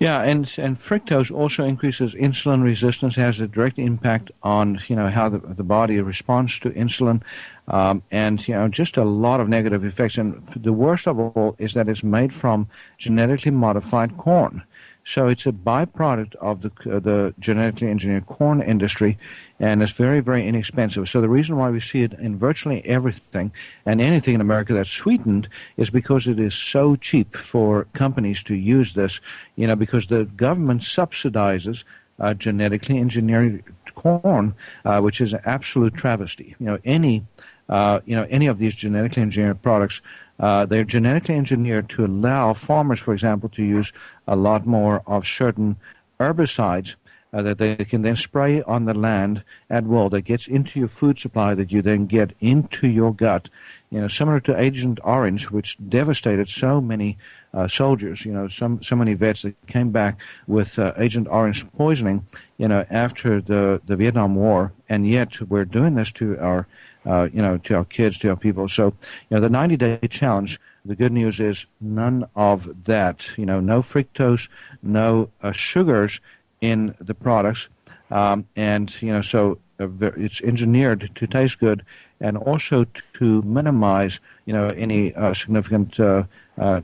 Yeah, 0.00 0.22
and 0.22 0.52
and 0.58 0.76
fructose 0.76 1.32
also 1.32 1.64
increases 1.64 2.14
insulin 2.14 2.64
resistance, 2.64 3.14
has 3.14 3.40
a 3.40 3.46
direct 3.46 3.78
impact 3.78 4.32
on 4.42 4.80
you 4.88 4.96
know 4.96 5.08
how 5.08 5.28
the, 5.28 5.38
the 5.38 5.62
body 5.62 6.00
responds 6.00 6.58
to 6.60 6.70
insulin, 6.70 7.22
um, 7.68 8.02
and 8.10 8.46
you 8.48 8.54
know 8.54 8.66
just 8.66 8.96
a 8.96 9.04
lot 9.04 9.40
of 9.40 9.48
negative 9.48 9.84
effects. 9.84 10.18
And 10.18 10.44
the 10.56 10.72
worst 10.72 11.06
of 11.06 11.20
all 11.20 11.54
is 11.58 11.74
that 11.74 11.88
it's 11.88 12.02
made 12.02 12.32
from 12.32 12.68
genetically 12.98 13.52
modified 13.52 14.16
corn. 14.18 14.64
So 15.06 15.28
it's 15.28 15.46
a 15.46 15.52
byproduct 15.52 16.34
of 16.36 16.62
the 16.62 16.70
uh, 16.90 16.98
the 16.98 17.34
genetically 17.38 17.90
engineered 17.90 18.26
corn 18.26 18.62
industry, 18.62 19.18
and 19.60 19.82
it's 19.82 19.92
very 19.92 20.20
very 20.20 20.46
inexpensive. 20.46 21.08
So 21.08 21.20
the 21.20 21.28
reason 21.28 21.56
why 21.56 21.70
we 21.70 21.80
see 21.80 22.02
it 22.02 22.14
in 22.14 22.38
virtually 22.38 22.84
everything 22.86 23.52
and 23.84 24.00
anything 24.00 24.34
in 24.34 24.40
America 24.40 24.72
that's 24.72 24.90
sweetened 24.90 25.48
is 25.76 25.90
because 25.90 26.26
it 26.26 26.38
is 26.38 26.54
so 26.54 26.96
cheap 26.96 27.36
for 27.36 27.84
companies 27.92 28.42
to 28.44 28.54
use 28.54 28.94
this. 28.94 29.20
You 29.56 29.66
know, 29.66 29.76
because 29.76 30.06
the 30.06 30.24
government 30.24 30.80
subsidizes 30.80 31.84
uh, 32.18 32.32
genetically 32.34 32.98
engineered 32.98 33.62
corn, 33.94 34.54
uh, 34.84 35.00
which 35.00 35.20
is 35.20 35.32
an 35.32 35.40
absolute 35.44 35.94
travesty. 35.94 36.54
You 36.58 36.66
know, 36.66 36.78
any 36.84 37.24
uh, 37.68 38.00
you 38.06 38.16
know 38.16 38.26
any 38.30 38.46
of 38.46 38.58
these 38.58 38.74
genetically 38.74 39.22
engineered 39.22 39.60
products 39.62 40.00
uh, 40.40 40.66
they're 40.66 40.84
genetically 40.84 41.36
engineered 41.36 41.88
to 41.90 42.04
allow 42.04 42.52
farmers, 42.52 43.00
for 43.00 43.12
example, 43.12 43.48
to 43.50 43.62
use 43.62 43.92
a 44.26 44.36
lot 44.36 44.66
more 44.66 45.02
of 45.06 45.26
certain 45.26 45.76
herbicides 46.18 46.96
uh, 47.34 47.42
that 47.42 47.58
they 47.58 47.76
can 47.76 48.02
then 48.02 48.14
spray 48.16 48.62
on 48.62 48.84
the 48.84 48.94
land 48.94 49.42
at 49.68 49.84
will 49.84 50.08
that 50.08 50.22
gets 50.22 50.46
into 50.46 50.78
your 50.78 50.88
food 50.88 51.18
supply 51.18 51.54
that 51.54 51.72
you 51.72 51.82
then 51.82 52.06
get 52.06 52.32
into 52.40 52.86
your 52.86 53.12
gut. 53.12 53.48
You 53.90 54.00
know, 54.00 54.08
similar 54.08 54.40
to 54.40 54.58
Agent 54.58 55.00
Orange, 55.02 55.50
which 55.50 55.76
devastated 55.88 56.48
so 56.48 56.80
many 56.80 57.18
uh, 57.52 57.66
soldiers. 57.66 58.24
You 58.24 58.32
know, 58.32 58.48
some 58.48 58.82
so 58.82 58.96
many 58.96 59.14
vets 59.14 59.42
that 59.42 59.54
came 59.66 59.90
back 59.90 60.20
with 60.46 60.78
uh, 60.78 60.92
Agent 60.96 61.26
Orange 61.28 61.66
poisoning. 61.72 62.26
You 62.58 62.68
know, 62.68 62.84
after 62.88 63.40
the 63.40 63.80
the 63.84 63.96
Vietnam 63.96 64.36
War, 64.36 64.72
and 64.88 65.08
yet 65.08 65.40
we're 65.42 65.64
doing 65.64 65.96
this 65.96 66.12
to 66.12 66.38
our 66.38 66.66
uh, 67.06 67.28
you 67.32 67.42
know, 67.42 67.58
to 67.58 67.74
our 67.74 67.84
kids, 67.84 68.18
to 68.20 68.30
our 68.30 68.36
people. 68.36 68.68
So, 68.68 68.86
you 69.30 69.36
know, 69.36 69.40
the 69.40 69.48
90 69.48 69.76
day 69.76 69.98
challenge, 70.08 70.60
the 70.84 70.96
good 70.96 71.12
news 71.12 71.40
is 71.40 71.66
none 71.80 72.26
of 72.36 72.84
that. 72.84 73.28
You 73.36 73.46
know, 73.46 73.60
no 73.60 73.80
fructose, 73.80 74.48
no 74.82 75.30
uh, 75.42 75.52
sugars 75.52 76.20
in 76.60 76.94
the 77.00 77.14
products. 77.14 77.68
Um, 78.10 78.46
and, 78.56 78.94
you 79.02 79.12
know, 79.12 79.22
so 79.22 79.58
uh, 79.80 79.88
it's 80.16 80.40
engineered 80.42 81.10
to 81.14 81.26
taste 81.26 81.58
good 81.58 81.84
and 82.20 82.36
also 82.36 82.86
to 83.14 83.42
minimize, 83.42 84.20
you 84.46 84.52
know, 84.52 84.68
any 84.68 85.14
uh, 85.14 85.34
significant 85.34 85.94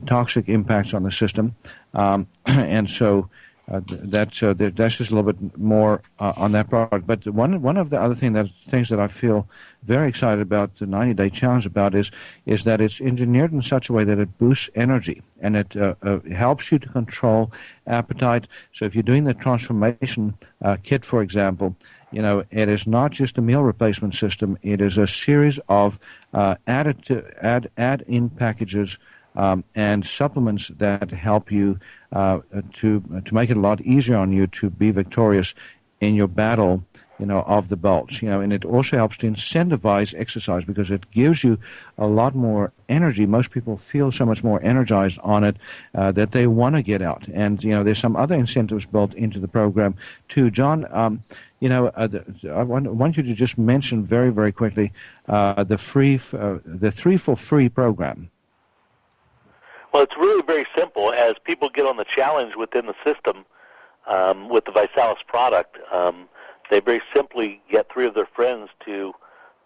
toxic 0.05 0.49
impacts 0.49 0.93
on 0.93 1.03
the 1.03 1.11
system. 1.11 1.55
Um, 1.93 2.27
and 2.45 2.89
so, 2.89 3.29
uh, 3.71 3.79
that's 3.87 4.43
uh, 4.43 4.53
that's 4.57 4.97
just 4.97 5.11
a 5.11 5.15
little 5.15 5.31
bit 5.31 5.57
more 5.57 6.01
uh, 6.19 6.33
on 6.35 6.51
that 6.51 6.69
product. 6.69 7.07
But 7.07 7.25
one 7.27 7.61
one 7.61 7.77
of 7.77 7.89
the 7.89 8.01
other 8.01 8.15
thing 8.15 8.33
that 8.33 8.47
things 8.69 8.89
that 8.89 8.99
I 8.99 9.07
feel 9.07 9.47
very 9.83 10.09
excited 10.09 10.41
about 10.41 10.77
the 10.77 10.85
90 10.85 11.13
day 11.13 11.29
challenge 11.29 11.65
about 11.65 11.95
is 11.95 12.11
is 12.45 12.65
that 12.65 12.81
it's 12.81 12.99
engineered 12.99 13.53
in 13.53 13.61
such 13.61 13.87
a 13.89 13.93
way 13.93 14.03
that 14.03 14.19
it 14.19 14.37
boosts 14.37 14.69
energy 14.75 15.21
and 15.39 15.55
it 15.55 15.75
uh, 15.77 15.95
uh, 16.03 16.19
helps 16.31 16.71
you 16.71 16.79
to 16.79 16.89
control 16.89 17.51
appetite. 17.87 18.47
So 18.73 18.85
if 18.85 18.93
you're 18.93 19.03
doing 19.03 19.23
the 19.23 19.33
transformation 19.33 20.33
uh, 20.61 20.77
kit, 20.83 21.05
for 21.05 21.21
example. 21.21 21.75
You 22.13 22.21
know, 22.21 22.43
it 22.51 22.67
is 22.67 22.87
not 22.87 23.11
just 23.11 23.37
a 23.37 23.41
meal 23.41 23.61
replacement 23.61 24.15
system. 24.15 24.57
It 24.63 24.81
is 24.81 24.97
a 24.97 25.07
series 25.07 25.61
of 25.69 25.97
added 26.33 27.05
to, 27.05 27.23
add 27.41 27.71
add 27.77 28.03
in 28.05 28.29
packages 28.29 28.97
um, 29.35 29.63
and 29.75 30.05
supplements 30.05 30.69
that 30.77 31.11
help 31.11 31.51
you 31.51 31.79
uh, 32.11 32.39
to 32.73 33.01
to 33.25 33.33
make 33.33 33.49
it 33.49 33.57
a 33.57 33.59
lot 33.59 33.81
easier 33.81 34.17
on 34.17 34.31
you 34.31 34.47
to 34.47 34.69
be 34.69 34.91
victorious 34.91 35.53
in 35.99 36.15
your 36.15 36.27
battle 36.27 36.83
you 37.21 37.27
know, 37.27 37.43
of 37.43 37.69
the 37.69 37.77
bolts, 37.77 38.19
you 38.23 38.27
know, 38.27 38.41
and 38.41 38.51
it 38.51 38.65
also 38.65 38.97
helps 38.97 39.15
to 39.15 39.27
incentivize 39.27 40.19
exercise 40.19 40.65
because 40.65 40.89
it 40.89 41.09
gives 41.11 41.43
you 41.43 41.59
a 41.99 42.07
lot 42.07 42.33
more 42.33 42.73
energy. 42.89 43.27
Most 43.27 43.51
people 43.51 43.77
feel 43.77 44.11
so 44.11 44.25
much 44.25 44.43
more 44.43 44.59
energized 44.63 45.19
on 45.19 45.43
it 45.43 45.55
uh, 45.93 46.11
that 46.13 46.31
they 46.31 46.47
want 46.47 46.75
to 46.75 46.81
get 46.81 47.03
out. 47.03 47.27
And, 47.27 47.63
you 47.63 47.75
know, 47.75 47.83
there's 47.83 47.99
some 47.99 48.15
other 48.15 48.33
incentives 48.33 48.87
built 48.87 49.13
into 49.13 49.39
the 49.39 49.47
program 49.47 49.95
too. 50.29 50.49
John, 50.49 50.87
um, 50.89 51.21
you 51.59 51.69
know, 51.69 51.89
uh, 51.89 52.07
the, 52.07 52.25
I, 52.49 52.63
want, 52.63 52.91
want, 52.91 53.15
you 53.17 53.21
to 53.21 53.33
just 53.35 53.55
mention 53.55 54.03
very, 54.03 54.31
very 54.31 54.51
quickly 54.51 54.91
uh, 55.27 55.63
the 55.63 55.77
free, 55.77 56.19
uh, 56.33 56.57
the 56.65 56.91
three 56.91 57.17
for 57.17 57.37
free 57.37 57.69
program. 57.69 58.30
Well, 59.93 60.03
it's 60.03 60.15
really 60.17 60.41
very 60.41 60.65
simple. 60.75 61.11
As 61.11 61.35
people 61.43 61.69
get 61.69 61.85
on 61.85 61.97
the 61.97 62.05
challenge 62.05 62.55
within 62.55 62.85
the 62.85 62.95
system 63.03 63.45
um, 64.07 64.49
with 64.49 64.65
the 64.65 64.71
ViSalus 64.71 65.25
product, 65.27 65.77
um, 65.91 66.29
they 66.69 66.79
very 66.79 67.01
simply 67.13 67.61
get 67.69 67.91
three 67.91 68.05
of 68.05 68.13
their 68.13 68.27
friends 68.27 68.69
to 68.85 69.13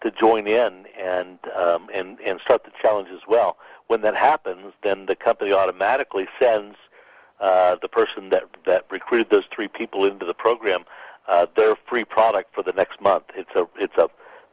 to 0.02 0.10
join 0.10 0.46
in 0.46 0.84
and 1.00 1.38
um, 1.56 1.88
and 1.94 2.18
and 2.20 2.40
start 2.40 2.64
the 2.64 2.72
challenge 2.82 3.08
as 3.10 3.22
well. 3.28 3.56
When 3.86 4.02
that 4.02 4.16
happens, 4.16 4.72
then 4.82 5.06
the 5.06 5.16
company 5.16 5.52
automatically 5.52 6.26
sends 6.38 6.76
uh, 7.40 7.76
the 7.80 7.88
person 7.88 8.30
that 8.30 8.44
that 8.66 8.84
recruited 8.90 9.30
those 9.30 9.44
three 9.54 9.68
people 9.68 10.04
into 10.04 10.26
the 10.26 10.34
program 10.34 10.84
uh, 11.28 11.46
their 11.56 11.76
free 11.88 12.04
product 12.04 12.54
for 12.54 12.62
the 12.62 12.72
next 12.72 13.00
month. 13.00 13.24
It's 13.34 13.54
a 13.54 13.66
it's 13.78 13.96
a 13.96 14.08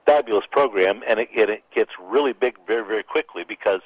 fabulous 0.06 0.46
program, 0.52 1.02
and 1.08 1.20
it, 1.20 1.30
it 1.34 1.64
gets 1.74 1.92
really 2.00 2.34
big 2.34 2.58
very 2.68 2.86
very 2.86 3.04
quickly 3.04 3.44
because 3.44 3.82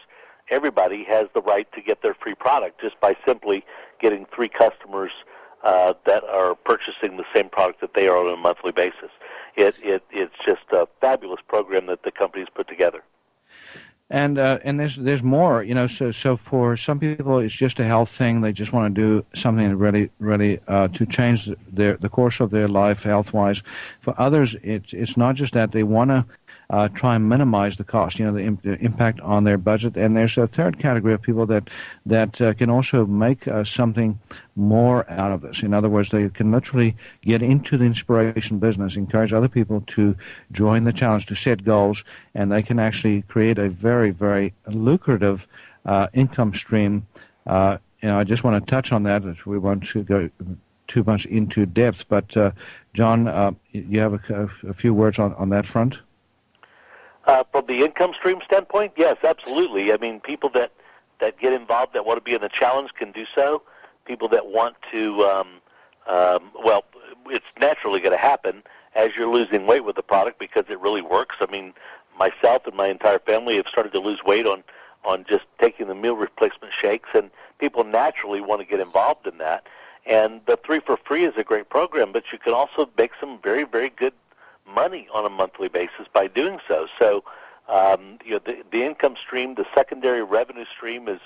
everybody 0.49 1.03
has 1.03 1.27
the 1.33 1.41
right 1.41 1.71
to 1.73 1.81
get 1.81 2.01
their 2.01 2.13
free 2.13 2.35
product 2.35 2.81
just 2.81 2.99
by 2.99 3.15
simply 3.25 3.65
getting 3.99 4.25
three 4.33 4.49
customers 4.49 5.11
uh, 5.63 5.93
that 6.05 6.23
are 6.23 6.55
purchasing 6.55 7.17
the 7.17 7.25
same 7.33 7.49
product 7.49 7.81
that 7.81 7.93
they 7.93 8.07
are 8.07 8.17
on 8.17 8.31
a 8.31 8.37
monthly 8.37 8.71
basis. 8.71 9.09
It, 9.55 9.75
it, 9.83 10.03
it's 10.11 10.35
just 10.45 10.63
a 10.71 10.87
fabulous 11.01 11.41
program 11.47 11.87
that 11.87 12.03
the 12.03 12.11
company's 12.11 12.47
put 12.53 12.67
together. 12.67 13.03
And 14.09 14.39
uh, 14.39 14.59
and 14.63 14.79
there's 14.79 14.95
there's 14.95 15.21
more, 15.21 15.63
you 15.63 15.75
know. 15.75 15.87
So 15.87 16.11
so 16.11 16.37
for 16.37 16.77
some 16.77 16.97
people, 16.97 17.39
it's 17.39 17.53
just 17.53 17.77
a 17.77 17.83
health 17.83 18.09
thing. 18.09 18.39
They 18.39 18.53
just 18.53 18.71
want 18.71 18.95
to 18.95 19.01
do 19.01 19.25
something 19.35 19.77
really 19.77 20.09
really 20.19 20.61
uh, 20.65 20.87
to 20.89 21.05
change 21.05 21.51
their 21.69 21.97
the 21.97 22.07
course 22.07 22.39
of 22.39 22.49
their 22.49 22.69
life 22.69 23.03
health 23.03 23.33
wise. 23.33 23.63
For 23.99 24.15
others, 24.17 24.55
it's 24.63 24.93
it's 24.93 25.17
not 25.17 25.35
just 25.35 25.53
that 25.55 25.73
they 25.73 25.83
want 25.83 26.11
to 26.11 26.25
uh, 26.69 26.89
try 26.89 27.15
and 27.15 27.29
minimize 27.29 27.77
the 27.77 27.83
cost, 27.83 28.19
you 28.19 28.25
know, 28.25 28.33
the, 28.33 28.57
the, 28.61 28.77
impact 28.83 29.21
on 29.21 29.45
their 29.45 29.57
budget. 29.57 29.95
And 29.95 30.17
there's 30.17 30.37
a 30.37 30.47
third 30.47 30.79
category 30.79 31.13
of 31.13 31.21
people 31.21 31.45
that 31.45 31.69
that 32.05 32.41
uh, 32.41 32.53
can 32.53 32.69
also 32.69 33.05
make 33.05 33.47
uh, 33.47 33.63
something 33.63 34.19
more 34.55 35.09
out 35.09 35.31
of 35.31 35.41
this. 35.41 35.63
In 35.63 35.73
other 35.73 35.87
words, 35.87 36.11
they 36.11 36.27
can 36.29 36.51
literally 36.51 36.97
get 37.21 37.41
into 37.41 37.77
the 37.77 37.85
inspiration 37.85 38.59
business, 38.59 38.97
encourage 38.97 39.31
other 39.31 39.47
people 39.47 39.81
to 39.87 40.15
join 40.51 40.83
the 40.83 40.91
challenge, 40.91 41.25
to 41.27 41.35
set 41.35 41.63
goals, 41.63 42.03
and 42.35 42.51
they 42.51 42.61
can 42.61 42.79
actually 42.79 43.21
create 43.23 43.57
a 43.57 43.69
very, 43.69 44.11
very 44.11 44.53
lucrative 44.67 45.47
uh, 45.85 46.07
income 46.13 46.53
stream. 46.53 47.07
Uh, 47.45 47.77
you 48.01 48.09
know, 48.09 48.19
I 48.19 48.25
just 48.25 48.43
want 48.43 48.63
to 48.63 48.69
touch 48.69 48.91
on 48.91 49.03
that. 49.03 49.23
We 49.45 49.57
want 49.57 49.87
to 49.87 50.03
go 50.03 50.29
too 50.87 51.03
much 51.05 51.25
into 51.27 51.65
depth, 51.65 52.05
but 52.09 52.35
uh, 52.35 52.51
John, 52.93 53.57
you 53.71 53.99
have 54.01 54.29
a, 54.29 54.49
a 54.67 54.73
few 54.73 54.93
words 54.93 55.17
on, 55.17 55.33
on 55.35 55.49
that 55.49 55.65
front. 55.65 55.99
Uh, 57.27 57.43
from 57.51 57.65
the 57.67 57.83
income 57.83 58.13
stream 58.13 58.39
standpoint, 58.45 58.93
yes, 58.95 59.17
absolutely. 59.21 59.91
I 59.91 59.97
mean, 59.97 60.21
people 60.21 60.49
that 60.51 60.71
that 61.19 61.37
get 61.39 61.51
involved 61.51 61.93
that 61.93 62.05
want 62.05 62.17
to 62.17 62.21
be 62.21 62.33
in 62.33 62.41
the 62.41 62.49
challenge 62.49 62.91
can 62.93 63.11
do 63.11 63.25
so. 63.35 63.63
People 64.05 64.29
that 64.29 64.47
want 64.47 64.75
to, 64.91 65.23
um, 65.23 65.47
um, 66.07 66.51
well, 66.63 66.85
it's 67.25 67.45
naturally 67.59 67.99
going 67.99 68.11
to 68.11 68.17
happen 68.17 68.63
as 68.95 69.11
you're 69.15 69.27
losing 69.27 69.65
weight 69.65 69.83
with 69.83 69.95
the 69.95 70.03
product 70.03 70.39
because 70.39 70.65
it 70.69 70.79
really 70.79 71.01
works. 71.01 71.35
I 71.41 71.51
mean, 71.51 71.73
myself 72.17 72.65
and 72.65 72.75
my 72.75 72.87
entire 72.87 73.19
family 73.19 73.57
have 73.57 73.67
started 73.67 73.91
to 73.93 73.99
lose 73.99 74.23
weight 74.23 74.45
on 74.45 74.63
on 75.03 75.25
just 75.27 75.45
taking 75.59 75.87
the 75.87 75.95
meal 75.95 76.15
replacement 76.15 76.73
shakes, 76.73 77.09
and 77.13 77.29
people 77.59 77.83
naturally 77.83 78.41
want 78.41 78.61
to 78.61 78.65
get 78.65 78.79
involved 78.79 79.27
in 79.27 79.37
that. 79.39 79.67
And 80.05 80.39
the 80.45 80.57
three 80.65 80.79
for 80.79 80.97
free 80.97 81.25
is 81.25 81.33
a 81.35 81.43
great 81.43 81.69
program, 81.69 82.13
but 82.13 82.23
you 82.31 82.37
can 82.37 82.53
also 82.53 82.89
make 82.97 83.11
some 83.19 83.39
very, 83.41 83.63
very 83.63 83.89
good 83.89 84.13
money 84.73 85.07
on 85.13 85.25
a 85.25 85.29
monthly 85.29 85.67
basis 85.67 86.07
by 86.13 86.27
doing 86.27 86.59
so. 86.67 86.87
So, 86.99 87.23
um, 87.67 88.19
you 88.23 88.33
know, 88.33 88.39
the, 88.45 88.63
the 88.71 88.83
income 88.83 89.15
stream, 89.21 89.55
the 89.55 89.65
secondary 89.75 90.23
revenue 90.23 90.65
stream 90.65 91.07
is 91.07 91.19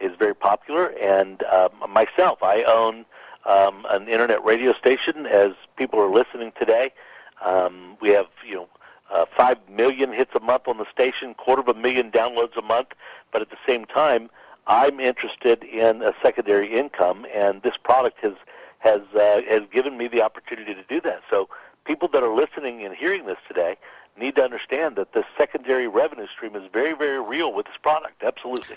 is 0.00 0.12
very 0.18 0.34
popular. 0.34 0.86
And 0.98 1.42
um, 1.44 1.70
myself, 1.88 2.42
I 2.42 2.62
own 2.62 3.04
um, 3.44 3.86
an 3.90 4.08
internet 4.08 4.44
radio 4.44 4.72
station. 4.72 5.26
As 5.26 5.52
people 5.76 5.98
are 6.00 6.10
listening 6.10 6.52
today, 6.58 6.92
um, 7.44 7.96
we 8.00 8.10
have 8.10 8.26
you 8.46 8.54
know 8.54 8.68
uh, 9.10 9.24
five 9.36 9.58
million 9.68 10.12
hits 10.12 10.32
a 10.34 10.40
month 10.40 10.68
on 10.68 10.78
the 10.78 10.86
station, 10.92 11.34
quarter 11.34 11.62
of 11.62 11.68
a 11.68 11.74
million 11.74 12.10
downloads 12.10 12.56
a 12.56 12.62
month. 12.62 12.88
But 13.32 13.42
at 13.42 13.50
the 13.50 13.58
same 13.66 13.84
time, 13.84 14.30
I'm 14.66 15.00
interested 15.00 15.64
in 15.64 16.02
a 16.02 16.12
secondary 16.22 16.78
income, 16.78 17.26
and 17.34 17.62
this 17.62 17.76
product 17.82 18.18
has 18.22 18.34
has 18.78 19.00
uh, 19.14 19.40
has 19.48 19.62
given 19.72 19.96
me 19.96 20.08
the 20.08 20.22
opportunity 20.22 20.74
to 20.74 20.84
do 20.84 21.00
that. 21.00 21.22
So 21.30 21.48
people 21.88 22.08
that 22.08 22.22
are 22.22 22.34
listening 22.34 22.84
and 22.84 22.94
hearing 22.94 23.26
this 23.26 23.38
today 23.48 23.76
need 24.16 24.36
to 24.36 24.42
understand 24.42 24.94
that 24.96 25.12
the 25.14 25.24
secondary 25.36 25.88
revenue 25.88 26.26
stream 26.28 26.54
is 26.54 26.62
very, 26.72 26.92
very 26.92 27.20
real 27.20 27.52
with 27.52 27.66
this 27.66 27.76
product. 27.82 28.22
Absolutely. 28.22 28.76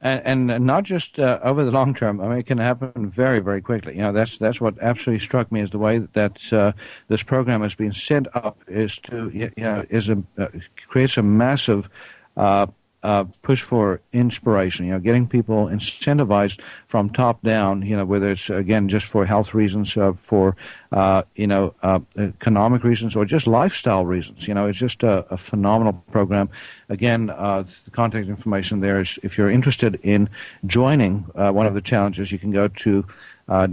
And, 0.00 0.50
and 0.50 0.66
not 0.66 0.82
just 0.84 1.20
uh, 1.20 1.38
over 1.42 1.64
the 1.64 1.70
long 1.70 1.94
term. 1.94 2.20
I 2.20 2.28
mean, 2.28 2.38
it 2.38 2.46
can 2.46 2.58
happen 2.58 3.08
very, 3.08 3.38
very 3.38 3.60
quickly. 3.60 3.94
You 3.94 4.02
know, 4.02 4.12
that's 4.12 4.36
that's 4.36 4.60
what 4.60 4.74
absolutely 4.80 5.20
struck 5.20 5.52
me 5.52 5.60
is 5.60 5.70
the 5.70 5.78
way 5.78 5.98
that 5.98 6.52
uh, 6.52 6.72
this 7.06 7.22
program 7.22 7.62
has 7.62 7.76
been 7.76 7.92
set 7.92 8.34
up 8.34 8.58
is 8.66 8.98
to 9.00 9.30
you 9.32 9.52
know 9.56 9.84
is 9.90 10.08
a 10.08 10.20
uh, 10.38 10.48
creates 10.88 11.16
a 11.18 11.22
massive 11.22 11.88
uh, 12.36 12.66
uh, 13.02 13.24
push 13.42 13.62
for 13.62 14.00
inspiration, 14.12 14.86
you 14.86 14.92
know, 14.92 15.00
getting 15.00 15.26
people 15.26 15.66
incentivized 15.66 16.60
from 16.86 17.10
top 17.10 17.42
down, 17.42 17.82
you 17.82 17.96
know, 17.96 18.04
whether 18.04 18.30
it's, 18.30 18.48
again, 18.48 18.88
just 18.88 19.06
for 19.06 19.26
health 19.26 19.54
reasons, 19.54 19.96
uh, 19.96 20.12
for, 20.12 20.56
uh, 20.92 21.22
you 21.34 21.46
know, 21.46 21.74
uh, 21.82 21.98
economic 22.16 22.84
reasons, 22.84 23.16
or 23.16 23.24
just 23.24 23.46
lifestyle 23.46 24.04
reasons. 24.04 24.46
You 24.46 24.54
know, 24.54 24.66
it's 24.66 24.78
just 24.78 25.02
a, 25.02 25.26
a 25.30 25.36
phenomenal 25.36 25.94
program. 26.12 26.48
Again, 26.88 27.30
uh, 27.30 27.64
the 27.84 27.90
contact 27.90 28.28
information 28.28 28.80
there 28.80 29.00
is 29.00 29.18
if 29.22 29.36
you're 29.36 29.50
interested 29.50 29.98
in 30.02 30.28
joining 30.66 31.26
uh, 31.34 31.50
one 31.50 31.66
of 31.66 31.74
the 31.74 31.82
challenges, 31.82 32.30
you 32.30 32.38
can 32.38 32.52
go 32.52 32.68
to 32.68 33.04
uh, 33.48 33.66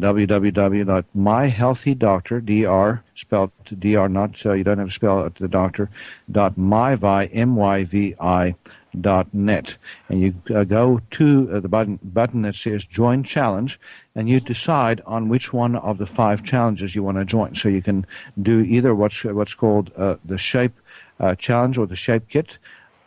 spelled 3.14 3.52
dr, 3.70 4.10
not, 4.10 4.46
uh, 4.46 4.54
you 4.54 4.64
don't 4.64 4.78
have 4.78 4.88
to 4.88 4.94
spell 4.94 5.26
it 5.26 5.36
the 5.36 5.48
doctor, 5.48 5.90
dot 6.32 6.56
myvi, 6.56 7.30
M-Y-V-I, 7.32 8.56
net, 8.94 9.78
and 10.10 10.22
you 10.22 10.34
uh, 10.54 10.64
go 10.64 11.00
to 11.12 11.50
uh, 11.52 11.60
the 11.60 11.68
button, 11.68 12.00
button 12.04 12.42
that 12.44 12.56
says 12.56 12.86
Join 12.86 13.24
Challenge, 13.24 13.80
and 14.16 14.30
you 14.30 14.40
decide 14.40 15.02
on 15.06 15.30
which 15.30 15.54
one 15.54 15.76
of 15.76 15.98
the 15.98 16.06
five 16.06 16.44
challenges 16.44 16.96
you 16.96 17.04
want 17.04 17.18
to 17.18 17.26
join. 17.26 17.56
So 17.56 17.70
you 17.70 17.82
can 17.82 18.06
do 18.42 18.62
either 18.62 18.96
what's 18.96 19.24
what's 19.24 19.54
called 19.54 19.92
uh, 19.96 20.16
the 20.26 20.38
Shape 20.38 20.74
uh, 21.20 21.36
Challenge 21.36 21.78
or 21.78 21.88
the 21.88 21.96
Shape 21.96 22.28
Kit. 22.30 22.58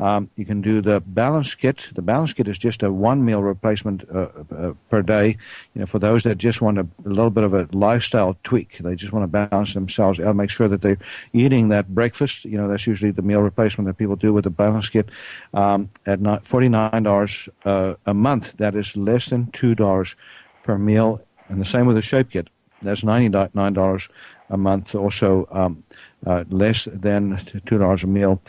Um, 0.01 0.31
you 0.37 0.45
can 0.45 0.63
do 0.63 0.81
the 0.81 1.01
balance 1.01 1.55
kit. 1.55 1.91
The 1.95 2.03
balance 2.03 2.33
kit 2.33 2.49
is 2.49 2.59
just 2.59 2.83
a 2.83 2.91
one 2.91 3.25
meal 3.25 3.43
replacement 3.43 4.09
uh, 4.13 4.29
uh, 4.55 4.73
per 4.91 5.03
day. 5.03 5.37
You 5.75 5.81
know, 5.81 5.87
for 5.87 5.99
those 5.99 6.25
that 6.25 6.39
just 6.39 6.61
want 6.61 6.79
a, 6.79 6.87
a, 7.05 7.09
little 7.09 7.31
bit 7.31 7.45
of 7.45 7.55
a 7.55 7.69
lifestyle 7.73 8.37
tweak, 8.43 8.79
they 8.79 8.95
just 8.95 9.13
want 9.13 9.23
to 9.25 9.49
balance 9.49 9.75
themselves 9.75 10.19
out, 10.19 10.35
make 10.35 10.51
sure 10.51 10.69
that 10.69 10.83
they're 10.83 10.99
eating 11.33 11.69
that 11.69 11.95
breakfast. 11.95 12.45
You 12.45 12.57
know, 12.57 12.69
that's 12.69 12.87
usually 12.87 13.13
the 13.13 13.23
meal 13.23 13.43
replacement 13.43 13.87
that 13.87 13.95
people 13.95 14.17
do 14.17 14.33
with 14.33 14.45
the 14.45 14.51
balance 14.51 14.89
kit. 14.89 15.09
Um, 15.55 15.89
at 16.07 16.21
forty 16.45 16.69
nine 16.69 17.03
dollars 17.03 17.49
uh, 17.65 17.95
a 18.07 18.15
month, 18.15 18.57
that 18.57 18.75
is 18.75 18.97
less 18.97 19.27
than 19.27 19.51
two 19.53 19.75
dollars 19.75 20.17
per 20.65 20.79
meal, 20.79 21.21
and 21.49 21.61
the 21.61 21.65
same 21.67 21.87
with 21.87 21.97
the 21.97 22.03
shape 22.03 22.31
kit. 22.31 22.49
That's 22.81 23.05
ninety 23.05 23.29
nine 23.55 23.73
dollars 23.73 24.09
a 24.51 24.57
month, 24.57 24.95
also 24.95 25.49
um, 25.51 25.85
uh, 26.27 26.45
less 26.51 26.89
than 26.93 27.41
two 27.67 27.79
dollars 27.79 28.03
a 28.03 28.07
meal. 28.07 28.41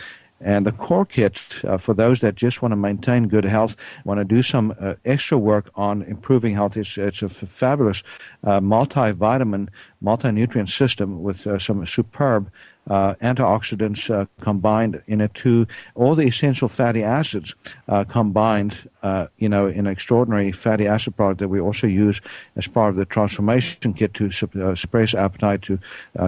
And 0.44 0.66
the 0.66 0.74
core 0.74 1.06
kit, 1.06 1.41
uh, 1.64 1.78
for 1.78 1.94
those 1.94 2.20
that 2.20 2.36
just 2.36 2.62
want 2.62 2.74
to 2.74 2.76
maintain 2.76 3.30
good 3.30 3.46
health, 3.46 3.76
want 4.04 4.20
to 4.20 4.26
do 4.26 4.41
some 4.41 4.76
uh, 4.80 4.96
extra 5.06 5.38
work 5.38 5.72
on 5.76 6.02
improving 6.04 6.54
health, 6.54 6.76
it's, 6.76 6.98
it's 6.98 7.22
a 7.22 7.26
f- 7.26 7.32
fabulous 7.32 8.04
uh, 8.44 8.60
multivitamin, 8.60 9.70
multi-nutrient 10.02 10.70
system 10.70 11.24
with 11.24 11.48
uh, 11.48 11.58
some 11.58 11.86
superb 11.86 12.52
uh, 12.89 13.14
antioxidants 13.22 14.10
uh, 14.10 14.26
combined 14.41 15.02
in 15.08 15.22
it 15.22 15.34
too. 15.34 15.66
All 15.96 16.16
the 16.16 16.24
essential 16.24 16.68
fatty 16.68 17.04
acids 17.04 17.56
uh, 17.88 18.04
combined, 18.04 18.89
uh, 19.02 19.28
you 19.38 19.48
know, 19.48 19.68
in 19.68 19.80
an 19.80 19.88
extraordinary 19.88 20.52
fatty 20.52 20.88
acid 20.88 21.16
product 21.16 21.39
that 21.39 21.48
we 21.48 21.62
also 21.62 21.88
use 21.88 22.20
as 22.58 22.68
part 22.68 22.89
of 22.89 22.98
the 22.98 23.06
transformation 23.06 23.94
kit 23.94 24.14
to 24.16 24.26
uh, 24.62 24.76
suppress 24.76 25.14
appetite, 25.14 25.62
to 25.62 25.80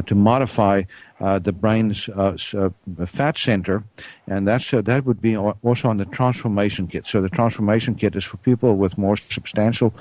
to 0.06 0.16
modify 0.16 0.84
Uh, 1.20 1.40
the 1.40 1.52
brain's 1.54 2.10
uh, 2.10 2.36
uh, 2.58 2.70
fat 3.06 3.38
center, 3.38 3.84
and 4.28 4.46
that's 4.46 4.72
that 4.72 5.06
would 5.06 5.22
be 5.22 5.38
also 5.38 5.88
on 5.88 5.98
the 5.98 6.06
transformation 6.06 6.88
kit. 6.88 7.08
So 7.08 7.22
the 7.22 7.30
transformation 7.30 7.96
kit 7.96 8.16
is 8.16 8.26
for 8.26 8.38
people 8.38 8.76
with 8.76 8.98
more 8.98 9.16
substantial 9.16 9.94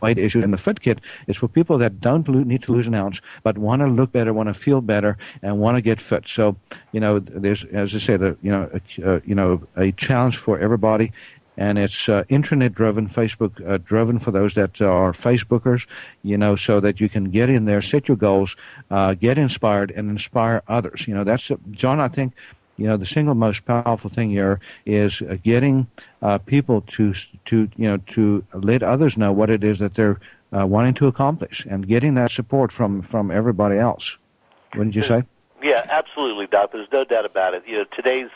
weight 0.00 0.18
issues. 0.18 0.44
And 0.44 0.52
the 0.52 0.58
Fit 0.58 0.80
Kit 0.80 1.00
is 1.26 1.36
for 1.36 1.48
people 1.48 1.78
that 1.78 2.00
don't 2.00 2.26
lo- 2.28 2.42
need 2.42 2.62
to 2.62 2.72
lose 2.72 2.86
an 2.86 2.94
ounce, 2.94 3.20
but 3.42 3.58
want 3.58 3.80
to 3.80 3.86
look 3.86 4.12
better, 4.12 4.32
want 4.32 4.48
to 4.48 4.54
feel 4.54 4.80
better, 4.80 5.16
and 5.42 5.58
want 5.58 5.76
to 5.76 5.82
get 5.82 6.00
fit. 6.00 6.26
So, 6.26 6.56
you 6.92 7.00
know, 7.00 7.18
there's, 7.18 7.64
as 7.66 7.94
I 7.94 7.98
said, 7.98 8.22
a, 8.22 8.36
you 8.42 8.50
know, 8.50 8.70
a, 8.72 9.10
uh, 9.10 9.20
you 9.24 9.34
know, 9.34 9.62
a 9.76 9.92
challenge 9.92 10.36
for 10.36 10.58
everybody 10.58 11.12
and 11.56 11.78
it's 11.78 12.08
uh, 12.08 12.24
internet 12.28 12.74
driven, 12.74 13.08
Facebook 13.08 13.66
uh, 13.66 13.78
driven 13.78 14.18
for 14.18 14.30
those 14.30 14.54
that 14.54 14.80
are 14.80 15.12
Facebookers, 15.12 15.86
you 16.22 16.36
know, 16.36 16.56
so 16.56 16.80
that 16.80 17.00
you 17.00 17.08
can 17.08 17.30
get 17.30 17.48
in 17.48 17.64
there, 17.64 17.80
set 17.80 18.08
your 18.08 18.16
goals, 18.16 18.56
uh, 18.90 19.14
get 19.14 19.38
inspired, 19.38 19.90
and 19.90 20.10
inspire 20.10 20.62
others. 20.68 21.08
You 21.08 21.14
know, 21.14 21.24
that's 21.24 21.50
John. 21.70 22.00
I 22.00 22.08
think, 22.08 22.34
you 22.76 22.86
know, 22.86 22.96
the 22.96 23.06
single 23.06 23.34
most 23.34 23.64
powerful 23.64 24.10
thing 24.10 24.30
here 24.30 24.60
is 24.84 25.22
uh, 25.22 25.36
getting 25.42 25.86
uh, 26.20 26.38
people 26.38 26.82
to 26.82 27.14
to 27.46 27.68
you 27.76 27.88
know 27.88 27.96
to 28.08 28.44
let 28.52 28.82
others 28.82 29.16
know 29.16 29.32
what 29.32 29.48
it 29.48 29.64
is 29.64 29.78
that 29.78 29.94
they're 29.94 30.20
uh, 30.56 30.66
wanting 30.66 30.94
to 30.94 31.06
accomplish, 31.06 31.66
and 31.68 31.88
getting 31.88 32.14
that 32.14 32.30
support 32.30 32.70
from 32.70 33.02
from 33.02 33.30
everybody 33.30 33.78
else. 33.78 34.18
Wouldn't 34.74 34.94
you 34.94 35.02
say? 35.02 35.24
Yeah, 35.62 35.86
absolutely, 35.88 36.48
Doc. 36.48 36.72
There's 36.72 36.88
no 36.92 37.04
doubt 37.04 37.24
about 37.24 37.54
it. 37.54 37.62
You 37.66 37.78
know, 37.78 37.84
today's 37.84 38.28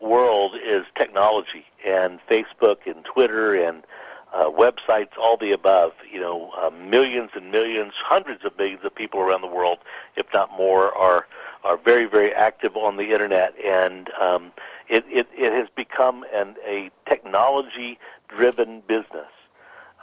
world 0.00 0.54
is 0.62 0.84
technology 0.96 1.64
and 1.84 2.18
Facebook 2.28 2.86
and 2.86 3.04
Twitter 3.04 3.54
and 3.54 3.84
uh, 4.32 4.50
websites, 4.50 5.16
all 5.20 5.36
the 5.36 5.52
above. 5.52 5.92
You 6.10 6.20
know, 6.20 6.50
uh, 6.56 6.70
millions 6.70 7.30
and 7.34 7.50
millions, 7.50 7.92
hundreds 7.96 8.44
of 8.44 8.56
millions 8.58 8.84
of 8.84 8.94
people 8.94 9.20
around 9.20 9.40
the 9.40 9.48
world, 9.48 9.78
if 10.16 10.26
not 10.32 10.50
more, 10.52 10.96
are 10.96 11.26
are 11.64 11.76
very, 11.76 12.04
very 12.04 12.32
active 12.32 12.76
on 12.76 12.96
the 12.96 13.10
internet, 13.12 13.52
and 13.64 14.10
um, 14.20 14.52
it, 14.88 15.04
it 15.08 15.26
it 15.36 15.52
has 15.52 15.68
become 15.74 16.24
an 16.32 16.54
a 16.66 16.90
technology-driven 17.08 18.82
business. 18.86 19.32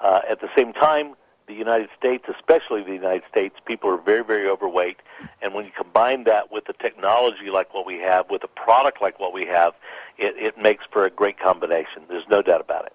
Uh, 0.02 0.22
at 0.30 0.42
the 0.42 0.50
same 0.56 0.74
time, 0.74 1.16
the 1.48 1.54
United 1.54 1.90
States, 1.98 2.26
especially 2.28 2.84
the 2.84 2.94
United 2.94 3.24
States, 3.30 3.56
people 3.66 3.90
are 3.90 3.98
very, 3.98 4.24
very 4.24 4.48
overweight. 4.48 4.98
And 5.42 5.54
when 5.54 5.66
you 5.66 5.72
combine 5.72 6.24
that 6.26 6.52
with 6.52 6.66
the 6.66 6.74
technology 6.74 7.50
like 7.50 7.74
what 7.74 7.86
we 7.86 8.00
have, 8.00 8.30
with 8.30 8.44
a 8.44 8.48
product 8.48 9.02
like 9.02 9.20
what 9.20 9.32
we 9.32 9.46
have, 9.46 9.74
it, 10.18 10.36
it 10.38 10.58
makes 10.58 10.86
for 10.92 11.06
a 11.06 11.10
great 11.10 11.40
combination. 11.40 12.04
There's 12.08 12.28
no 12.30 12.42
doubt 12.42 12.62
about 12.62 12.86
it. 12.86 12.94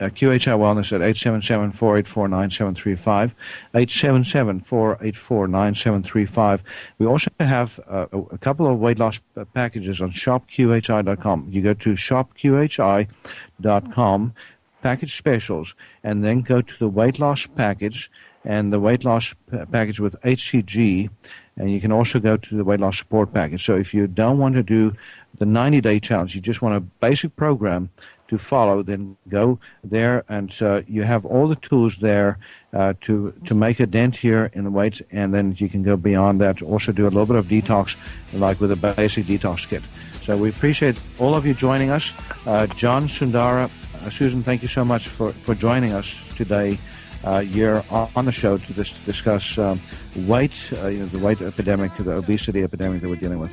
uh, 0.00 0.08
QHI 0.08 0.58
Wellness 0.58 0.92
at 0.92 1.02
877-484-9735, 1.02 3.34
877-484-9735. 3.74 6.62
We 6.98 7.06
also 7.06 7.30
have 7.38 7.78
uh, 7.88 8.06
a 8.12 8.38
couple 8.38 8.66
of 8.66 8.78
weight 8.78 8.98
loss 8.98 9.20
packages 9.54 10.00
on 10.00 10.10
shopqhi.com. 10.10 11.46
You 11.50 11.62
go 11.62 11.74
to 11.74 11.94
shopqhi.com, 11.94 14.34
package 14.82 15.16
specials, 15.16 15.76
and 16.02 16.24
then 16.24 16.40
go 16.40 16.62
to 16.62 16.78
the 16.78 16.88
weight 16.88 17.18
loss 17.18 17.46
package 17.46 18.10
and 18.44 18.72
the 18.72 18.80
weight 18.80 19.04
loss 19.04 19.34
package 19.70 20.00
with 20.00 20.18
HCG, 20.22 21.10
and 21.56 21.70
you 21.70 21.78
can 21.80 21.92
also 21.92 22.18
go 22.18 22.38
to 22.38 22.56
the 22.56 22.64
weight 22.64 22.80
loss 22.80 22.96
support 22.96 23.34
package. 23.34 23.62
So 23.62 23.76
if 23.76 23.92
you 23.92 24.06
don't 24.06 24.38
want 24.38 24.54
to 24.54 24.62
do 24.62 24.94
the 25.38 25.44
90 25.44 25.82
day 25.82 26.00
challenge, 26.00 26.34
you 26.34 26.40
just 26.40 26.62
want 26.62 26.74
a 26.74 26.80
basic 26.80 27.36
program 27.36 27.90
to 28.30 28.38
follow, 28.38 28.82
then 28.82 29.16
go 29.28 29.58
there 29.82 30.24
and 30.28 30.56
uh, 30.62 30.82
you 30.86 31.02
have 31.02 31.26
all 31.26 31.48
the 31.48 31.56
tools 31.56 31.98
there 31.98 32.38
uh, 32.72 32.94
to 33.02 33.32
to 33.44 33.54
make 33.54 33.80
a 33.80 33.86
dent 33.86 34.16
here 34.16 34.50
in 34.54 34.62
the 34.64 34.70
weight, 34.70 35.02
and 35.10 35.34
then 35.34 35.54
you 35.58 35.68
can 35.68 35.82
go 35.82 35.96
beyond 35.96 36.40
that. 36.40 36.62
Also, 36.62 36.92
do 36.92 37.04
a 37.06 37.12
little 37.16 37.26
bit 37.26 37.36
of 37.36 37.46
detox, 37.46 37.96
like 38.32 38.60
with 38.60 38.70
a 38.70 38.76
basic 38.76 39.26
detox 39.26 39.68
kit. 39.68 39.82
So 40.22 40.36
we 40.36 40.48
appreciate 40.48 40.96
all 41.18 41.34
of 41.34 41.44
you 41.44 41.54
joining 41.54 41.90
us. 41.90 42.14
Uh, 42.46 42.66
John 42.68 43.08
Sundara, 43.08 43.68
uh, 44.00 44.10
Susan, 44.10 44.42
thank 44.44 44.62
you 44.62 44.68
so 44.68 44.84
much 44.84 45.08
for, 45.08 45.32
for 45.32 45.54
joining 45.56 45.92
us 45.92 46.20
today. 46.36 46.78
Uh, 47.24 47.40
you're 47.40 47.84
on 47.90 48.24
the 48.24 48.32
show 48.32 48.56
to 48.56 48.72
dis- 48.72 48.98
discuss 49.04 49.58
um, 49.58 49.80
weight, 50.16 50.54
uh, 50.82 50.88
you 50.88 51.00
know, 51.00 51.06
the 51.06 51.18
weight 51.18 51.42
epidemic, 51.42 51.92
the 51.96 52.16
obesity 52.16 52.62
epidemic 52.62 53.02
that 53.02 53.08
we're 53.08 53.16
dealing 53.16 53.40
with. 53.40 53.52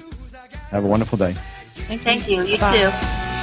Have 0.69 0.85
a 0.85 0.87
wonderful 0.87 1.17
day. 1.17 1.33
Thank 2.03 2.29
you. 2.29 2.43
You 2.43 2.57
Bye. 2.57 2.77
too. 2.77 3.36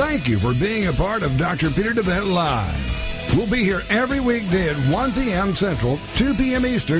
Thank 0.00 0.28
you 0.28 0.38
for 0.38 0.54
being 0.54 0.86
a 0.86 0.94
part 0.94 1.22
of 1.22 1.36
Dr. 1.36 1.68
Peter 1.68 1.90
DeVette 1.90 2.32
Live. 2.32 3.36
We'll 3.36 3.50
be 3.50 3.62
here 3.62 3.82
every 3.90 4.18
weekday 4.18 4.70
at 4.70 4.76
1 4.90 5.12
p.m. 5.12 5.54
Central, 5.54 6.00
2 6.14 6.32
p.m. 6.32 6.64
Eastern. 6.64 6.98